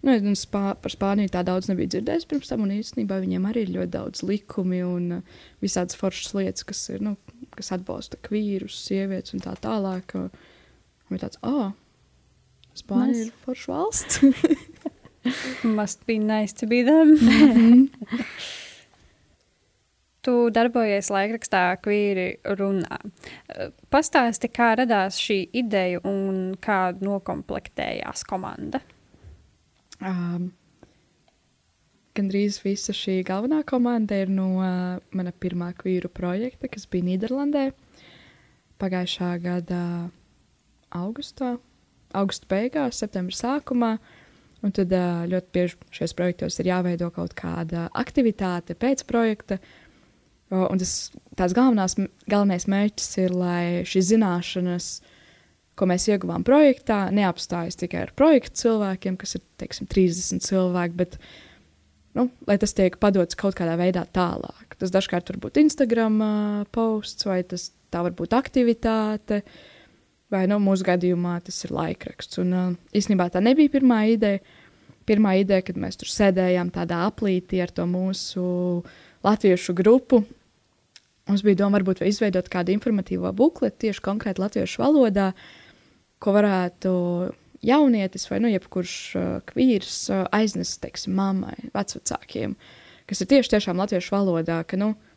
Nu, 0.00 0.14
es 0.16 0.46
spā, 0.46 0.72
par 0.80 0.94
Spāniju 0.94 1.34
tā 1.34 1.44
daudz 1.44 1.68
nebiju 1.68 1.92
dzirdējis 1.92 2.24
pirms 2.30 2.48
tam, 2.48 2.64
un 2.64 2.72
īstenībā 2.78 3.20
viņiem 3.20 3.50
arī 3.50 3.66
ir 3.66 3.74
ļoti 3.74 3.94
daudz 3.98 4.24
likumi 4.24 4.80
un 4.86 5.18
uh, 5.18 5.38
visādas 5.60 6.00
foršas 6.00 6.32
lietas, 6.38 6.64
kas, 6.72 6.80
ir, 6.94 7.04
nu, 7.04 7.18
kas 7.52 7.68
atbalsta 7.76 8.16
kvīrus, 8.24 8.80
sievietes 8.88 9.36
un 9.36 9.44
tā 9.44 9.52
tālāk. 9.60 10.16
Un 10.16 11.20
tāds, 11.20 11.36
oh, 11.44 11.74
Spānija 12.78 13.12
nice. 13.12 13.26
ir 13.26 13.32
forša 13.44 13.72
valsts. 13.72 14.20
Must 15.78 16.06
be 16.06 16.18
nice 16.18 16.52
to 16.60 16.66
be 16.66 16.82
them. 16.82 17.16
tu 20.24 20.36
darbojies 20.52 21.10
laikrakstā 21.12 21.64
Kvīri 21.84 22.28
runā. 22.58 23.00
Pastāsti, 23.92 24.50
kā 24.52 24.72
radās 24.80 25.18
šī 25.20 25.42
ideja 25.62 26.00
un 26.08 26.56
kā 26.60 26.80
nokomplektējās 27.00 28.24
komanda? 28.28 28.82
Um, 30.00 30.50
gandrīz 32.16 32.60
visa 32.64 32.94
šī 32.96 33.20
galvenā 33.28 33.62
komanda 33.68 34.16
ir 34.22 34.32
no 34.32 34.52
uh, 34.60 35.00
mana 35.16 35.32
pirmā 35.32 35.72
kvīru 35.76 36.12
projekta, 36.12 36.70
kas 36.72 36.88
bija 36.90 37.10
Nīderlandē 37.10 37.70
pagājušā 38.80 39.34
gada 39.44 39.82
augustā 40.96 41.58
augusta 42.16 42.48
beigās, 42.50 43.00
septembra 43.00 43.36
sākumā. 43.36 43.94
Un 44.60 44.74
tad 44.76 44.92
ļoti 44.92 45.54
bieži 45.54 45.78
šajos 45.96 46.16
projektos 46.18 46.58
ir 46.60 46.68
jāveido 46.68 47.08
kaut 47.14 47.32
kāda 47.38 47.86
aktivitāte 47.96 48.76
pēc 48.76 49.06
projekta. 49.08 49.56
Un 50.52 50.82
tas 50.82 50.92
tās 51.38 51.54
galvenās, 51.56 51.96
galvenais 52.28 52.66
mērķis 52.68 53.10
ir, 53.22 53.32
lai 53.32 53.62
šīs 53.88 54.10
zināšanas, 54.10 54.90
ko 55.78 55.88
mēs 55.88 56.10
ieguvām 56.10 56.44
projektā, 56.44 57.06
neapstājas 57.14 57.78
tikai 57.80 58.04
ar 58.04 58.12
projektu 58.18 58.66
cilvēkiem, 58.66 59.16
kas 59.20 59.38
ir 59.38 59.46
teiksim, 59.62 59.88
30 59.88 60.44
cilvēki, 60.44 60.98
bet 60.98 61.16
nu, 62.18 62.26
lai 62.50 62.58
tas 62.60 62.76
tiek 62.76 62.98
padots 63.00 63.38
kaut 63.40 63.56
kādā 63.56 63.78
veidā 63.80 64.04
tālāk. 64.12 64.76
Tas 64.76 64.92
dažkārt 64.92 65.30
var 65.32 65.40
būt 65.46 65.62
Instagram 65.62 66.20
posts 66.74 67.24
vai 67.30 67.40
tas 67.48 67.70
tā 67.94 68.04
var 68.04 68.12
būt 68.18 68.36
aktivitāte. 68.36 69.40
Uh, 69.40 69.79
vai 70.32 70.46
nu, 70.50 70.60
mūsu 70.62 70.86
gadījumā 70.86 71.36
tas 71.46 71.58
ir 71.66 71.74
laikraksts. 71.74 72.40
Un 72.42 72.56
uh, 72.56 72.72
īstenībā 72.96 73.28
tā 73.32 73.42
nebija 73.44 73.72
pirmā 73.72 74.04
ideja. 74.14 74.42
Pirmā 75.08 75.32
ideja, 75.40 75.64
kad 75.66 75.78
mēs 75.80 75.96
tur 75.98 76.10
sēdējām 76.12 76.68
tādā 76.70 77.00
aplītī 77.08 77.58
ar 77.64 77.72
to 77.74 77.86
mūsu 77.88 78.42
latviešu 79.26 79.74
grupu. 79.74 80.20
Mums 81.26 81.42
bija 81.42 81.62
doma, 81.62 81.78
varbūt 81.78 82.04
izveidot 82.06 82.50
kādu 82.52 82.74
informatīvo 82.76 83.32
bukletu 83.34 83.86
tieši 83.86 84.04
konkrēti 84.04 84.42
latviešu 84.42 84.82
valodā, 84.82 85.30
ko 86.22 86.34
varētu 86.36 86.92
jaunietis 87.66 88.28
vai 88.30 88.38
nu, 88.44 88.52
jebkurš 88.52 88.94
uh, 89.18 89.30
kvīrs 89.50 89.98
uh, 90.12 90.26
aiznest, 90.36 90.78
teiksim, 90.84 91.16
mammai, 91.18 91.56
vecākiem, 91.74 92.54
kas 93.10 93.24
ir 93.24 93.32
tieši 93.34 93.56
tiešām 93.56 93.82
latviešu 93.82 94.14
valodā. 94.14 94.60
Ka, 94.68 94.78
nu, 94.78 94.92
uh, 94.94 95.09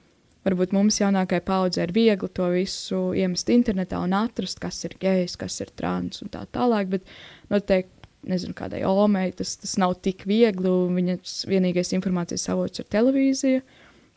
varbūt 0.46 0.74
mums 0.76 1.00
jaunākajai 1.02 1.44
paudzei 1.46 1.86
ir 1.88 1.94
viegli 1.96 2.30
to 2.36 2.48
visu 2.54 3.02
iemest 3.18 3.50
internetā 3.54 4.02
un 4.04 4.16
atrast, 4.18 4.60
kas 4.64 4.84
ir 4.88 4.98
gejs, 5.02 5.38
kas 5.40 5.60
ir 5.64 5.72
trans 5.76 6.24
un 6.24 6.32
tā 6.34 6.44
tālāk. 6.56 6.92
Bet 6.92 7.08
noteikti, 7.54 8.10
nezinu, 8.30 8.56
kādai 8.58 8.84
omei 8.88 9.32
tas, 9.36 9.56
tas 9.60 9.78
nav 9.82 9.98
tik 10.04 10.28
viegli. 10.30 10.74
Viņas 10.98 11.44
vienīgais 11.50 11.94
informācijas 11.98 12.50
avots 12.54 12.84
ir 12.84 12.90
televīzija, 12.92 13.64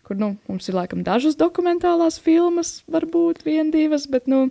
kur 0.06 0.18
nu, 0.20 0.34
mums 0.50 0.68
ir 0.70 0.78
laikam 0.78 1.02
dažas 1.06 1.38
dokumentālās 1.38 2.20
filmas, 2.22 2.80
varbūt 2.90 3.46
viena, 3.46 3.70
divas, 3.74 4.06
bet 4.10 4.30
nu. 4.30 4.46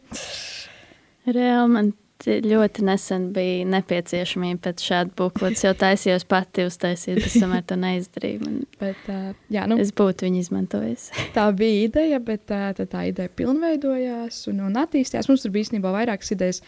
Reāli 1.25 1.71
man 1.73 1.87
ļoti 2.25 2.83
nesen 2.85 3.27
bija 3.35 3.65
nepieciešamība 3.69 4.61
pēc 4.67 4.83
šāda 4.87 5.13
bukleta. 5.17 5.67
Jau 5.67 5.73
taisījos 5.77 6.25
pati 6.29 6.65
uztaisīt, 6.65 7.21
bet 7.21 7.35
tomēr 7.37 7.63
to 7.67 7.77
neizdarīju. 7.79 8.41
Man, 8.43 8.57
bet, 8.81 9.07
uh, 9.11 9.31
jā, 9.53 9.65
nu, 9.69 9.77
es 9.81 9.93
būtu 9.95 10.27
viņu 10.27 10.41
izmantojis. 10.41 11.07
tā 11.37 11.45
bija 11.57 11.85
ideja, 11.85 12.19
bet 12.23 12.53
uh, 12.53 12.71
tā 12.75 13.05
ideja 13.11 13.31
pilnveidojās 13.41 14.43
un, 14.51 14.65
un 14.69 14.77
attīstījās. 14.81 15.29
Mums 15.31 15.45
tur 15.45 15.55
bija 15.55 15.69
īstenībā 15.69 15.93
vairākas 15.95 16.33
idejas. 16.35 16.61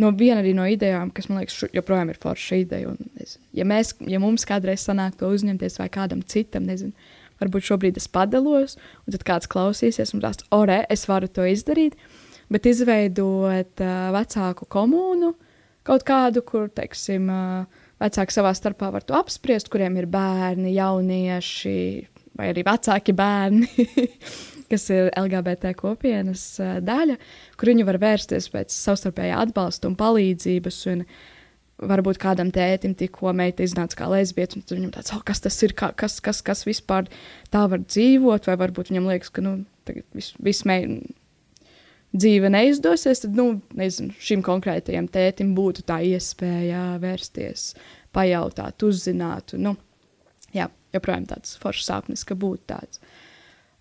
No 0.00 0.10
viena 0.10 0.40
arī 0.42 0.56
no 0.58 0.64
idejām, 0.66 1.12
kas 1.14 1.28
man 1.30 1.42
liekas, 1.42 1.60
joprojām 1.74 2.10
ir 2.10 2.18
forša 2.18 2.58
ideja. 2.64 2.96
Nezinu, 3.14 3.44
ja, 3.54 3.66
mēs, 3.70 3.94
ja 4.10 4.18
mums 4.22 4.46
kādreiz 4.48 4.82
sanāk 4.82 5.20
to 5.20 5.30
uzņemties 5.30 5.78
vai 5.78 5.86
kādam 5.94 6.24
citam, 6.26 6.66
nezinu, 6.66 6.90
varbūt 7.38 7.68
šobrīd 7.68 8.00
es 8.00 8.10
padalos, 8.10 8.74
un 9.06 9.14
tad 9.14 9.26
kāds 9.28 9.50
klausīsies 9.50 10.10
un 10.16 10.24
tās, 10.24 10.42
ore, 10.54 10.80
es 10.90 11.06
varu 11.06 11.30
to 11.30 11.46
izdarīt. 11.46 11.94
Uh, 11.94 12.24
bet 12.54 12.70
izveidot 12.70 13.82
uh, 13.82 14.08
vecāku 14.14 14.68
komunu, 14.70 15.34
kaut 15.86 16.06
kādu, 16.06 16.44
kur, 16.46 16.70
teiksim, 16.72 17.28
uh, 17.32 17.84
vecāki 18.02 18.36
savā 18.36 18.54
starpā 18.56 18.92
var 18.94 19.04
to 19.06 19.16
apspriest, 19.18 19.70
kuriem 19.72 19.98
ir 20.00 20.08
bērni, 20.10 20.76
jaunieši 20.76 21.76
vai 22.38 22.50
arī 22.52 22.64
vecāki 22.66 23.14
bērni. 23.16 23.70
kas 24.70 24.88
ir 24.90 25.10
LGBT 25.12 25.74
kopienas 25.76 26.42
uh, 26.62 26.78
daļa, 26.82 27.18
kur 27.60 27.70
viņi 27.70 27.86
var 27.86 28.00
vērsties 28.02 28.48
pēc 28.50 28.74
savstarpējā 28.74 29.42
atbalsta 29.44 29.90
un 29.90 29.96
palīdzības. 30.00 30.78
Un 30.94 31.04
varbūt 31.90 32.20
kādam 32.22 32.52
tētim 32.54 32.94
tikko 32.98 33.34
meita 33.36 33.64
iznāca 33.66 33.98
kā 33.98 34.08
lesbieta, 34.12 34.56
un 34.56 34.64
viņam 34.70 34.94
tāds, 34.94 35.12
oh, 35.14 35.20
kas 35.26 35.42
tas 35.44 35.58
ir, 35.66 35.74
kā, 35.76 35.90
kas, 35.98 36.20
kas, 36.24 36.40
kas 36.46 36.64
vispār 36.68 37.10
tā 37.52 37.66
var 37.70 37.82
dzīvot, 37.82 38.46
vai 38.48 38.56
varbūt 38.62 38.92
viņam 38.92 39.10
liekas, 39.10 39.32
ka 39.34 39.44
nu, 39.44 39.56
viss 40.14 40.38
vis 40.42 40.62
meita 40.70 41.02
dzīve 42.14 42.50
neizdosies, 42.52 43.24
tad, 43.24 43.34
nu, 43.38 43.58
nezinu, 43.76 44.14
šim 44.22 44.42
konkrētajam 44.46 45.08
tētim 45.12 45.52
būtu 45.56 45.84
tā 45.88 46.00
iespēja 46.06 46.94
vērsties, 47.02 47.72
pajautāt, 48.14 48.86
uzzināt. 48.86 49.56
Un, 49.56 49.68
nu, 49.68 49.74
jā, 50.54 50.68
joprojām 50.94 51.26
tāds 51.30 51.58
foršs 51.62 51.90
sapnis, 51.90 52.24
ka 52.26 52.38
būtu 52.38 52.68
tāds. 52.74 53.02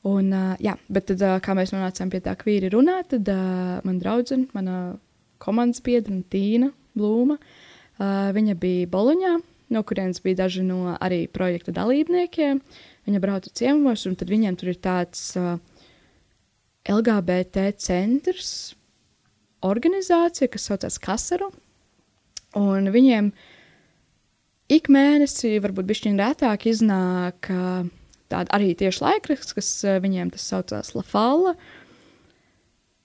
Un, 0.03 0.33
uh, 0.35 0.53
jā, 0.59 0.75
bet 0.91 1.07
tad, 1.11 1.21
uh, 1.23 1.37
kā 1.43 1.55
mēs 1.55 1.71
nonācām 1.71 2.09
pie 2.11 2.19
tā 2.25 2.33
kvīri 2.39 2.73
runāt, 2.73 3.13
tad 3.13 3.29
uh, 3.31 3.77
man 3.87 4.01
draudzene, 4.01 4.49
mana 4.55 4.97
komandas 5.43 5.79
biedra 5.85 6.17
Tīna 6.33 6.73
Blūma, 6.97 7.37
uh, 7.39 8.31
viņa 8.35 8.57
bija 8.59 8.89
Boloņā, 8.91 9.37
no 9.73 9.83
kurienes 9.87 10.19
bija 10.23 10.41
daži 10.43 10.65
no 10.67 10.97
arī 10.97 11.23
projekta 11.31 11.71
dalībniekiem. 11.75 12.59
Viņa 13.07 13.21
brauca 13.23 13.51
ciemos, 13.55 14.03
un 14.07 14.17
tad 14.19 14.29
viņiem 14.31 14.59
tur 14.59 14.73
ir 14.73 14.81
tāds 14.83 15.23
uh, 15.39 15.55
LGBT 16.89 17.69
centrs, 17.79 18.73
organizācija, 19.63 20.51
kas 20.51 20.67
saucas 20.67 20.99
Kasaru. 21.01 21.49
Un 22.59 22.89
viņiem 22.93 23.31
ik 24.73 24.89
mēnesī, 24.91 25.55
varbūt 25.63 25.87
bišķiņ 25.89 26.19
retāk 26.19 26.67
iznāk 26.69 27.49
uh, 27.53 27.85
tāda 28.31 28.51
arī 28.57 28.73
tieši 28.77 29.03
laikraksts, 29.05 29.55
kas 29.57 29.69
uh, 29.87 30.01
viņiem 30.03 30.33
tas 30.33 30.45
saucās 30.51 30.93
Lafala. 30.97 31.55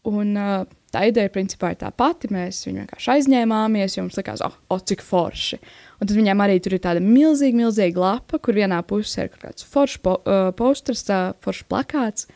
Un 0.08 0.34
uh, 0.38 0.66
tā 0.94 1.04
ideja 1.10 1.30
principā 1.32 1.72
ir 1.72 1.80
tā 1.82 1.90
pati. 1.94 2.30
Mēs 2.32 2.64
viņu 2.66 2.82
vienkārši 2.82 3.12
aizņēmāmies, 3.14 3.96
jo 3.96 4.06
mums 4.06 4.18
likās, 4.18 4.42
oh, 4.44 4.58
oh 4.72 4.82
cik 4.82 5.04
forši. 5.04 5.60
Un 5.98 6.08
tad 6.08 6.16
viņiem 6.18 6.44
arī 6.44 6.58
tur 6.64 6.76
ir 6.76 6.84
tāda 6.84 7.02
milzīga, 7.04 7.62
milzīga 7.62 8.04
lapa, 8.04 8.40
kur 8.42 8.58
vienā 8.58 8.80
pusē 8.88 9.26
ir 9.26 9.32
kaut 9.34 9.48
kāds 9.48 9.66
foršs 9.68 10.02
po, 10.04 10.18
uh, 10.24 10.50
posters, 10.58 11.04
uh, 11.12 11.32
foršs 11.44 11.66
plakāts. 11.70 12.28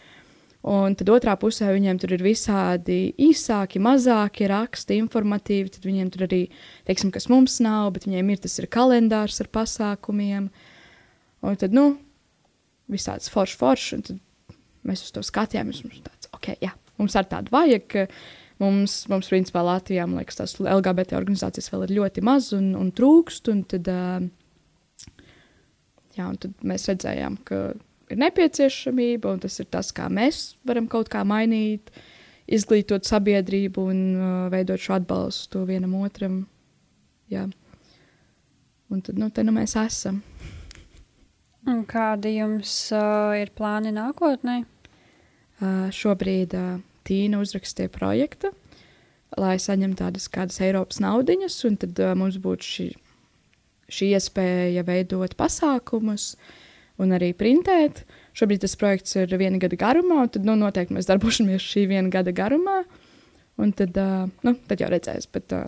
Un 0.63 0.95
tad 0.95 1.09
otrā 1.11 1.35
pusē 1.43 1.73
viņiem 1.75 1.99
tur 1.99 2.13
ir 2.15 2.23
visādi 2.23 3.11
īsāki, 3.19 3.81
mazāki 3.83 4.47
raksti, 4.47 5.01
informatīvi. 5.03 5.73
Tad 5.75 5.89
viņiem 5.89 6.13
tur 6.15 6.29
arī, 6.29 6.45
teiksim, 6.87 7.11
kas 7.15 7.27
mums 7.33 7.59
nav, 7.65 7.91
bet 7.97 8.07
viņiem 8.07 8.31
ir 8.31 8.45
tas 8.45 8.55
ir 8.63 8.69
kalendārs 8.71 9.43
ar 9.43 9.51
pasākumiem. 9.59 10.47
Un 11.43 11.59
tad, 11.59 11.75
nu, 11.75 11.97
visāds 12.93 13.27
foršs, 13.33 13.59
foršs. 13.59 13.97
Un 13.97 14.07
tad 14.07 14.23
mēs 14.87 15.03
uz 15.03 15.11
to 15.17 15.27
skatījāmies. 15.27 15.83
Mums 15.83 16.07
tāds, 16.07 16.31
ok, 16.31 16.53
jā, 16.63 16.71
mums 17.03 17.19
ar 17.19 17.27
tādu 17.35 17.55
vajag. 17.55 17.99
Mums, 18.63 19.01
mums 19.11 19.27
principā, 19.33 19.65
Latvijā, 19.67 20.07
man 20.07 20.23
liekas, 20.23 20.39
tās 20.39 20.55
LGBT 20.63 21.17
organizācijas 21.19 21.73
vēl 21.73 21.89
ir 21.89 21.97
ļoti 21.97 22.23
maz 22.23 22.53
un, 22.55 22.77
un 22.79 22.93
trūkst. 22.95 23.51
Un 23.51 23.65
tad, 23.67 23.91
jā, 26.15 26.29
un 26.29 26.39
tad 26.39 26.55
mēs 26.63 26.87
redzējām, 26.93 27.43
ka 27.49 27.73
ir 28.13 28.21
nepieciešamība, 28.21 29.33
un 29.33 29.43
tas 29.43 29.59
ir 29.63 29.69
tas, 29.73 29.93
kā 29.95 30.09
mēs 30.13 30.55
varam 30.69 30.89
kaut 30.91 31.11
kā 31.13 31.25
mainīt, 31.29 31.93
izglītot 32.53 33.07
sabiedrību 33.09 33.85
un 33.93 34.01
uh, 34.13 34.31
veidot 34.53 34.81
šo 34.83 34.99
atbalstu 34.99 35.65
vienam 35.69 35.95
otram. 36.03 36.43
Jā. 37.33 37.47
Un 38.93 39.01
tad, 39.01 39.17
nu, 39.17 39.31
te 39.33 39.45
nu 39.47 39.55
mēs 39.57 39.77
esam. 39.81 40.21
Un 41.69 41.85
kādi 41.89 42.35
jums 42.37 42.75
uh, 42.93 43.33
ir 43.39 43.53
plāni 43.57 43.95
nākotnē? 43.95 44.63
Uh, 45.63 45.87
šobrīd 45.95 46.57
uh, 46.59 46.81
Tīna 47.07 47.39
uzrakstīja 47.43 47.91
projektu, 47.95 48.51
lai 49.39 49.55
saņemtu 49.63 50.03
tādas 50.03 50.27
kādas 50.31 50.59
Eiropas 50.63 51.01
naudiņas, 51.03 51.61
un 51.71 51.79
tad 51.85 52.03
uh, 52.03 52.13
mums 52.19 52.37
būtu 52.43 52.69
šī, 52.69 52.89
šī 53.95 54.11
iespēja 54.19 54.85
veidot 54.87 55.39
pasākumus, 55.39 56.35
uh, 56.35 56.62
un 57.05 57.15
arī 57.17 57.33
printēt. 57.37 58.03
Šobrīd 58.39 58.65
tas 58.65 58.77
projekts 58.81 59.17
ir 59.21 59.33
viena 59.41 59.61
gada 59.61 59.79
garumā, 59.79 60.23
un 60.25 60.33
tad 60.33 60.47
nu, 60.49 60.57
noteikti 60.59 60.97
mēs 60.97 61.09
darbosimies 61.11 61.65
šī 61.65 61.87
viena 61.91 62.13
gada 62.13 62.35
garumā. 62.35 62.83
Un 63.61 63.75
tad, 63.77 63.97
uh, 64.01 64.29
nu, 64.47 64.55
tad 64.69 64.81
jau 64.81 64.89
redzēs, 64.93 65.29
bet 65.33 65.53
uh, 65.53 65.67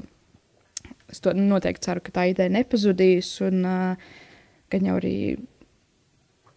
es 1.12 1.20
to 1.23 1.35
noteikti 1.37 1.85
ceru, 1.90 2.03
ka 2.05 2.14
tā 2.14 2.29
ideja 2.31 2.53
nepazudīs. 2.55 3.35
Un 3.44 3.66
uh, 3.68 4.14
gan 4.73 4.88
jau 4.88 4.97
arī. 5.01 5.18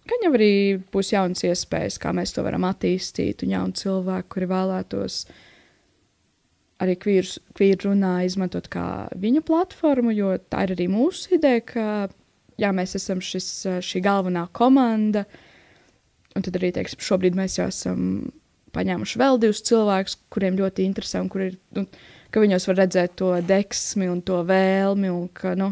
Gan 0.08 0.24
jau 0.24 0.32
arī 0.38 0.54
būs 0.94 1.12
jaunas 1.12 1.44
iespējas, 1.44 1.98
kā 2.00 2.14
mēs 2.16 2.32
to 2.32 2.44
varam 2.46 2.64
attīstīt, 2.64 3.44
un 3.44 3.52
jauni 3.52 3.76
cilvēki, 3.76 4.30
kuri 4.32 4.48
vēlētos 4.48 5.18
arī 6.80 6.96
kvīru 7.02 7.90
runā, 7.90 8.14
izmantot 8.24 8.70
kā 8.72 8.86
viņu 9.20 9.44
platformu, 9.44 10.14
jo 10.16 10.38
tā 10.48 10.64
ir 10.64 10.78
arī 10.78 10.88
mūsu 10.94 11.36
ideja, 11.36 11.66
ka 11.74 11.88
jā, 12.62 12.74
mēs 12.76 12.98
esam 13.00 13.22
šis, 13.24 13.50
šī 13.86 14.02
galvenā 14.06 14.48
komanda. 14.56 15.26
Un 16.38 16.46
tad 16.46 16.60
arī, 16.60 16.74
teiksim, 16.76 17.02
šobrīd 17.02 17.38
mēs 17.38 17.58
jau 17.58 17.68
esam 17.72 18.30
paņēmuši 18.76 19.20
vēl 19.22 19.40
divus 19.42 19.64
cilvēkus, 19.66 20.20
kuriem 20.34 20.60
ļoti 20.60 20.86
interesē, 20.86 21.24
un 21.24 21.32
kur 21.34 21.48
ir, 21.48 21.58
nu, 21.78 21.86
ka 22.34 22.44
viņos 22.44 22.68
var 22.70 22.80
redzēt 22.84 23.18
to 23.20 23.32
deksmi 23.48 24.10
un 24.12 24.22
to 24.26 24.44
vēlmi, 24.48 25.10
un 25.14 25.28
ka, 25.34 25.56
nu, 25.58 25.72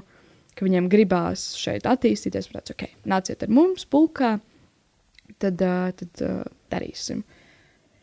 ka 0.55 0.65
viņiem 0.65 0.89
gribās 0.91 1.51
šeit 1.59 1.87
attīstīties. 1.89 2.49
Prāt, 2.51 2.71
ok, 2.73 2.87
nāciet 3.11 3.45
ar 3.45 3.53
mums, 3.53 3.85
pulkā, 3.91 4.35
tad, 5.41 5.61
uh, 5.61 5.91
tad 5.99 6.25
uh, 6.25 6.43
darīsim. 6.73 7.21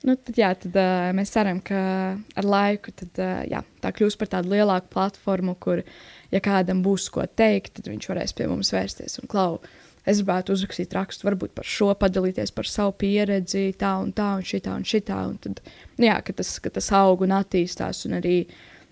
Nu, 0.03 0.17
tad, 0.19 0.35
jā, 0.35 0.49
tad 0.59 0.75
uh, 0.75 1.11
mēs 1.15 1.31
ceram, 1.31 1.61
ka 1.63 1.79
ar 2.19 2.47
laiku 2.49 2.91
tad, 2.91 3.13
uh, 3.23 3.45
jā, 3.47 3.61
tā 3.85 3.93
kļūs 3.95 4.17
par 4.19 4.33
tādu 4.33 4.51
lielāku 4.51 4.91
platformu, 4.91 5.55
kur 5.63 5.85
ja 6.33 6.41
kādam 6.43 6.81
būs 6.83 7.07
ko 7.15 7.23
teikt, 7.27 7.77
tad 7.79 7.91
viņš 7.93 8.09
varēs 8.11 8.35
pie 8.35 8.49
mums 8.51 8.73
vērsties 8.75 9.21
un 9.23 9.31
klaut. 9.31 9.69
Es 10.03 10.19
gribētu 10.19 10.57
uzrakstīt 10.57 10.97
rakstu, 10.97 11.29
varbūt 11.29 11.53
par 11.55 11.69
šo, 11.69 11.93
padalīties 11.95 12.51
par 12.57 12.67
savu 12.67 12.97
pieredzi, 12.99 13.69
tā 13.79 13.93
un 14.03 14.11
tā, 14.17 14.33
un 14.41 14.43
šitā 14.47 14.75
un 14.75 14.83
šitā. 14.83 15.21
Un 15.31 15.37
tad, 15.45 15.63
nu 16.01 16.09
jā, 16.09 16.17
ka 16.27 16.35
tas, 16.41 16.51
ka 16.59 16.73
tas 16.75 16.91
aug 16.99 17.23
un 17.23 17.37
attīstās, 17.37 18.03
un 18.09 18.19
arī 18.19 18.41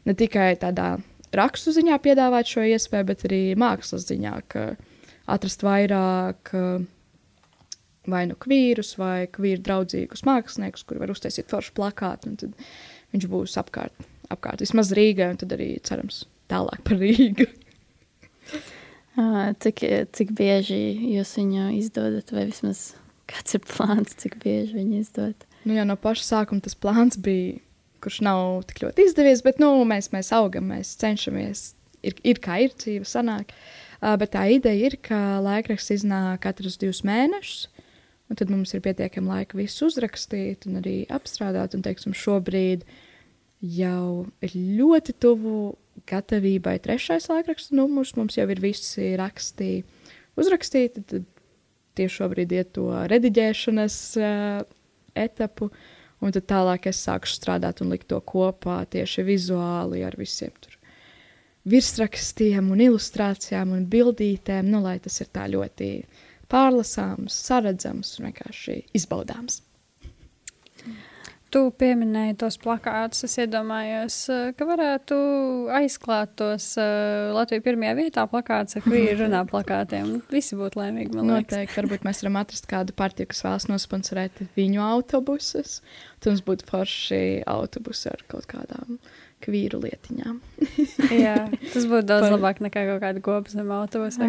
ne 0.07 0.15
tikai 0.15 0.53
tādā 0.63 0.93
rakstu 1.35 1.75
ziņā 1.75 1.99
piedāvāt 2.05 2.55
šo 2.55 2.63
iespēju, 2.71 3.09
bet 3.11 3.27
arī 3.27 3.43
mākslas 3.59 4.07
ziņā, 4.07 4.37
ka 4.55 4.69
atrast 5.31 5.67
vairāk 5.67 6.55
vai 8.13 8.25
nu 8.31 8.37
kvīrus, 8.41 8.95
vai 9.01 9.29
kvīru 9.33 9.63
draudzīgus 9.67 10.25
māksliniekus, 10.29 10.87
kuri 10.89 11.03
var 11.03 11.13
uztaisīt 11.15 11.51
foršu 11.51 11.75
plakātu, 11.77 12.23
un 12.31 12.35
tad 12.41 12.51
viņš 13.15 13.25
būs 13.31 13.57
apkārt, 13.61 14.07
apkārt 14.33 14.59
vismaz 14.65 14.89
Rīgai, 14.97 15.33
un 15.35 15.41
tad 15.41 15.51
arī 15.57 15.73
cerams 15.87 16.17
tālāk 16.51 16.81
par 16.87 16.97
Rīgu. 17.01 17.47
cik, 19.65 19.85
cik 20.17 20.29
bieži 20.39 20.81
jūs 21.17 21.31
viņu 21.39 21.71
izdodat, 21.79 22.27
vai 22.35 22.45
vismaz 22.51 22.79
kāds 23.31 23.51
ir 23.57 23.63
plāns, 23.67 24.17
cik 24.19 24.33
bieži 24.43 24.79
viņu 24.79 25.03
izdodat? 25.03 25.41
Nu, 25.65 25.75
jau 25.77 25.85
no 25.87 25.97
paša 26.01 26.27
sākuma 26.27 26.65
tas 26.65 26.77
plāns 26.79 27.19
bija, 27.21 27.59
kurš 28.01 28.23
nav 28.25 28.63
tik 28.71 28.81
ļoti 28.85 29.05
izdevies, 29.05 29.43
bet 29.45 29.61
nu, 29.61 29.75
mēs, 29.89 30.09
mēs 30.15 30.33
augam, 30.33 30.71
mēs 30.73 30.95
cenšamies. 31.01 31.71
Ir, 32.07 32.17
ir 32.25 32.41
kā 32.41 32.63
ir 32.65 32.73
dzīve, 32.73 33.05
sanāk. 33.05 33.53
Uh, 33.53 34.15
bet 34.21 34.33
tā 34.33 34.47
ideja 34.55 34.89
ir, 34.89 34.97
ka 35.05 35.41
laikraksts 35.45 35.93
iznāk 35.99 36.41
katrus 36.47 36.79
divus 36.81 37.03
mēnešus, 37.05 37.67
un 38.31 38.39
tad 38.39 38.51
mums 38.53 38.73
ir 38.75 38.83
pietiekami 38.85 39.29
laika 39.29 39.59
visu 39.59 39.89
uzrakstīt 39.91 40.69
un 40.71 40.79
arī 40.81 41.03
apstrādāt. 41.11 41.75
Un, 41.77 41.85
teiksim, 41.85 42.15
šobrīd 42.17 42.87
jau 43.61 44.27
ir 44.47 44.57
ļoti 44.79 45.17
tuvu 45.21 45.75
gatavībai 46.09 46.79
trešais 46.83 47.29
laikraksta 47.31 47.77
numurs. 47.77 48.15
Mums 48.17 48.39
jau 48.39 48.47
ir 48.49 48.63
visi 48.63 49.13
raksti 49.21 49.71
uzrakstīti. 50.41 51.05
Tad 51.11 51.29
tieši 51.99 52.23
šobrīd 52.23 52.55
iet 52.55 52.75
to 52.79 52.87
rediģēšanas 53.11 54.03
uh, 54.23 54.61
etapu. 55.19 55.73
Un 56.21 56.37
tad 56.37 56.47
tālāk 56.53 56.87
es 56.91 57.01
sāku 57.03 57.29
strādāt 57.29 57.81
un 57.83 57.91
likt 57.93 58.11
to 58.13 58.21
kopā 58.21 58.83
tieši 58.93 59.25
vizuāli 59.27 60.05
ar 60.05 60.15
visiem 60.21 60.53
tur 60.61 60.77
virsrakstiem 61.69 62.71
un 62.73 62.81
ilustrācijām 62.81 63.75
un 63.77 63.87
bildītēm, 63.91 64.69
nu, 64.73 64.81
lai 64.85 64.99
tas 65.03 65.21
ir 65.21 65.29
tā 65.33 65.47
ļoti 65.51 65.91
pārlasāms, 66.51 67.37
saredzams 67.49 68.17
un 68.19 68.31
vienkārši 68.31 68.83
izbaudāms. 68.99 69.63
Tu 71.51 71.61
pieminēji 71.83 72.37
tos 72.39 72.55
plakātus. 72.63 73.25
Es 73.27 73.33
iedomājos, 73.43 74.17
eh, 74.31 74.53
ka 74.55 74.67
varētu 74.69 75.17
aizklāt 75.75 76.37
tos 76.39 76.69
uh, 76.79 77.33
Latvijas 77.35 77.65
pirmajā 77.65 77.97
vietā 77.99 78.27
plakātus 78.31 78.79
ar 78.79 78.85
kvīru 78.85 79.25
runā 79.25 79.41
plakātiem. 79.51 80.13
Visi 80.31 80.59
būtu 80.59 80.79
laimīgi. 80.79 81.19
Noteikti. 81.19 81.75
Varbūt 81.75 82.07
mēs 82.07 82.23
varam 82.23 82.39
atrast 82.45 82.71
kādu 82.71 82.95
partiju, 82.95 83.33
kas 83.33 83.43
vēlas 83.49 83.67
nosponsorēt 83.67 84.45
viņu 84.55 84.85
autobusus. 84.93 85.81
Tad 86.21 86.37
mums 86.37 86.47
būtu 86.47 86.71
forši 86.71 87.21
autobusi 87.51 88.13
ar 88.13 88.23
kaut 88.31 88.47
kādām 88.51 89.01
kvīru 89.45 89.81
lietiņām. 89.85 90.37
Jā, 91.25 91.37
tas 91.73 91.87
būtu 91.89 92.07
daudz 92.09 92.27
par, 92.27 92.37
labāk 92.37 92.63
nekā 92.67 92.85
kaut 92.93 93.03
kāda 93.05 93.25
kopas 93.25 93.57
zem 93.57 93.73
autobusa. 93.75 94.29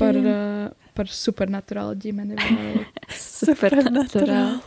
Par, 0.00 0.20
uh, 0.20 0.90
par 0.96 1.10
supernaturālu 1.14 1.96
ģimeni. 2.02 2.36
supernaturālu. 3.40 4.60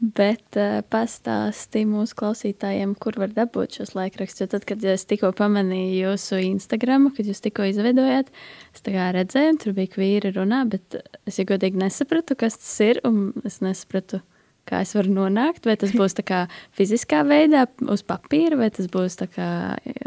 Bet 0.00 0.56
uh, 0.56 0.78
pastāsti 0.88 1.82
mūsu 1.84 2.16
klausītājiem, 2.16 2.94
kur 2.96 3.18
var 3.20 3.34
dabūt 3.36 3.76
šos 3.76 3.92
laikrakstus. 3.98 4.46
Jo 4.46 4.48
tad, 4.54 4.64
kad 4.68 4.84
es 4.88 5.04
tikko 5.04 5.28
pamanīju 5.36 6.06
jūsu 6.06 6.38
Instagram, 6.46 7.10
kad 7.16 7.28
jūs 7.28 7.44
tikko 7.44 7.68
izveidojāt, 7.68 8.32
es 8.72 8.86
redzēju, 8.88 9.58
tur 9.60 9.76
bija 9.76 9.92
kvīri 9.92 10.32
runā, 10.38 10.62
bet 10.72 10.96
es 11.28 11.36
ja 11.36 11.44
godīgi 11.48 11.82
nesapratu, 11.82 12.32
kas 12.40 12.56
tas 12.62 12.72
ir. 12.86 13.02
Es 13.44 13.60
nesapratu, 13.60 14.22
kā 14.70 14.82
es 14.84 14.94
varu 14.96 15.12
nonākt. 15.16 15.66
Vai 15.68 15.76
tas 15.80 15.92
būs 15.96 16.16
kā 16.26 16.44
fiziskā 16.78 17.24
veidā, 17.26 17.66
uz 17.90 18.04
papīra, 18.06 18.58
vai 18.60 18.70
tas 18.74 18.88
būs 18.90 19.20
kā, 19.34 19.50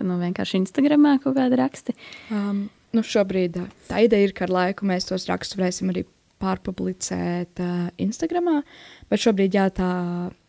nu, 0.02 0.17
vienkārši 0.21 0.63
Instagramā 0.63 1.17
kaut 1.23 1.38
kādi 1.38 1.60
raksti. 1.60 1.95
Um, 2.34 2.65
nu 2.95 3.06
šobrīd 3.06 3.60
tā 3.89 4.04
ideja 4.08 4.30
ir, 4.30 4.36
ka 4.38 4.47
ar 4.47 4.58
laiku 4.58 4.88
mēs 4.89 5.10
tos 5.10 5.28
rakstus 5.30 5.60
varēsim 5.60 5.91
arī 5.93 6.06
pārpublicēt 6.43 7.62
uh, 7.63 7.89
Instagram. 8.04 8.49
Bet 9.12 9.23
šobrīd 9.23 9.56
jā, 9.56 9.67
tā, 9.76 9.91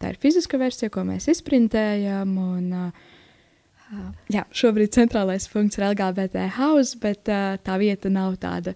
tā 0.00 0.14
ir 0.14 0.20
fiziska 0.22 0.58
versija, 0.60 0.92
ko 0.92 1.04
mēs 1.06 1.28
izprintējam. 1.32 2.34
Un, 2.40 2.88
uh, 2.88 4.08
jā, 4.32 4.44
šobrīd 4.54 4.94
centrālais 4.96 5.46
punkts 5.52 5.78
ir 5.78 5.88
LGBT 5.90 6.48
house, 6.58 6.98
bet 7.00 7.30
uh, 7.30 7.54
tā 7.62 7.78
vieta 7.82 8.12
nav 8.12 8.38
tāda 8.42 8.74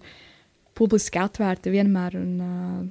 publiski 0.79 1.19
atvērta 1.19 1.73
vienmēr 1.73 2.15
un 2.19 2.31
uh, 2.39 2.87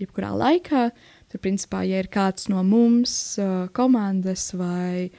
jebkurā 0.00 0.32
laikā. 0.38 0.88
Tur, 1.28 1.42
principā, 1.44 1.82
ja 1.84 2.00
ir 2.00 2.08
kāds 2.12 2.48
no 2.48 2.62
mums, 2.64 3.36
komandas 3.76 4.46
vai 4.56 5.10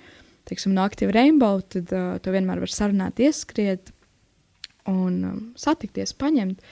teiksim, 0.50 0.74
no 0.74 0.82
aktīva 0.88 1.14
rainbow, 1.14 1.60
tad 1.62 1.92
to 1.94 2.34
vienmēr 2.34 2.64
var 2.64 2.72
sarunāt, 2.74 3.22
ieskriet 3.22 3.92
un 4.90 5.52
satikties, 5.60 6.16
paņemt. 6.18 6.64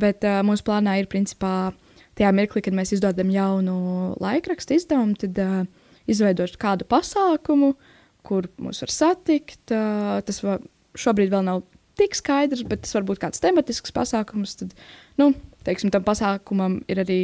Bet 0.00 0.24
mūsu 0.48 0.64
plānā 0.64 0.96
ir 1.02 1.10
principā 1.12 1.74
tajā 2.18 2.32
mirklī, 2.34 2.62
kad 2.64 2.76
mēs 2.76 2.92
izdodam 2.96 3.30
jaunu 3.32 3.78
laikrakstu 4.22 4.78
izdevumu, 4.78 5.16
tad 5.20 5.38
uh, 5.42 5.60
izveidot 6.10 6.56
kādu 6.60 6.86
pasākumu, 6.88 7.74
kur 8.26 8.48
mūs 8.60 8.82
var 8.84 8.94
satikt. 8.94 9.62
Uh, 9.70 10.18
tas 10.26 10.42
var, 10.44 10.64
šobrīd 10.98 11.32
vēl 11.34 11.46
nav 11.46 11.62
tik 11.98 12.16
skaidrs, 12.18 12.64
bet 12.68 12.84
tas 12.86 12.96
var 12.96 13.06
būt 13.06 13.22
kāds 13.22 13.42
tematisks 13.42 13.94
pasākums. 13.94 14.56
Tad, 14.60 14.74
nu, 15.20 15.32
teiksim, 15.66 15.92
tam 15.94 16.06
pasākumam 16.06 16.82
ir 16.90 17.04
arī. 17.04 17.22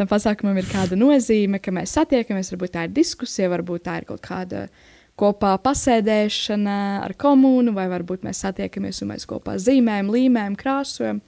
Tam 0.00 0.08
pasākumam 0.08 0.56
ir 0.56 0.64
kāda 0.64 0.96
nozīme, 0.96 1.58
ka 1.60 1.74
mēs 1.76 1.92
satiekamies. 1.98 2.48
Varbūt 2.54 2.70
tā 2.72 2.86
ir 2.86 2.92
diskusija, 2.96 3.50
varbūt 3.52 3.82
tā 3.84 3.98
ir 4.00 4.06
kaut 4.08 4.22
kāda 4.24 4.62
kopā 5.20 5.50
pasēdēšana 5.60 6.76
ar 7.04 7.12
komunu, 7.20 7.74
vai 7.76 7.84
varbūt 7.92 8.24
mēs 8.24 8.40
satiekamies 8.46 9.02
un 9.04 9.10
mēs 9.12 9.28
kopā 9.28 9.58
zīmējam, 9.60 10.08
līmējam, 10.14 10.56
krāsojam. 10.56 11.20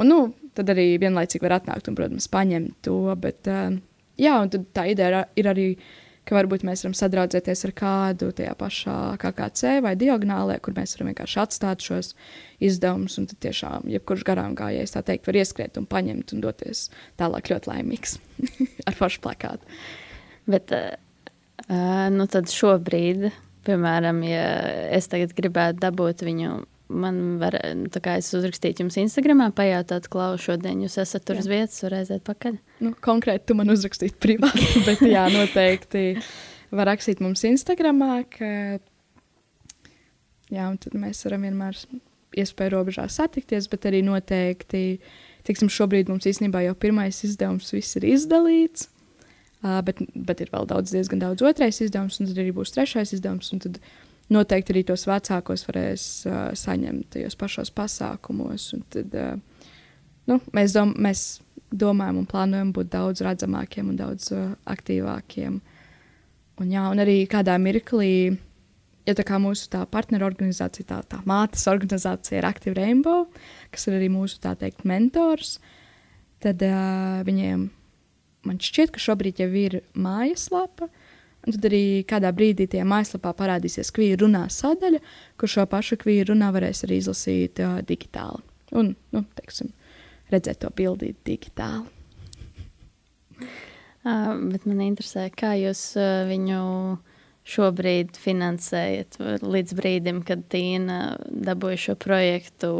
Un, 0.00 0.08
nu, 0.08 0.18
tad 0.56 0.72
arī 0.72 0.94
vienlaicīgi 1.02 1.44
var 1.44 1.58
atnākt 1.58 1.92
un, 1.92 1.98
protams, 1.98 2.30
paņemt 2.32 2.78
to. 2.88 2.96
Bet, 3.20 3.52
uh, 3.52 3.76
jā, 4.16 4.38
un 4.40 4.56
tā 4.72 4.86
ideja 4.88 5.26
ir 5.36 5.52
arī 5.52 5.68
ka 6.28 6.36
varbūt 6.36 6.64
mēs 6.68 6.84
varam 6.84 6.94
sadraudzēties 6.98 7.64
ar 7.68 7.72
kādu 7.76 8.28
tajā 8.36 8.52
pašā 8.58 8.96
KKC 9.22 9.78
vai 9.84 9.94
diagonālē, 9.98 10.58
kur 10.62 10.76
mēs 10.76 10.96
varam 10.96 11.10
vienkārši 11.12 11.40
atstāt 11.42 11.84
šos 11.84 12.12
izdevumus. 12.64 13.16
Un 13.20 13.28
tad 13.30 13.40
tiešām, 13.46 13.88
jebkurš 13.88 14.26
garām 14.28 14.56
gājējs, 14.58 14.94
tā 14.96 15.04
teikt, 15.08 15.28
var 15.28 15.40
ieskriet 15.40 15.80
un 15.80 15.88
paņemt 15.88 16.36
un 16.36 16.44
doties 16.44 16.88
tālāk 17.20 17.52
ļoti 17.52 17.72
laimīgs 17.72 18.18
ar 18.88 18.98
pašu 18.98 19.24
plakātu. 19.24 19.78
Bet, 20.48 20.72
uh, 20.76 22.08
nu 22.12 22.28
tad 22.30 22.52
šobrīd, 22.52 23.30
piemēram, 23.68 24.20
ja 24.28 24.44
es 24.96 25.08
tagad 25.12 25.32
gribētu 25.36 25.80
dabūt 25.84 26.24
viņu 26.28 26.58
man 26.88 27.38
var, 27.40 27.56
tā 27.92 28.02
kā 28.02 28.16
es 28.20 28.30
uzrakstīju 28.36 28.84
jums 28.84 28.98
Instagramā, 29.00 29.50
pajautāt, 29.56 30.08
Klau, 30.12 30.32
šodien 30.40 30.82
jūs 30.84 30.98
esat 31.02 31.24
tur 31.28 31.38
jā. 31.38 31.44
uz 31.44 31.50
vietas, 31.50 31.80
var 31.84 31.98
aiziet 32.00 32.24
pakaļ? 32.26 32.58
Nu, 32.84 32.92
konkrēti, 33.04 33.46
tu 33.50 33.56
man 33.58 33.72
uzrakstīt 33.72 34.18
privāti, 34.22 34.66
bet 34.88 35.02
jā, 35.04 35.26
noteikti 35.34 36.04
var 36.74 36.90
rakstīt 36.92 37.22
mums 37.24 37.44
Instagramā, 37.48 38.22
ka 38.32 38.50
jā, 40.52 40.64
un 40.64 40.76
tad 40.80 40.96
mēs 40.98 41.24
varam 41.26 41.46
vienmēr 41.48 41.78
iespēju 42.38 42.74
robežās 42.76 43.18
satikties, 43.20 43.68
bet 43.72 43.88
arī 43.88 44.02
noteikti, 44.06 45.00
tiksim, 45.48 45.70
šobrīd 45.72 46.10
mums 46.12 46.28
īstenībā 46.28 46.64
jau 46.66 46.76
pirmais 46.78 47.20
izdevums 47.26 47.72
viss 47.74 47.96
ir 48.00 48.08
izdalīts, 48.08 48.88
bet, 49.84 50.02
bet 50.14 50.44
ir 50.44 50.52
vēl 50.52 50.68
daudz, 50.70 50.92
diezgan 50.94 51.24
daudz 51.24 51.44
otrais 51.46 51.80
izdevums, 51.84 52.20
un 52.20 52.30
tad 52.30 52.40
arī 52.40 52.52
būs 52.56 52.76
trešais 52.76 53.16
izdevums, 53.16 53.50
un 53.54 53.64
tad 53.64 53.80
noteikti 54.32 54.74
arī 54.74 54.84
tos 54.88 55.06
vecākos 55.08 55.64
varēs 55.68 56.06
uh, 56.28 56.40
saņemt 56.56 57.12
tajos 57.14 57.36
pašos 57.38 57.72
pasākumos. 57.74 58.70
Tad, 58.92 59.14
uh, 59.16 59.70
nu, 60.28 60.40
mēs, 60.56 60.74
dom 60.76 60.94
mēs 61.00 61.24
domājam 61.68 62.22
un 62.22 62.28
plānojam 62.28 62.72
būt 62.76 62.92
daudz 62.92 63.22
redzamākiem 63.24 63.90
un 63.92 63.96
daudz 64.00 64.30
uh, 64.36 64.52
aktīvākiem. 64.68 65.58
Un, 66.58 66.70
jā, 66.72 66.84
un 66.90 67.00
arī 67.02 67.22
kādā 67.30 67.54
mirklī, 67.62 68.12
ja 69.06 69.14
tā 69.16 69.24
kā 69.26 69.38
mūsu 69.40 69.68
tā 69.72 69.84
partneru 69.88 70.26
organizācija, 70.28 70.88
tā, 70.88 71.00
tā 71.06 71.20
mātes 71.28 71.68
organizācija 71.70 72.40
ir 72.40 72.48
Active 72.48 72.76
Rainbow, 72.78 73.28
kas 73.72 73.88
ir 73.88 73.98
arī 73.98 74.10
mūsu 74.12 74.40
tā 74.42 74.56
teikt 74.58 74.84
mentors, 74.88 75.58
tad 76.44 76.62
uh, 76.66 77.20
viņiem 77.28 77.68
man 78.48 78.58
šķiet, 78.62 78.94
ka 78.94 79.02
šobrīd 79.02 79.40
jau 79.42 79.50
ir 79.60 79.80
mājaslapa, 79.98 80.88
uh, 80.88 81.07
Un 81.48 81.54
tad 81.56 81.64
arī 81.70 82.04
kādā 82.04 82.28
brīdī 82.36 82.66
tajā 82.68 82.84
mājaslapā 82.84 83.30
parādīsies 83.38 83.88
kvīra 83.96 84.20
runā 84.20 84.42
sadaļa, 84.52 84.98
kur 85.40 85.48
šo 85.48 85.64
pašu 85.70 85.96
kvīra 86.02 86.26
runā 86.28 86.50
varēs 86.52 86.84
arī 86.84 86.98
izlasīt 87.00 87.62
uh, 87.64 87.78
digitāli. 87.88 88.44
Un, 88.76 88.90
nu, 89.16 89.22
teiksim, 89.38 89.70
redzēt 90.28 90.60
to 90.60 90.68
bildīt 90.76 91.16
digitāli. 91.24 91.88
Uh, 93.38 94.34
bet 94.52 94.68
man 94.68 94.84
interesē, 94.84 95.30
kā 95.32 95.54
jūs 95.56 95.80
uh, 95.96 96.28
viņu 96.28 96.60
šobrīd 97.48 98.20
finansējat 98.20 99.16
līdz 99.40 99.76
brīdim, 99.78 100.20
kad 100.28 100.44
Tīna 100.52 101.16
dabūja 101.32 101.80
šo 101.86 101.96
projektu, 101.96 102.70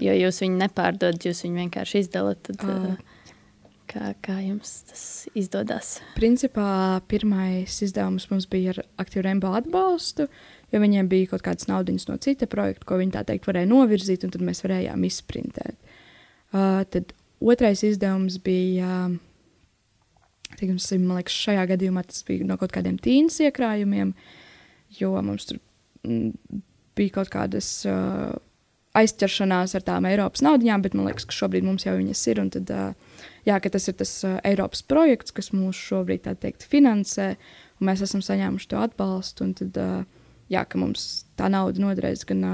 jo 0.00 0.18
jūs 0.18 0.42
viņu 0.42 0.58
nepārdodat, 0.64 1.22
jūs 1.30 1.44
viņu 1.46 1.62
vienkārši 1.68 2.02
izdalat. 2.02 2.42
Tad, 2.50 2.66
uh. 2.66 3.09
Kā, 3.90 4.12
kā 4.22 4.36
jums 4.44 4.70
tas 4.86 5.04
izdodas? 5.34 5.96
Principā 6.14 7.00
pirmais 7.10 7.80
izdevums 7.82 8.28
mums 8.30 8.46
bija 8.50 8.74
ar 8.74 8.84
aktīvu 9.02 9.24
Rainbow 9.26 9.56
atbalstu, 9.58 10.28
jo 10.70 10.80
viņiem 10.82 11.08
bija 11.10 11.32
kaut 11.32 11.42
kādas 11.46 11.66
naudas 11.66 12.06
no 12.06 12.14
cita 12.22 12.46
projekta, 12.50 12.86
ko 12.86 13.00
viņi 13.00 13.16
tā 13.16 13.24
teikt 13.26 13.48
varēja 13.50 13.70
novirzīt, 13.70 14.26
un 14.26 14.34
tad 14.34 14.44
mēs 14.46 14.62
varējām 14.62 15.06
izprintēt. 15.08 15.90
Uh, 16.54 16.84
tad 16.90 17.10
otrais 17.42 17.82
izdevums 17.86 18.36
bija, 18.44 19.08
teiksim, 20.54 21.08
man 21.08 21.18
liekas, 21.18 21.40
šajā 21.48 21.66
gadījumā 21.72 22.04
tas 22.06 22.22
bija 22.28 22.46
no 22.46 22.58
kaut 22.60 22.76
kādiem 22.76 23.00
tīnas 23.02 23.40
iekrājumiem, 23.42 24.14
jo 25.00 25.16
mums 25.18 25.50
tur 25.50 25.58
m, 26.06 26.30
bija 26.98 27.18
kaut 27.18 27.34
kādas. 27.34 27.72
Uh, 27.88 28.38
aizķeršanās 28.98 29.76
ar 29.78 29.84
tām 29.86 30.06
Eiropas 30.10 30.42
naudaiņām, 30.42 30.82
bet 30.82 30.96
man 30.98 31.06
liekas, 31.06 31.26
ka 31.28 31.36
šobrīd 31.36 31.62
mums 31.62 31.86
jau 31.86 31.94
viņas 31.94 32.22
ir. 32.32 32.40
Tad, 32.56 32.72
jā, 33.48 33.58
tas 33.72 33.88
ir 33.90 33.96
tas 34.00 34.12
Eiropas 34.46 34.82
projekts, 34.86 35.34
kas 35.36 35.52
mūs 35.54 35.78
šobrīd 35.78 36.28
teikt, 36.40 36.66
finansē, 36.70 37.34
un 37.80 37.90
mēs 37.90 38.04
esam 38.06 38.22
saņēmuši 38.24 38.70
to 38.70 38.80
atbalstu. 38.80 39.50
Tad, 39.60 39.80
jā, 40.52 40.64
ka 40.64 40.80
mums 40.80 41.26
tā 41.40 41.50
nauda 41.52 41.82
noderēs 41.82 42.26
gan 42.28 42.46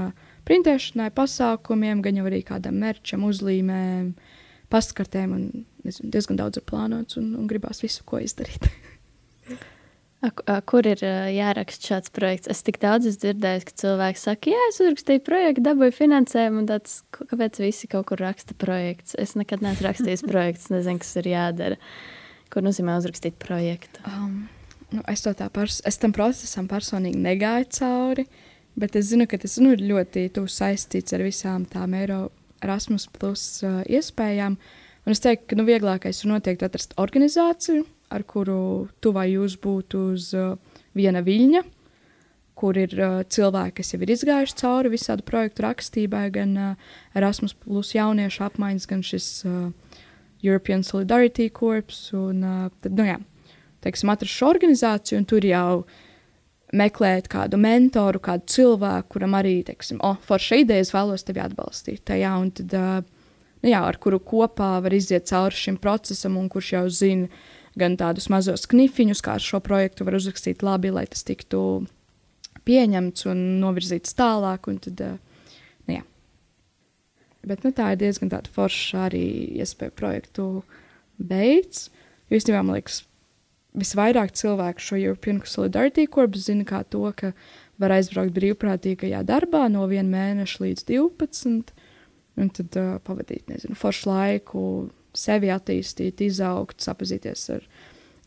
printēšanai, 0.47 1.11
pasākumiem, 1.15 2.03
gan 2.05 2.21
arī 2.23 2.43
kādam 2.47 2.79
merčam, 2.83 3.25
uzlīmēm, 3.27 4.13
pastkartēm. 4.73 5.33
Un, 5.35 5.65
nezinu, 5.87 6.11
diezgan 6.13 6.39
daudz 6.39 6.59
ir 6.59 6.67
plānots 6.67 7.19
un, 7.19 7.33
un 7.39 7.47
gribās 7.49 7.83
visu, 7.83 8.05
ko 8.07 8.21
izdarīt. 8.23 8.69
Kur 10.17 10.87
ir 10.89 11.01
jāraksta 11.29 11.91
šāds 11.91 12.09
projekts? 12.13 12.49
Es 12.49 12.63
tik 12.65 12.79
daudz 12.81 13.05
esmu 13.05 13.21
dzirdējis, 13.21 13.65
ka 13.67 13.73
cilvēki 13.83 14.21
saka, 14.21 14.49
jā, 14.49 14.61
es 14.71 14.79
uzrakstīju 14.81 15.21
projektu, 15.27 15.63
dabūju 15.67 15.93
finansējumu, 15.93 16.63
un 16.63 16.69
tāds, 16.71 16.95
kāpēc 17.13 17.59
visi 17.61 17.89
kaut 17.91 18.07
kur 18.09 18.23
raksta 18.25 18.55
projekts? 18.57 19.13
Es 19.21 19.35
nekad 19.37 19.61
neesmu 19.61 19.85
rakstījis 19.85 20.25
projekts, 20.31 20.71
nezinu, 20.73 21.03
kas 21.03 21.13
ir 21.21 21.29
jādara. 21.35 21.77
Ko 22.49 22.63
nozīmē 22.65 22.95
uzrakstīt 22.97 23.37
projektu? 23.43 24.01
Um, 24.09 24.47
nu, 24.89 25.03
es, 25.11 25.21
es 25.85 26.01
tam 26.01 26.15
procesam 26.17 26.69
personīgi 26.71 27.21
negāju 27.21 27.69
cauri, 27.77 28.25
bet 28.79 28.97
es 28.97 29.11
zinu, 29.11 29.27
ka 29.29 29.37
tas 29.43 29.59
nu, 29.61 29.75
ir 29.77 29.85
ļoti 29.85 30.31
saistīts 30.49 31.13
ar 31.13 31.27
visām 31.27 31.67
tām 31.69 31.93
Erasmus 31.93 33.05
plus 33.13 33.45
uh, 33.61 33.83
iespējām. 33.85 34.57
Un 35.05 35.13
es 35.13 35.21
teiktu, 35.21 35.51
ka 35.51 35.59
nu, 35.59 35.67
vieglākais 35.67 36.23
ir 36.23 36.33
noteikti 36.33 36.65
atrast 36.65 36.97
organizāciju, 36.97 37.85
ar 38.13 38.23
kuru 38.23 38.87
tu 39.03 39.11
vai 39.15 39.29
jūs 39.33 39.57
būtu 39.61 40.03
uz 40.13 40.31
uh, 40.37 40.55
viena 40.97 41.21
viļņa, 41.25 41.63
kur 42.57 42.77
ir 42.79 42.93
uh, 42.97 43.21
cilvēki, 43.29 43.75
kas 43.79 43.93
jau 43.93 44.01
ir 44.01 44.13
izgājuši 44.15 44.57
cauri 44.61 44.93
visādu 44.93 45.25
projektu 45.27 45.65
rakstībai, 45.65 46.25
gan 46.33 46.55
uh, 46.57 46.91
Erasmus, 47.17 47.53
plus 47.53 47.93
jauniešu 47.97 48.45
apmaiņas, 48.47 48.87
gan 48.89 49.03
šis 49.05 49.29
uh, 49.45 49.67
European 50.45 50.85
Solidarity 50.87 51.51
Corps. 51.53 52.07
Un, 52.17 52.41
uh, 52.41 52.67
tad, 52.81 52.95
nu, 52.97 53.05
jā, 53.05 53.19
teiksim, 53.85 54.11
atrast 54.13 54.33
šo 54.33 54.51
organizāciju, 54.55 55.21
un 55.21 55.27
tur 55.29 55.45
jau 55.45 55.83
meklēt 56.75 57.29
kādu 57.31 57.59
mentoru, 57.61 58.19
kādu 58.23 58.49
cilvēku, 58.51 59.13
kuram 59.15 59.37
arī, 59.39 59.59
teiksim, 59.67 60.01
oh, 60.03 60.17
forša 60.27 60.63
ideja, 60.63 60.83
es 60.83 60.91
vēlos 60.95 61.23
tevi 61.27 61.39
atbalstīt 61.43 62.01
tajā, 62.09 62.33
un 62.41 62.49
tad, 62.57 62.73
uh, 62.75 63.37
nu, 63.61 63.69
jā, 63.69 63.83
ar 63.85 64.01
kuru 64.01 64.19
kopā 64.19 64.77
var 64.83 64.95
iziet 64.97 65.29
cauri 65.29 65.55
šim 65.55 65.77
procesam, 65.83 66.39
un 66.41 66.49
kurš 66.51 66.73
jau 66.73 66.83
zina, 66.89 67.29
gan 67.77 67.97
tādus 67.99 68.29
mazos 68.33 68.65
knifiņus, 68.69 69.21
kā 69.23 69.37
ar 69.37 69.43
šo 69.43 69.61
projektu 69.63 70.07
var 70.07 70.17
uzrakstīt 70.17 70.65
labi, 70.65 70.91
lai 70.93 71.05
tas 71.09 71.23
tiktu 71.27 71.61
pieņemts 72.67 73.27
un 73.31 73.43
novirzīts 73.61 74.15
tālāk. 74.17 74.69
Un 74.71 74.79
tad, 74.83 75.01
eh, 75.01 75.17
nu, 75.87 75.97
jā. 75.99 76.03
Bet 77.47 77.63
nu, 77.63 77.71
tā 77.71 77.93
ir 77.93 78.01
diezgan 78.01 78.31
forša 78.31 79.07
arī 79.09 79.25
iespēja 79.61 79.95
projektu 79.95 80.63
beigts. 81.17 81.89
Jo 82.29 82.41
īstenībā 82.41 82.63
man 82.65 82.79
liekas, 82.79 83.03
visvairāk 83.77 84.33
cilvēku 84.35 84.83
šo 84.83 84.99
European 84.99 85.41
Solidarity 85.45 86.07
Corps 86.09 86.35
zina 86.41 86.65
kā 86.67 86.83
to, 86.83 87.05
ka 87.15 87.33
var 87.77 87.93
aizbraukt 87.93 88.33
brīvprātīgajā 88.35 89.21
darbā 89.27 89.67
no 89.71 89.85
1 89.87 90.09
mēneša 90.11 90.63
līdz 90.65 90.87
12. 90.89 91.73
Un 92.37 92.49
tad 92.53 92.75
uh, 92.77 92.97
pavadīt, 93.01 93.47
nezinu, 93.49 93.77
foršu 93.77 94.09
laiku, 94.11 94.61
sevi 95.17 95.51
attīstīt, 95.53 96.21
izaugt, 96.25 96.79
sapazīties 96.85 97.49
ar 97.57 97.67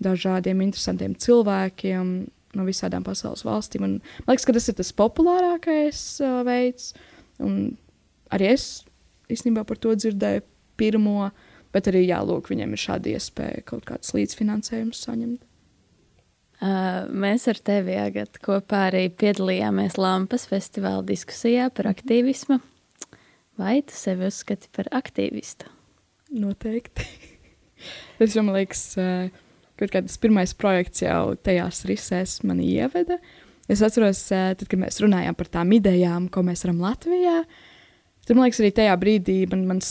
dažādiem 0.03 0.63
interesantiem 0.65 1.15
cilvēkiem 1.21 2.15
no 2.59 2.67
visām 2.67 3.05
pasaules 3.07 3.45
valstīm. 3.47 3.87
Un, 3.87 3.99
man 4.25 4.35
liekas, 4.35 4.47
ka 4.49 4.55
tas 4.57 4.71
ir 4.71 4.79
tas 4.81 4.93
populārākais 4.97 6.01
uh, 6.25 6.41
veids. 6.47 6.93
Un 7.43 7.77
arī 8.35 8.55
es 8.55 8.67
īstenībā 9.31 9.65
par 9.69 9.79
to 9.81 9.95
dzirdēju 9.95 10.43
pirmo, 10.81 11.31
bet 11.75 11.91
arī 11.91 12.07
jālūk, 12.09 12.51
viņiem 12.51 12.75
ir 12.75 12.83
šāda 12.83 13.15
iespēja 13.15 13.63
kaut 13.69 13.87
kāds 13.89 14.15
līdzfinansējums 14.17 15.05
saņemt. 15.07 15.47
Uh, 16.61 17.07
mēs 17.09 17.47
ar 17.49 17.57
tevi 17.65 17.95
Agat, 17.97 18.37
kopā 18.45 18.91
arī 18.91 19.07
piedalījāmies 19.09 19.97
Lampas 19.97 20.45
festivāla 20.51 21.01
diskusijā 21.09 21.71
par 21.73 21.89
aktīvismu. 21.95 22.59
Vai 23.61 23.79
tu 23.81 23.97
sevi 23.97 24.29
uzskati 24.29 24.69
par 24.77 24.91
aktīvistu? 24.93 25.71
Noteikti. 26.31 27.07
Tas 28.19 28.37
man 28.39 28.55
liekas, 28.55 28.85
uh, 29.01 29.29
kaut 29.81 29.95
kāds 29.95 30.19
pirmais 30.21 30.53
projekts 30.55 31.03
jau 31.03 31.35
tajās 31.41 31.85
risēs 31.89 32.41
mani 32.47 32.69
ieveda. 32.77 33.19
Es 33.71 33.83
atceros, 33.87 34.23
uh, 34.35 34.51
tad, 34.59 34.67
kad 34.71 34.81
mēs 34.83 35.01
runājām 35.03 35.37
par 35.39 35.51
tām 35.51 35.73
idejām, 35.77 36.29
ko 36.33 36.43
mēs 36.47 36.67
varam 36.67 36.83
Latvijā. 36.85 37.45
Tad 38.27 38.37
man 38.37 38.47
liekas, 38.47 38.61
arī 38.63 38.73
tajā 38.77 38.97
brīdī 39.01 39.39
man, 39.51 39.67
man 39.71 39.85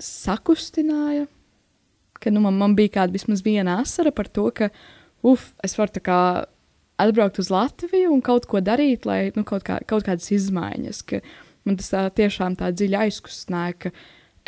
sakustināja, 0.00 1.28
ka 2.20 2.32
nu, 2.32 2.42
man, 2.44 2.56
man 2.60 2.76
bija 2.76 3.00
kāda 3.00 3.14
vismaz 3.14 3.44
viena 3.44 3.78
asara 3.80 4.12
par 4.12 4.28
to, 4.28 4.48
ka 4.52 4.70
uf, 5.26 5.50
es 5.64 5.76
varu 5.78 6.02
kā 6.04 6.20
atbraukt 7.00 7.40
uz 7.40 7.50
Latviju 7.52 8.12
un 8.12 8.22
kaut 8.24 8.46
ko 8.50 8.60
darīt, 8.64 9.06
lai 9.08 9.30
nu, 9.36 9.44
kaut, 9.48 9.64
kā, 9.66 9.78
kaut 9.88 10.04
kādas 10.08 10.28
izmaiņas. 10.34 11.02
Ka 11.08 11.20
man 11.68 11.78
tas 11.80 11.92
tā, 11.92 12.04
tiešām 12.20 12.58
tā 12.60 12.70
dziļi 12.74 12.98
aizkustināja, 13.06 13.92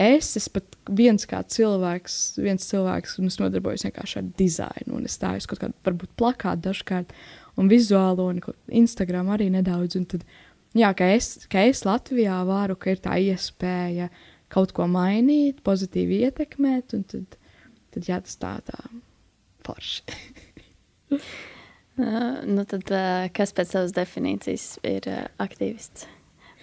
es 0.01 0.31
esmu 0.39 0.59
pat 0.59 0.77
viens 0.99 1.27
kā 1.29 1.43
cilvēks, 1.55 2.19
viens 2.43 2.65
cilvēks, 2.69 3.19
un 3.21 3.31
es 3.31 3.39
nodarbojos 3.41 3.85
vienkārši 3.87 4.19
ar 4.21 4.31
dizainu. 4.39 4.97
Un 4.99 5.09
es 5.09 5.19
stāju 5.19 5.43
uz 5.43 5.49
kaut 5.51 5.63
kādu, 5.63 5.77
varbūt 5.87 6.15
plakātu 6.21 6.67
dažkārt, 6.69 7.13
un 7.61 7.71
vizuālo, 7.73 8.29
un 8.33 8.41
Instagram 8.83 9.33
arī 9.35 9.51
nedaudz. 9.53 9.99
Un 10.01 10.07
tad, 10.11 10.25
jā, 10.79 10.93
ka 10.99 11.09
es, 11.15 11.35
ka 11.53 11.65
es 11.69 11.85
Latvijā 11.89 12.41
varu, 12.49 12.79
ka 12.81 12.95
ir 12.95 13.03
tā 13.05 13.19
iespēja 13.21 14.11
kaut 14.53 14.75
ko 14.77 14.89
mainīt, 14.91 15.63
pozitīvi 15.65 16.23
ietekmēt, 16.27 16.97
un 16.97 17.07
tad, 17.09 17.39
tad 17.95 18.09
jā, 18.09 18.21
tas 18.25 18.37
tā, 18.41 18.57
tā 18.69 18.81
forši. 19.67 20.19
Uh, 21.13 22.43
nu 22.55 22.67
tad, 22.69 22.85
uh, 22.89 23.29
kas 23.37 23.55
pēc 23.57 23.77
savas 23.77 23.95
definīcijas 23.97 24.75
ir 24.89 25.09
uh, 25.09 25.25
aktīvists? 25.43 26.09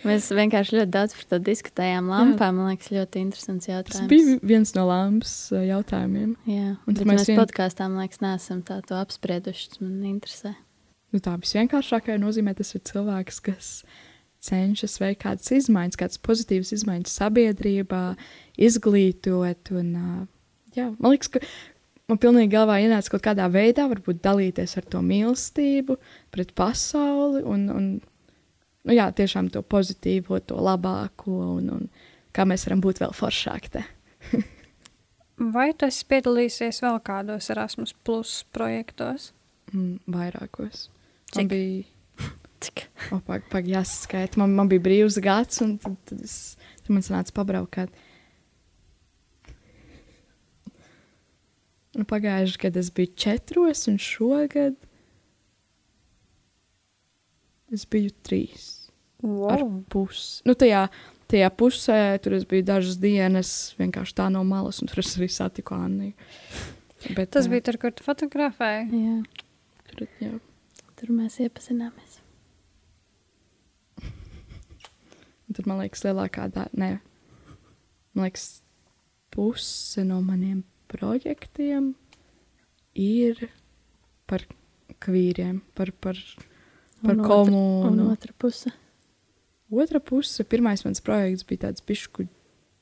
Mēs 0.07 0.29
vienkārši 0.31 0.77
ļoti 0.77 0.91
daudz 0.93 1.15
par 1.17 1.25
to 1.33 1.39
diskutējām. 1.43 2.07
Lampā, 2.11 2.49
man 2.55 2.69
liekas, 2.71 2.91
ļoti 2.95 3.23
interesants 3.25 3.67
jautājums. 3.67 3.97
Tas 3.97 4.11
bija 4.11 4.37
viens 4.47 4.71
no 4.77 4.85
lampas 4.87 5.33
jautājumiem. 5.51 6.35
Jā, 6.47 6.75
un 6.87 6.97
tad 6.97 7.09
mēs 7.09 7.27
vien... 7.27 7.39
podkāstā, 7.41 7.89
man 7.91 8.05
liekas, 8.05 8.21
neesam 8.23 8.61
tā 8.67 8.79
to 8.87 8.95
apsprieduši. 8.99 9.73
Tas 9.73 9.81
man 9.83 9.97
interesē. 10.07 10.53
Nu, 11.11 11.19
tā 11.25 11.33
visvienkāršākajā 11.41 12.19
nozīmē 12.21 12.53
tas 12.57 12.71
ir 12.77 12.83
cilvēks, 12.87 13.41
kas 13.49 13.71
cenšas 14.45 14.99
veikt 15.01 15.23
kādas 15.25 15.51
izmaiņas, 15.57 15.99
kādas 15.99 16.21
pozitīvas 16.23 16.71
izmaiņas 16.77 17.17
sabiedrībā, 17.19 18.03
izglītot. 18.69 19.73
Un, 19.75 19.89
jā, 20.77 20.91
man 20.95 21.15
liekas, 21.15 21.33
ka 21.33 21.43
man 22.09 22.21
pilnīgi 22.21 22.53
galvā 22.53 22.79
ienāca 22.85 23.15
kaut 23.15 23.25
kādā 23.25 23.49
veidā, 23.51 23.89
varbūt 23.91 24.21
dalīties 24.23 24.77
ar 24.79 24.87
to 24.93 25.03
mīlestību 25.05 25.99
pret 26.31 26.55
pasauli 26.57 27.43
un, 27.43 27.67
un 27.73 27.91
nu, 28.85 28.95
jā, 28.95 29.09
tiešām 29.15 29.49
to 29.53 29.63
pozitīvo, 29.65 30.39
to 30.45 30.59
labāko 30.59 31.35
un, 31.57 31.69
un 31.75 31.87
kā 32.35 32.45
mēs 32.47 32.67
varam 32.67 32.83
būt 32.83 33.01
vēl 33.03 33.15
foršāki. 33.15 33.83
Vai 35.55 35.69
tas 35.79 36.01
piedalīsies 36.03 36.81
vēl 36.83 36.99
kādos 37.05 37.47
Erasmus 37.53 37.95
Plus 38.03 38.41
projektos? 38.55 39.31
Mm, 39.71 40.01
vairākos. 40.11 40.89
Cik? 41.31 41.37
Man 41.37 41.51
bija. 41.53 41.85
Cik? 42.65 42.83
O, 43.15 43.21
pag, 43.23 43.45
pag, 43.51 43.69
jāsaskaita. 43.71 44.39
Man, 44.41 44.55
man 44.57 44.71
bija 44.71 44.83
brīvs 44.83 45.19
gads, 45.23 45.61
un 45.63 45.77
tad, 45.79 45.95
tad, 46.09 46.25
es, 46.27 46.57
tad 46.83 46.91
man 46.91 47.05
sanāca 47.05 47.35
pabraukāt. 47.39 47.93
Nu, 51.95 52.05
Pagājušajā 52.07 52.61
gadā 52.67 52.83
es 52.83 52.91
biju 52.95 53.15
četros, 53.19 53.87
un 53.89 53.97
šogad 53.99 54.75
es 57.75 57.85
biju 57.89 58.13
trīs. 58.25 58.67
Wow. 59.23 59.49
Ar 59.51 59.63
pusi. 59.91 60.41
Nu, 60.47 60.55
tajā, 60.57 60.85
tajā 61.31 61.49
pusē 61.59 61.99
tur 62.23 62.37
es 62.37 62.45
biju 62.49 62.65
dažas 62.69 62.99
dienas 63.01 63.53
vienkārši 63.79 64.15
tā 64.21 64.29
no 64.33 64.45
malas, 64.47 64.79
un 64.81 64.91
tur 64.91 65.03
es 65.03 65.15
arī 65.19 65.27
satiku 65.33 65.75
Annu. 65.75 66.13
Bet, 67.15 67.29
Tas 67.31 67.47
jā, 67.47 67.53
bija 67.53 67.67
tur, 67.69 67.79
kur 67.81 67.93
tu 67.95 68.03
fotografēji. 68.03 69.03
Jā, 69.03 69.43
tur, 69.91 70.07
jā. 70.23 70.31
tur 70.99 71.13
mēs 71.15 71.39
iepazināmies. 71.43 72.19
Tad 75.49 75.65
man 75.65 75.79
liekas, 75.81 76.03
lielākā 76.05 76.45
daļa, 76.53 76.77
ne, 76.77 76.89
man 78.13 78.27
liekas, 78.27 78.59
puse 79.33 80.03
no 80.05 80.19
maniem 80.21 80.61
projektiem 80.91 81.93
ir 82.99 83.41
par 84.29 84.45
kvīriem, 85.01 85.61
par, 85.77 85.91
par, 86.03 86.19
par 87.03 87.15
Un 87.15 87.19
otra- 87.19 87.39
Un 87.39 87.51
komunu. 87.51 88.09
otra 88.11 88.33
puse. 88.37 88.71
Otra 89.71 89.99
puse, 89.99 90.43
pirmais 90.43 90.83
mans 90.85 91.01
projekts 91.01 91.43
bija 91.45 91.67
tāds 91.67 91.81
pišku 91.85 92.27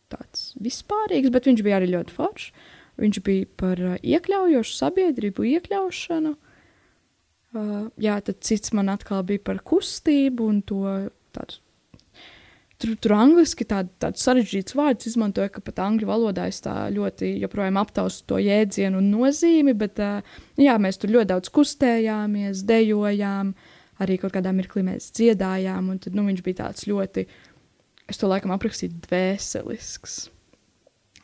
tāds 0.09 0.53
vispārīgs, 0.63 1.31
bet 1.31 1.45
viņš 1.49 1.63
bija 1.65 1.77
arī 1.81 1.89
ļoti 1.91 2.15
foršs. 2.15 2.51
Viņš 2.97 3.19
bija 3.23 3.45
par 3.59 3.77
uh, 3.83 3.97
iekļaujošu 4.01 4.73
sabiedrību, 4.79 5.43
iekļaušanu. 5.57 6.31
Uh, 7.57 7.89
jā, 8.01 8.15
tad 8.25 8.39
cits 8.41 8.73
man 8.73 8.89
atkal 8.89 9.23
bija 9.27 9.39
par 9.43 9.59
kustību 9.63 10.47
un 10.47 10.61
to 10.61 10.81
tādu. 11.35 11.59
Tur, 12.77 12.91
tur 13.01 13.13
angliski 13.17 13.65
tādu, 13.65 13.89
tādu 13.97 14.21
sarežģītu 14.21 14.75
vārdu 14.77 15.07
izmantoja, 15.09 15.49
ka 15.49 15.61
pat 15.65 15.79
angļu 15.81 16.05
valodā 16.11 16.43
es 16.51 16.59
tā 16.61 16.75
ļoti 16.93 17.31
joprojām 17.41 17.79
aptaustu 17.81 18.27
to 18.33 18.37
jēdzienu 18.43 18.99
un 19.01 19.07
nozīmi, 19.15 19.73
bet 19.73 19.97
uh, 20.03 20.19
jā, 20.61 20.75
mēs 20.81 20.99
tur 21.01 21.09
ļoti 21.15 21.31
daudz 21.31 21.49
kustējāmies, 21.55 22.61
dejojām, 22.69 23.55
arī 24.03 24.17
kaut 24.21 24.35
kādā 24.35 24.53
mirklī 24.55 24.83
mēs 24.85 25.11
dziedājām, 25.17 25.91
un 25.93 26.01
tad 26.03 26.17
nu, 26.17 26.25
viņš 26.27 26.43
bija 26.45 26.61
tāds 26.63 26.87
ļoti, 26.89 27.25
es 28.09 28.19
to 28.21 28.29
laikam 28.29 28.53
aprakstīju, 28.55 28.99
dvēselisks. 29.07 30.17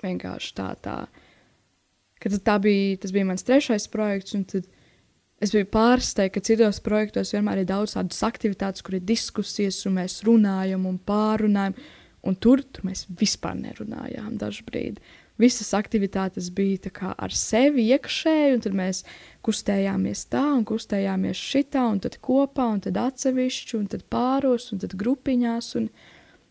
Vienkārši 0.03 0.55
tā, 0.57 0.69
tā. 0.83 0.97
Kad 2.23 2.37
tā 2.43 2.57
bija, 2.63 2.97
tas 3.03 3.13
bija 3.15 3.27
mans 3.27 3.45
trešais 3.47 3.87
projekts, 3.91 4.35
un 4.37 4.45
tad 4.49 4.67
es 5.43 5.51
biju 5.51 5.67
pārsteigta, 5.71 6.37
ka 6.37 6.45
citos 6.45 6.79
projektos 6.83 7.33
vienmēr 7.35 7.63
ir 7.63 7.69
daudz 7.69 7.97
tādas 7.97 8.21
aktivitātes, 8.25 8.83
kur 8.83 8.97
ir 8.97 9.05
diskusijas, 9.07 9.81
un 9.87 9.99
mēs 9.99 10.21
runājam 10.27 10.87
un 10.89 10.99
pārunājam, 10.99 11.75
un 12.23 12.39
tur, 12.39 12.63
tur 12.63 12.87
mēs 12.87 13.05
vispār 13.19 13.57
nerunājām 13.59 14.37
dažbrīd. 14.39 15.01
Visas 15.41 15.71
aktivitātes 15.73 16.51
bija 16.53 16.91
ar 17.17 17.33
sevi 17.33 17.87
iekšēji, 17.95 18.51
un 18.53 18.59
tad 18.61 18.75
mēs 18.77 19.01
kustējāmies 19.45 20.27
tā, 20.29 20.43
un 20.59 20.61
kustējāmies 20.69 21.39
šitā, 21.41 21.87
un 21.89 22.01
tad 22.03 22.19
kopā, 22.21 22.67
un 22.75 22.83
tad 22.85 22.99
atsevišķi, 23.01 23.79
un 23.79 23.87
tad 23.89 24.05
pāros, 24.13 24.69
un 24.71 24.83
tad 24.83 24.93
grupiņās. 24.99 25.71
Un, 25.79 25.89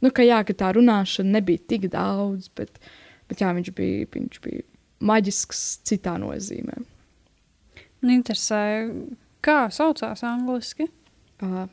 nu, 0.03 0.11
ka 0.11 0.26
jā, 0.26 0.41
ka 0.49 0.59
tā 0.59 0.72
runāšana 0.74 1.39
nebija 1.39 1.62
tik 1.70 1.87
daudz, 1.95 2.51
bet, 2.59 2.83
bet 3.30 3.45
jā, 3.45 3.53
viņš 3.55 3.70
bija, 3.78 4.11
viņš 4.18 4.43
bija 4.49 4.66
maģisks 5.12 5.62
citā 5.87 6.16
nozīmē. 6.18 6.83
Man 8.03 8.16
interesē, 8.18 8.91
kā 9.47 9.68
saucās 9.70 10.26
angliski. 10.26 10.91
Uh, 11.43 11.64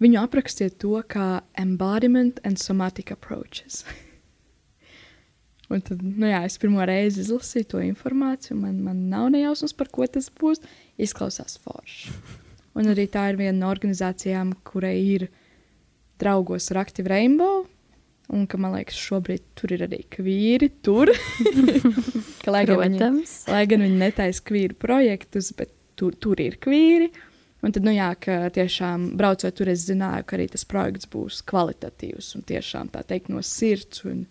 viņu 0.00 0.24
aprakstīja 0.24 0.72
to 0.80 1.04
kā 1.04 1.30
embodiment 1.60 2.40
and 2.48 2.56
somatic 2.56 3.12
approaches. 3.12 3.84
Un 5.68 5.82
tad, 5.84 6.00
nu 6.00 6.28
jā, 6.30 6.40
es 6.48 6.56
pirmo 6.60 6.84
reizi 6.88 7.20
izlasīju 7.26 7.68
to 7.74 7.80
informāciju, 7.84 8.56
man, 8.56 8.78
man 8.86 9.02
nav 9.10 9.28
nejausmas, 9.34 9.74
par 9.76 9.90
ko 9.92 10.06
tas 10.08 10.30
būs. 10.32 10.62
Izklausās 10.98 11.58
forši. 11.62 12.14
Un 12.78 12.88
arī 12.92 13.04
tā 13.10 13.26
ir 13.32 13.38
viena 13.40 13.56
no 13.60 13.72
organizācijām, 13.72 14.54
kurai 14.66 14.96
ir 15.02 15.26
draugos 16.20 16.70
ar 16.72 16.82
Active 16.84 17.10
Rainbow. 17.12 17.66
Un 18.32 18.44
ka 18.48 18.58
man 18.60 18.74
liekas, 18.76 18.96
šobrīd 19.00 19.44
tur 19.56 19.72
ir 19.76 19.86
arī 19.86 20.02
kvīri. 20.12 20.68
Tur, 20.84 21.12
ka, 22.42 22.52
lai, 22.52 22.64
gan 22.68 22.82
viņi, 22.82 23.24
lai 23.48 23.62
gan 23.68 23.84
viņi 23.86 24.02
netaisa 24.02 24.44
kvīru 24.50 24.76
projektus, 24.80 25.52
bet 25.56 25.72
tur, 25.96 26.16
tur 26.16 26.40
ir 26.44 26.58
kvīri. 26.60 27.08
Un 27.64 27.74
tad, 27.74 27.82
nu 27.84 27.92
jā, 27.94 28.10
ka 28.20 28.42
tiešām 28.54 29.10
braucot 29.18 29.56
tur, 29.58 29.70
es 29.72 29.86
zināju, 29.88 30.26
ka 30.28 30.36
arī 30.36 30.46
tas 30.52 30.64
projekts 30.68 31.08
būs 31.10 31.40
kvalitatīvs 31.48 32.36
un 32.38 32.44
tiešām 32.46 32.92
tā 32.94 33.02
teikt 33.08 33.32
no 33.32 33.42
sirds. 33.42 34.04
Un, 34.06 34.26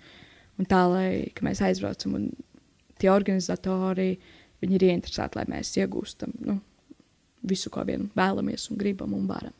un 0.57 0.69
tā, 0.69 0.81
lai 0.91 1.09
ka 1.35 1.45
mēs 1.47 1.61
aizbraucam 1.65 2.17
un 2.17 2.27
tie 3.01 3.11
organizatori, 3.13 4.15
viņi 4.63 4.77
ir 4.77 4.87
ieinteresēti, 4.89 5.39
lai 5.39 5.45
mēs 5.51 5.75
iegūstam 5.77 6.33
nu, 6.47 6.59
visu, 7.47 7.71
ko 7.73 7.85
vien 7.87 8.09
vēlamies 8.17 8.69
un 8.71 8.81
gribam 8.81 9.13
un 9.17 9.27
varam. 9.29 9.55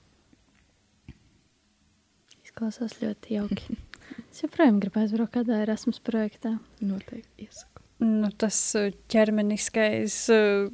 Izklausās 2.46 3.00
ļoti 3.04 3.38
jauki. 3.40 3.78
Es 4.32 4.40
joprojām 4.40 4.78
gribu 4.80 5.02
aizbraukt 5.02 5.34
kādā 5.36 5.60
Erasmus 5.66 6.00
projektā. 6.02 6.54
Noteikti 6.80 7.44
iesaku. 7.44 7.84
Nu, 8.00 8.30
tas 8.40 8.56
uh, 8.78 8.92
ķermeniskais, 9.12 10.16
uh, 10.32 10.70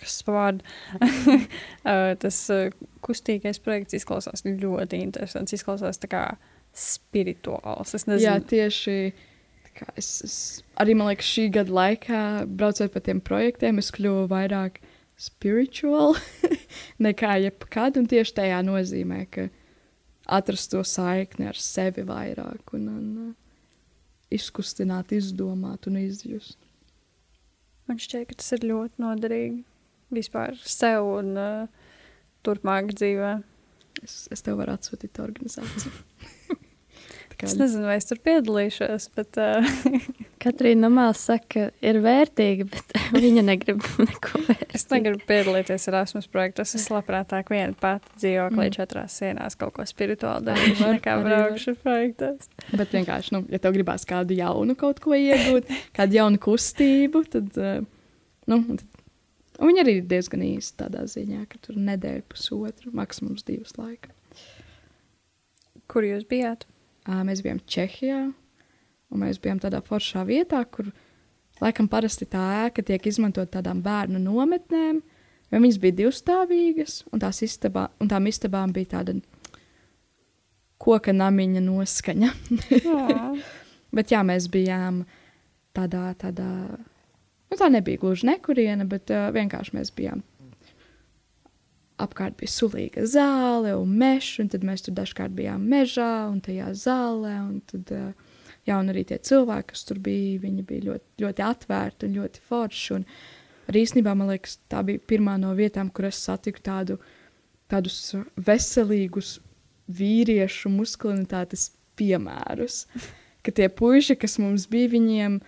kas 0.00 0.16
tas 2.24 2.38
uh, 2.52 2.72
kustīgais 3.06 3.60
projekts 3.62 3.98
izklausās 4.00 4.44
ļoti 4.48 5.02
interesants. 5.04 5.54
Izklausās 5.56 6.00
tā 6.00 6.10
kā 6.10 6.24
spirituāls. 6.72 7.94
Es 7.94 8.08
nezinu, 8.08 8.24
Jā, 8.24 8.38
tieši 8.40 8.96
es, 9.98 10.08
es 10.26 10.36
arī 10.80 10.94
man 10.98 11.10
liekas, 11.10 11.28
šī 11.28 11.48
gada 11.54 11.74
laikā, 11.76 12.22
braucot 12.46 12.92
pa 12.94 13.02
tiem 13.04 13.20
projektiem, 13.24 13.80
es 13.82 13.90
kļuvu 13.94 14.26
vairāk 14.30 14.80
spiritual 15.20 16.16
nekā 17.06 17.36
jebkad. 17.44 17.98
Un 18.00 18.08
tieši 18.10 18.36
tajā 18.40 18.60
nozīmē, 18.66 19.24
ka 19.32 19.48
atrast 20.30 20.72
to 20.72 20.82
saikni 20.86 21.48
ar 21.50 21.58
sevi 21.58 22.04
vairāk 22.06 22.74
un, 22.76 22.88
un 22.88 23.06
uh, 23.28 23.34
izkustināt, 24.32 25.12
izdomāt 25.16 25.90
un 25.90 25.98
izjust. 26.00 26.58
Man 27.90 27.98
šķiet, 27.98 28.28
ka 28.30 28.38
tas 28.38 28.52
ir 28.54 28.68
ļoti 28.70 29.02
noderīgi 29.02 29.62
vispār 30.14 30.58
sev 30.62 31.08
un 31.18 31.34
uh, 31.38 31.86
turpmāk 32.46 32.94
dzīvē. 32.94 33.36
Es, 34.04 34.24
es 34.32 34.44
tev 34.46 34.60
varu 34.62 34.76
atsūtīt 34.78 35.18
organizāciju. 35.20 36.60
kā... 37.40 37.48
Es 37.48 37.56
nezinu, 37.58 37.86
vai 37.88 37.96
es 38.00 38.08
tur 38.08 38.20
piedalīšos, 38.24 39.08
bet. 39.16 39.38
Uh... 39.40 40.00
Katrīna 40.44 40.86
Namāls 40.86 41.20
saka, 41.28 41.46
ka 41.52 41.64
ir 41.84 41.98
vērtīga, 42.00 42.64
bet 42.70 42.94
viņa 43.24 43.44
negrib 43.44 43.82
neko 44.00 44.42
vērtīgu. 44.46 44.68
Es 44.78 44.86
negribu 44.92 45.26
piedalīties 45.28 45.88
Erasmus 45.92 46.30
projektos. 46.32 46.72
Es 46.78 46.86
labprātāk 46.92 47.52
viena 47.52 47.76
pati 47.76 48.14
dzīvoklī 48.22 48.68
mm. 48.70 48.76
četrās 48.78 49.18
sienās 49.20 49.58
kaut 49.60 49.74
ko 49.76 49.84
spirituāli 49.88 50.48
darīšu, 50.48 50.86
nekā 50.96 51.18
braukšu 51.26 51.76
projektos. 51.82 52.48
Bet 52.72 52.96
vienkārši, 52.96 53.36
nu, 53.36 53.42
ja 53.52 53.60
tev 53.60 53.76
gribās 53.76 54.08
kādu 54.08 54.38
jaunu 54.38 54.78
kaut 54.80 55.02
ko 55.04 55.12
iegūt, 55.18 55.68
kādu 55.96 56.22
jaunu 56.22 56.40
kustību, 56.40 57.26
tad, 57.34 57.52
uh, 57.60 57.84
nu, 58.48 58.62
tad 58.70 58.88
Un 59.60 59.68
viņa 59.68 59.82
arī 59.84 59.98
ir 59.98 60.06
diezgan 60.08 60.40
īsta 60.40 60.86
tādā 60.86 61.04
ziņā, 61.10 61.42
ka 61.50 61.58
tur 61.60 61.76
nedēļa, 61.76 62.24
pusotra, 62.32 62.92
maksimums 62.96 63.44
divas 63.44 63.74
laika. 63.76 64.08
Kur 65.90 66.06
jūs 66.06 66.24
bijāt? 66.30 66.64
Mēs 67.26 67.42
bijām 67.44 67.60
Čehijā, 67.66 68.20
un 69.10 69.22
mēs 69.24 69.40
bijām 69.42 69.60
tādā 69.62 69.80
foršā 69.84 70.24
vietā, 70.28 70.62
kur 70.70 70.90
laikam 71.60 71.88
parasti 71.90 72.28
tā 72.30 72.42
ēka 72.66 72.84
tiek 72.86 73.06
izmantot 73.10 73.50
tādām 73.52 73.82
bērnu 73.84 74.20
nometnēm, 74.22 75.00
jo 75.50 75.62
viņas 75.64 75.80
bija 75.82 75.98
divstāvīgas, 76.04 77.00
un, 77.10 77.24
istabā, 77.46 77.88
un 78.00 78.10
tām 78.10 78.28
istabām 78.30 78.74
bija 78.76 78.96
tāda 78.96 79.18
koka 80.80 81.12
namiņa 81.12 81.64
noskaņa. 81.66 82.30
jā. 82.78 83.24
bet 83.96 84.14
jā, 84.14 84.22
mēs 84.26 84.48
bijām 84.52 85.04
tādā, 85.76 86.10
tādā, 86.20 86.50
nu 87.50 87.58
tā 87.58 87.70
nebija 87.72 88.00
gluži 88.00 88.30
nekuriena, 88.30 88.86
bet 88.88 89.12
uh, 89.12 89.28
vienkārši 89.34 89.76
mēs 89.76 89.92
bijām 89.96 90.22
apkārt 92.00 92.38
bija 92.40 92.52
sulīga 92.52 93.04
zāle 93.08 93.74
un 93.78 93.92
mežs, 94.00 94.38
un 94.42 94.50
tad 94.52 94.64
mēs 94.66 94.84
tur 94.86 94.96
dažkārt 94.96 95.34
bijām 95.36 95.66
mežā 95.70 96.28
un 96.30 96.40
tajā 96.44 96.70
zālē. 96.76 97.34
Un 97.42 97.60
tad, 97.70 97.92
jā, 98.68 98.78
un 98.78 98.92
arī 98.92 99.04
tie 99.08 99.20
cilvēki, 99.30 99.70
kas 99.72 99.86
tur 99.88 100.00
bija, 100.04 100.40
viņi 100.44 100.66
bija 100.66 100.86
ļoti, 100.90 101.06
ļoti 101.24 101.46
atvērti 101.46 102.08
un 102.08 102.18
ļoti 102.20 102.44
forši. 102.50 102.98
Un 102.98 103.06
arī 103.70 103.84
īstenībā 103.86 104.16
man 104.18 104.32
liekas, 104.32 104.58
tā 104.72 104.82
bija 104.86 105.02
pirmā 105.12 105.36
no 105.40 105.52
vietām, 105.58 105.92
kur 105.94 106.08
es 106.10 106.20
satiku 106.24 106.62
tādu, 106.66 106.98
tādus 107.70 108.14
veselīgus 108.36 109.38
vīriešu 109.90 110.72
muskulinitātes 110.74 111.70
piemērus. 111.98 112.84
Ka 113.44 113.52
tie 113.56 113.70
puiši, 113.72 114.18
kas 114.20 114.34
mums 114.36 114.66
bija, 114.68 114.90
viņiem, 114.92 115.38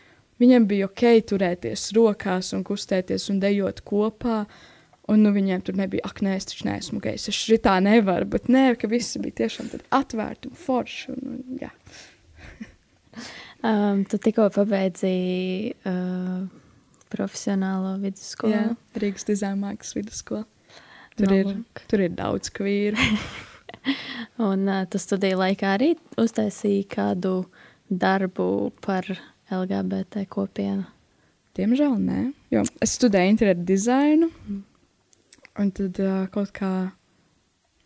viņiem 0.41 0.65
bija 0.65 0.87
ok 0.89 1.03
turēties 1.29 1.91
rokās 1.93 2.55
un 2.57 2.63
kustēties 2.65 3.27
un 3.29 3.43
dejot 3.43 3.83
kopā. 3.85 4.39
Uh, 4.47 4.71
Un 5.11 5.25
nu, 5.25 5.33
viņiem 5.35 5.63
tur 5.67 5.75
nebija, 5.79 6.07
ak, 6.07 6.21
nē, 6.23 6.37
es 6.39 6.47
taču 6.47 6.69
neesmu 6.69 7.01
gejs. 7.03 7.27
Es 7.33 7.39
šitā 7.39 7.75
nevaru, 7.83 8.29
bet 8.37 8.47
nē, 8.53 8.69
ka 8.79 8.91
visi 8.91 9.19
bija 9.23 9.43
tiešām 9.43 9.73
atvērti 9.99 10.51
un 10.51 10.59
forši. 10.59 11.15
Un, 11.15 11.33
un, 11.33 11.59
jā. 11.59 11.71
um, 13.67 14.05
tu 14.07 14.21
tikko 14.23 14.47
pabeidzi 14.55 15.11
uh, 15.91 16.47
profesionālo 17.11 17.97
vidusskolu. 18.05 18.55
Jā, 18.55 18.65
Rīgas 19.03 19.27
dizaina 19.27 19.59
mākslas 19.65 19.99
vidusskolu. 19.99 20.47
Tur, 21.19 21.29
no, 21.29 21.43
ir, 21.43 21.85
tur 21.91 22.07
ir 22.07 22.15
daudz 22.17 22.55
kvīru. 22.55 23.11
un 24.53 24.67
uh, 24.71 24.87
tu 24.87 25.03
studiju 25.03 25.43
laikā 25.43 25.77
arī 25.81 25.93
uztaisīji 26.15 26.87
kādu 26.95 27.41
darbu 27.91 28.71
par 28.87 29.11
LGBT 29.51 30.29
kopienu? 30.31 30.87
Diemžēl 31.59 31.99
nē, 32.01 32.29
jo 32.55 32.63
es 32.81 32.95
studēju 32.97 33.35
internetu 33.35 33.75
dizainu. 33.75 34.31
Mm 34.47 34.69
Un 35.61 35.69
tad 35.77 35.99
uh, 36.01 36.25
kaut 36.33 36.53
kā 36.57 36.73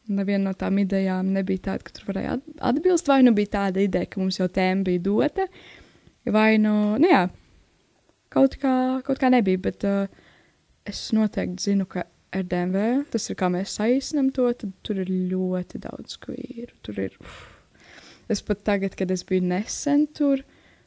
neviena 0.06 0.50
no 0.50 0.54
tām 0.58 0.78
idejām 0.78 1.32
nebija 1.34 1.64
tāda, 1.70 1.86
ka 1.86 1.94
tur 1.96 2.10
varēja 2.12 2.36
atbilst. 2.68 3.08
Vai 3.10 3.22
nu 3.26 3.34
bija 3.34 3.56
tāda 3.56 3.82
ideja, 3.82 4.06
ka 4.10 4.22
mums 4.22 4.38
jau 4.38 4.46
tēma 4.46 4.86
bija 4.86 5.02
dota, 5.02 5.48
vai 6.30 6.60
nu, 6.62 6.74
nu 7.02 7.10
jā, 7.10 7.24
kaut 8.34 8.54
kā, 8.62 8.76
kaut 9.06 9.22
kā 9.22 9.32
nebija. 9.34 9.62
Bet 9.66 9.86
uh, 9.88 10.06
es 10.86 11.08
noteikti 11.16 11.72
zinu, 11.72 11.88
ka 11.90 12.06
RDMV, 12.36 12.86
tas 13.10 13.30
ir 13.30 13.38
kā 13.40 13.50
mēs 13.50 13.76
saīsinām 13.80 14.30
to, 14.36 14.46
tad 14.60 14.74
tur 14.86 15.02
ir 15.02 15.10
ļoti 15.32 15.82
daudz 15.82 16.18
kvīru. 16.22 16.74
Tur 16.86 17.02
ir. 17.02 17.18
Uf. 17.22 17.46
Es 18.30 18.42
pat 18.42 18.62
tagad, 18.66 18.94
kad 18.98 19.10
es 19.14 19.22
biju 19.26 19.46
nesen 19.46 20.08
tur, 20.14 20.42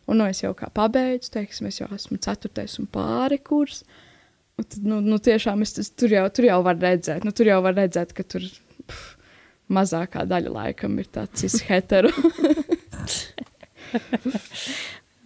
un 0.07 0.19
nu, 0.19 0.27
es 0.27 0.43
jau 0.43 0.51
kā 0.55 0.67
pabeidzu, 0.75 1.31
teiksim, 1.35 1.69
es 1.69 1.79
jau 1.79 1.87
esmu 1.95 2.19
ceturtais 2.23 2.75
un 2.79 2.87
pāri 2.91 3.39
kurs. 3.43 3.83
Uh, 3.83 4.05
Un 4.59 4.65
tad, 4.67 4.83
nu, 4.83 4.99
nu 4.99 5.19
tiešām 5.23 5.63
es, 5.63 5.71
tas, 5.77 5.87
tur, 5.95 6.11
jau, 6.11 6.25
tur 6.35 6.49
jau 6.49 6.59
var 6.65 6.79
redzēt, 6.81 7.23
nu, 7.23 7.31
tur 7.35 7.47
jau 7.47 7.61
var 7.63 7.77
redzēt, 7.77 8.11
ka 8.17 8.25
tur 8.27 8.43
pf, 8.89 9.05
mazākā 9.71 10.25
daļa 10.27 10.51
laikam 10.51 10.97
ir 10.99 11.07
tāds 11.13 11.61
hetero. 11.69 12.11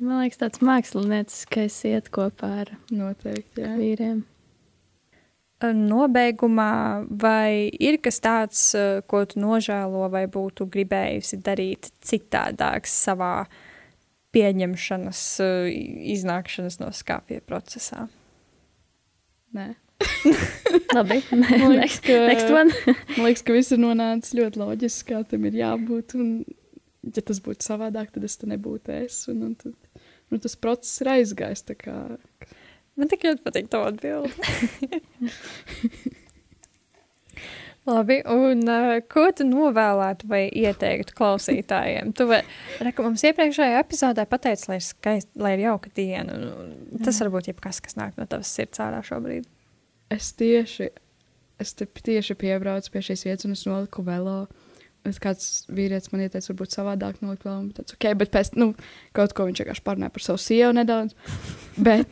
Man 0.04 0.20
liekas, 0.22 0.40
tāds 0.42 0.62
mākslinieckais 0.62 1.80
iet 1.90 2.12
kopā 2.14 2.52
ar 2.66 2.72
Noteikti, 2.94 3.64
jā. 3.64 3.74
vīriem. 3.80 4.22
Nobeigumā, 5.64 7.06
vai 7.08 7.70
ir 7.80 8.02
kas 8.04 8.20
tāds, 8.20 8.64
ko 9.08 9.22
tu 9.30 9.40
nožēlo, 9.40 10.10
vai 10.12 10.26
būtu 10.28 10.68
gribējusi 10.68 11.40
darīt 11.40 11.88
citādāk 12.04 12.90
savā 12.90 13.46
pieņemšanas, 14.36 15.22
iznākšanas 16.18 16.82
no 16.84 16.92
skāpja 16.92 17.40
procesā? 17.48 18.10
Nē. 19.54 19.70
Labi, 20.98 21.20
man 21.32 21.46
liekas, 21.72 22.00
ka, 22.04 22.16
Next 22.28 22.50
one. 22.50 22.74
man 23.18 23.28
liekas, 23.28 23.44
ka 23.46 23.56
viss 23.56 23.74
ir 23.76 23.82
nonācis 23.82 24.36
ļoti 24.38 24.62
loģiski, 24.62 25.14
kā 25.14 25.22
tam 25.30 25.46
ir 25.50 25.60
jābūt. 25.62 26.16
Un, 26.20 26.34
ja 27.06 27.24
tas 27.26 27.40
būtu 27.44 27.68
savādāk, 27.68 28.12
tad 28.16 28.26
es 28.28 28.40
te 28.42 28.50
nebūtu 28.50 28.96
es. 28.98 29.22
Un, 29.32 29.46
un 29.50 29.54
tad, 29.60 30.04
nu, 30.32 30.42
tas 30.42 30.58
process 30.60 31.04
ir 31.04 31.14
aizgājis. 31.18 31.66
Kā... 31.80 31.98
Man 33.00 33.12
tik 33.12 33.26
ļoti 33.28 33.46
patīk 33.46 33.72
tā 33.74 33.84
atbilde. 33.88 34.34
Labi, 37.84 38.22
un 38.32 38.62
uh, 38.72 38.94
ko 39.12 39.26
tu 39.36 39.44
novēlētu 39.44 40.28
vai 40.32 40.46
ieteiktu 40.48 41.16
klausītājiem? 41.18 42.14
Tu 42.16 42.28
vai, 42.30 42.40
reku, 42.80 43.04
mums 43.04 43.26
iepriekšējā 43.28 43.82
epizodē 43.82 44.24
pateici, 44.32 44.70
lai 44.72 44.78
ir 44.80 44.86
skaisti, 44.88 45.32
lai 45.44 45.58
ir 45.58 45.66
jauka 45.66 45.92
diena. 45.98 46.38
Tas 47.04 47.20
var 47.20 47.34
būt 47.34 47.52
jebkas, 47.52 47.82
kas 47.84 48.00
nāk 48.00 48.16
no 48.16 48.28
tavas 48.30 48.54
sirds 48.56 48.80
ārā 48.84 49.02
šobrīd. 49.04 49.50
Es 50.16 50.32
tieši, 50.40 50.88
es 51.60 51.76
tieši 51.76 52.38
piebraucu 52.40 52.94
pie 52.94 53.04
šīs 53.10 53.26
vietas 53.28 53.50
un 53.50 53.58
es 53.58 53.66
noliku 53.68 54.06
velo. 54.08 54.46
Es 55.04 55.20
kāds 55.20 55.66
vīrietis 55.68 56.14
man 56.14 56.24
ieteica, 56.24 56.54
varbūt 56.54 56.78
savādāk 56.78 57.18
nolikt 57.20 57.44
bet 57.44 57.82
tāds, 57.82 57.96
ok, 57.98 58.06
bet 58.22 58.32
pēc, 58.32 58.54
nu, 58.56 58.70
kaut 59.12 59.36
ko 59.36 59.50
viņš 59.50 59.60
vienkārši 59.60 59.84
parunāja 59.84 60.14
par 60.16 60.24
savu 60.24 60.40
sievu 60.40 60.72
nedaudz. 60.78 61.18
Bet 61.88 62.08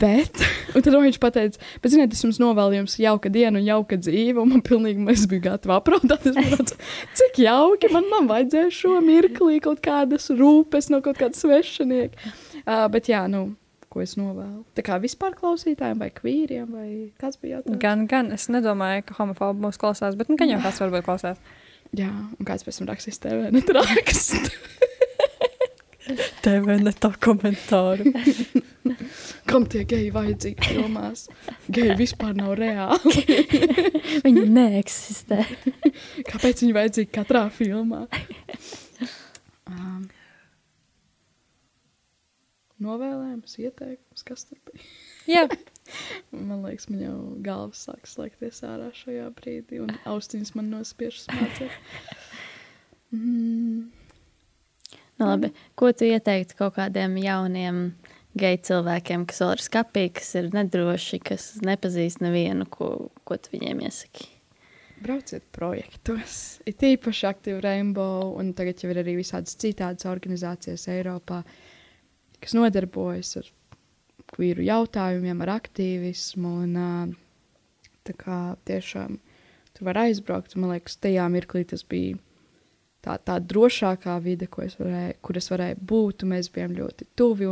Bet, 0.00 0.40
un 0.74 0.84
tad 0.84 0.96
viņš 0.96 1.18
teica, 1.22 1.60
bet, 1.82 1.90
ziniet, 1.92 2.14
es 2.14 2.22
jums 2.24 2.40
novēlu 2.42 2.80
jums 2.80 2.96
jauka 3.00 3.32
dienu 3.32 3.60
un 3.60 3.66
jauka 3.66 3.98
dzīve, 4.00 4.38
un 4.42 4.54
man 4.54 4.62
pilnīgi 4.66 5.02
mēs 5.02 5.26
bijām 5.30 5.44
gatavi 5.48 5.76
apraudāt. 5.76 6.28
Es 6.28 6.36
domāju, 6.36 6.78
cik 7.20 7.42
jauki 7.44 7.90
man, 7.94 8.08
man 8.12 8.30
vajadzēja 8.30 8.72
šo 8.74 9.00
mirklī 9.04 9.60
kaut 9.64 9.82
kādas 9.84 10.30
rūpes 10.34 10.90
no 10.92 11.02
kaut 11.04 11.20
kāda 11.20 11.38
svešinieka. 11.38 12.32
Uh, 12.64 12.86
bet 12.92 13.10
jā, 13.12 13.24
nu, 13.30 13.50
ko 13.94 14.02
es 14.02 14.16
novēlu? 14.18 14.64
Tā 14.74 14.84
kā 14.86 14.98
vispār 15.02 15.36
klausītājiem 15.38 16.00
vai 16.02 16.10
kvīriem, 16.14 16.66
vai 16.74 16.88
kas 17.20 17.38
bija 17.38 17.58
jautājums? 17.58 17.82
Gan, 17.82 18.08
gan, 18.10 18.32
es 18.34 18.48
nedomāju, 18.50 19.06
ka 19.08 19.18
homofobi 19.20 19.66
mūs 19.66 19.78
klausās, 19.80 20.18
bet, 20.18 20.32
nu, 20.32 20.38
gan 20.40 20.50
jau 20.50 20.62
kāds 20.64 20.82
varbūt 20.82 21.06
klausās. 21.06 21.38
Jā, 21.94 22.10
un 22.10 22.48
kāds 22.48 22.66
pēc 22.66 22.80
tam 22.80 22.90
rakstīs 22.90 23.22
TV, 23.22 23.52
netrākst. 23.54 24.50
TV 26.44 26.76
ne 26.82 26.92
tā 26.92 27.10
komentāru. 27.22 28.10
Kam 29.50 29.64
tie 29.70 29.84
geji 29.88 30.10
vajadzīgi 30.12 30.68
filmās? 30.68 31.26
Geji 31.72 31.96
vispār 31.96 32.34
nav 32.36 32.52
reāli. 32.60 33.22
viņi 34.26 34.44
neeksistē. 34.52 35.40
Kāpēc 36.30 36.64
viņi 36.64 36.76
vajadzīgi 36.76 37.10
katrā 37.14 37.46
filmā? 37.56 38.02
Um, 39.70 40.04
novēlējums, 42.84 43.56
ieteikums, 43.64 44.28
kas 44.28 44.44
tur 44.50 44.60
bija? 44.68 44.84
Jā. 45.24 45.48
man 46.36 46.60
liekas, 46.66 46.90
man 46.92 47.00
jau 47.00 47.18
galva 47.44 47.72
sāk 47.80 48.04
slēgties 48.08 48.60
ārā 48.68 48.92
šajā 48.92 49.30
brīdī, 49.40 49.80
un 49.80 49.96
austiņas 50.04 50.52
man 50.58 50.68
nospiež 50.76 51.24
smācēt. 51.24 51.72
Mm. 53.14 54.03
Nu, 55.18 55.28
labi. 55.28 55.52
Ko 55.78 55.92
tu 55.94 56.08
ieteiktu 56.08 56.56
kaut 56.58 56.74
kādiem 56.78 57.16
jauniem 57.22 57.80
geju 58.38 58.60
cilvēkiem, 58.68 59.26
kas 59.30 59.42
vēl 59.44 59.52
ir 59.54 59.62
skapīgi, 59.62 60.14
kas 60.18 60.30
ir 60.40 60.48
nedroši, 60.54 61.20
kas 61.22 61.50
nepazīst 61.62 62.22
nevienu, 62.24 62.66
ko, 62.70 62.90
ko 63.22 63.38
tu 63.38 63.54
viņiem 63.54 63.84
iesaki? 63.86 64.26
Brauciet 65.04 65.44
projektos. 65.54 66.38
Ir 66.66 66.74
tīpaši 66.80 67.28
aktīvi 67.28 67.60
Rainbow, 67.62 68.32
un 68.40 68.54
tagad 68.58 68.82
jau 68.82 68.90
ir 68.90 69.02
arī 69.02 69.18
visādas 69.18 69.58
citādas 69.60 70.06
organizācijas 70.08 70.88
Eiropā, 70.90 71.42
kas 72.42 72.56
nodarbojas 72.56 73.36
ar 73.42 73.50
kvīru 74.34 74.64
jautājumiem, 74.66 75.42
ar 75.44 75.56
aktīvismu. 75.58 76.54
Un, 76.64 77.14
tā 78.04 78.14
kā 78.18 78.38
tiešām 78.68 79.18
tur 79.74 79.90
var 79.90 80.04
aizbraukt, 80.06 80.56
man 80.58 80.74
liekas, 80.74 80.98
tajā 81.02 81.26
mirklī 81.32 81.64
tas 81.68 81.84
bija 81.86 82.18
tā, 83.04 83.16
tā 83.20 83.38
drošākā 83.40 84.16
vide, 84.24 84.48
es 84.64 84.76
varēju, 84.80 85.18
kur 85.24 85.40
es 85.40 85.50
varēju 85.52 85.80
būt. 85.92 86.26
Mēs 86.30 86.50
bijām 86.54 86.76
ļoti 86.78 87.08
tuvi. 87.18 87.50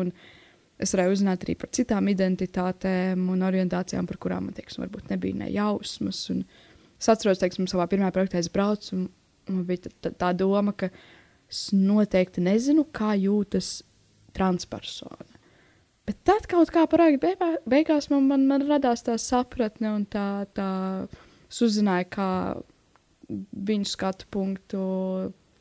Es 0.82 0.94
varēju 0.96 1.14
uzzināt 1.14 1.44
arī 1.44 1.56
par 1.60 1.70
citām 1.76 2.08
identitātēm 2.10 3.28
un 3.30 3.44
orientācijām, 3.46 4.08
par 4.08 4.18
kurām 4.22 4.48
man 4.48 4.56
teiksim, 4.56 4.82
varbūt 4.86 5.12
nebija 5.12 5.42
ne 5.44 5.50
jausmas. 5.52 6.24
Un 6.34 6.42
es 6.98 7.10
atceros, 7.12 7.42
teiksim, 7.42 7.68
savā 7.70 7.86
pirmā 7.90 8.10
projektā 8.14 8.40
es 8.42 8.50
braucu, 8.52 8.96
un 8.96 9.04
man 9.50 9.66
bija 9.68 9.86
tā, 9.86 9.92
tā, 10.08 10.14
tā 10.24 10.32
doma, 10.38 10.74
ka 10.74 10.90
es 11.52 11.68
noteikti 11.76 12.42
nezinu, 12.42 12.88
kā 12.94 13.12
jūtas 13.20 13.82
transpersona. 14.34 15.28
Bet 16.08 16.18
tad 16.26 16.48
kaut 16.50 16.72
kā 16.74 16.82
parādījās, 16.90 17.60
beigās 17.70 18.08
man, 18.10 18.26
man, 18.26 18.46
man 18.50 18.64
radās 18.66 19.04
tā 19.06 19.14
sapratne 19.22 19.92
un 19.94 20.06
tā, 20.10 20.48
tā 20.56 20.70
es 21.46 21.60
uzzināju, 21.62 22.08
kā 22.10 22.30
viņu 23.68 23.88
skatu 23.88 24.26
punktu 24.32 24.80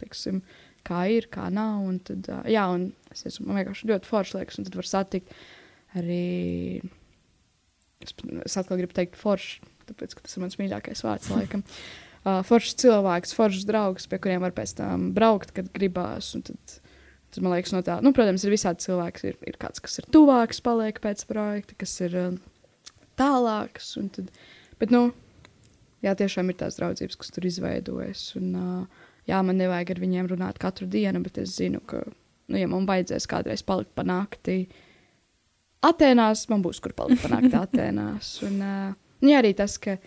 teiksim, 0.02 0.41
kā 0.88 1.06
ir, 1.14 1.30
kā 1.34 1.47
nav. 1.54 1.82
Un 1.88 1.99
tad, 2.06 2.30
jā, 2.49 2.68
un 2.74 2.89
es 3.14 3.26
esmu 3.30 3.49
man 3.49 3.62
vienkārši 3.62 3.89
ļoti 3.91 4.10
forši 4.10 4.39
liekas, 4.39 4.60
un 4.60 4.68
tad 4.68 4.78
var 4.80 4.89
satikt 4.89 5.36
arī. 5.99 6.82
Es, 8.02 8.16
es 8.47 8.58
atkal 8.58 8.80
gribu 8.82 8.97
teikt, 8.97 9.20
forši, 9.20 9.62
tāpēc, 9.91 10.16
tas 10.18 10.38
ir 10.38 10.45
mans 10.45 10.58
mīļākais 10.58 11.06
vārds, 11.06 11.34
laikam. 11.34 11.66
Uh, 12.22 12.43
foršs 12.45 12.76
cilvēks, 12.78 13.32
foršs 13.34 13.64
draugs, 13.66 14.04
pie 14.06 14.20
kuriem 14.22 14.43
var 14.43 14.52
pēc 14.54 14.76
tam 14.78 15.08
braukt, 15.16 15.56
kad 15.58 15.72
gribās. 15.74 16.28
Tad, 16.45 16.76
tad 17.34 17.39
man 17.41 17.56
liekas, 17.56 17.72
no 17.74 17.82
tā, 17.82 17.95
nu, 18.06 18.12
protams, 18.14 18.43
ir 18.45 18.54
visādi 18.54 18.86
cilvēki. 18.86 19.32
Ir, 19.32 19.39
ir 19.49 19.58
kāds, 19.58 19.82
kas 19.82 19.97
ir 19.97 20.06
tuvāks, 20.14 20.62
paliek 20.62 20.99
pēc 21.02 21.24
projekta, 21.26 21.80
kas 21.82 21.95
ir 22.06 22.18
uh, 22.22 22.36
tālāks. 23.18 23.95
Tad, 24.14 24.30
bet, 24.78 24.93
nu, 24.93 25.08
jā, 26.06 26.14
tiešām 26.20 26.54
ir 26.54 26.60
tās 26.62 26.78
draudzības, 26.78 27.18
kas 27.24 27.34
tur 27.34 27.49
izveidojas. 27.49 28.28
Un, 28.38 28.54
uh, 28.54 29.10
jā, 29.30 29.42
man 29.46 29.60
nevajag 29.60 29.94
ar 29.96 30.02
viņiem 30.02 30.32
runāt 30.32 30.62
katru 30.62 30.88
dienu, 30.90 31.22
bet 31.26 31.42
es 31.42 31.58
zinu, 31.58 31.82
ka, 31.88 32.04
nu, 32.52 32.60
ja 32.60 32.70
man 32.72 32.88
vajadzēs 32.90 33.28
kādreiz 33.30 33.66
palikt 33.66 33.94
pa 33.98 34.06
nakti 34.08 34.66
Atēnās, 35.82 36.44
man 36.52 36.62
būs 36.62 36.78
kur 36.78 36.94
palikt 36.94 37.24
pa 37.24 37.32
nakti 37.32 37.58
Atēnās. 37.66 38.36
Un, 38.46 38.60
uh, 38.62 38.92
jā, 39.26 39.40
arī 39.40 39.56
tas, 39.58 39.80
ka 39.82 39.98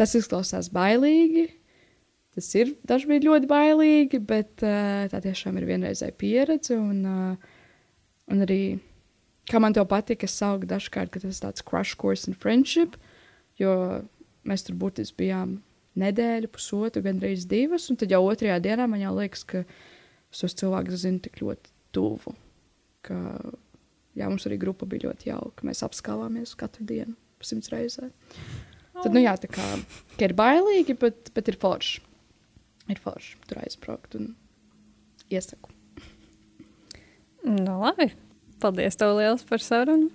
tas 0.00 0.14
izklausās 0.16 0.70
bailīgi. 0.72 1.50
Tas 2.32 2.46
ir 2.56 2.70
dažkārt 2.88 3.26
ļoti 3.26 3.48
bailīgi, 3.50 4.22
bet 4.24 4.64
uh, 4.64 5.04
tā 5.12 5.20
tiešām 5.20 5.58
ir 5.60 5.68
vienreizēja 5.68 6.16
pieredze. 6.16 6.78
Un, 6.80 7.02
uh, 7.04 8.06
un 8.32 8.46
arī, 8.46 8.78
kā 9.52 9.60
man 9.60 9.76
te 9.76 9.84
patīk, 9.84 10.24
es 10.24 10.38
saucu 10.40 10.70
dažkārt, 10.70 11.12
ka 11.12 11.20
tas 11.20 11.36
ir 11.36 11.44
tāds 11.44 11.66
crash 11.68 11.92
course 12.00 12.24
in 12.30 12.32
friendship, 12.32 12.96
jo 13.60 13.74
mēs 14.48 14.64
tur 14.64 14.80
būtiski 14.80 15.20
bijām 15.20 15.58
nedēļu, 15.98 16.50
pusotru, 16.52 17.02
gandrīz 17.04 17.46
divas, 17.50 17.88
un 17.92 17.98
tad 18.00 18.12
jau 18.12 18.22
otrajā 18.24 18.58
dienā 18.64 18.86
man 18.90 19.02
jau 19.02 19.12
liekas, 19.16 19.44
ka 19.48 19.64
es 19.64 20.42
tos 20.44 20.56
cilvēkus 20.60 21.04
zinu 21.04 21.20
tik 21.24 21.42
ļoti 21.42 21.72
tuvu. 21.96 22.34
Ka, 23.04 23.18
jā, 24.16 24.28
mums 24.28 24.46
arī 24.48 24.58
grupa 24.62 24.88
bija 24.88 25.08
ļoti 25.08 25.32
jauka. 25.32 25.66
Mēs 25.68 25.82
apskāvāmies 25.84 26.54
katru 26.58 26.86
dienu, 26.88 27.16
simts 27.44 27.72
reizes. 27.72 28.12
Tad, 29.02 29.12
nu 29.12 29.22
jā, 29.22 29.34
tā 29.40 29.50
kā 29.50 29.66
ir 30.22 30.34
bailīgi, 30.38 30.96
bet, 31.00 31.32
bet 31.36 31.50
ir 31.50 31.58
forši. 31.60 32.02
Ir 32.92 32.98
forši 33.02 33.38
tur 33.48 33.62
aizbraukt 33.62 34.16
un 34.18 34.32
iesaku. 35.32 35.70
Nu, 37.42 37.78
labi. 37.82 38.12
Paldies, 38.62 38.94
tev 38.98 39.16
liels 39.18 39.42
par 39.46 39.62
sarunu. 39.62 40.10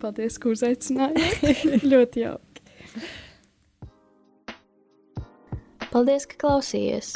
Paldies, 0.00 0.38
ka 0.40 0.48
uzaicinājāt. 0.52 1.66
ļoti 1.92 2.24
jauki. 2.24 2.64
Paldies, 5.92 6.24
ka 6.24 6.38
klausījāties! 6.40 7.10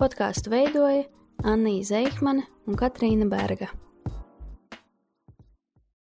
Podkāstu 0.00 0.50
veidoja 0.50 1.04
Anna 1.46 1.76
Zeihmane 1.86 2.42
un 2.66 2.74
Katrīna 2.74 3.28
Berga. 3.30 3.68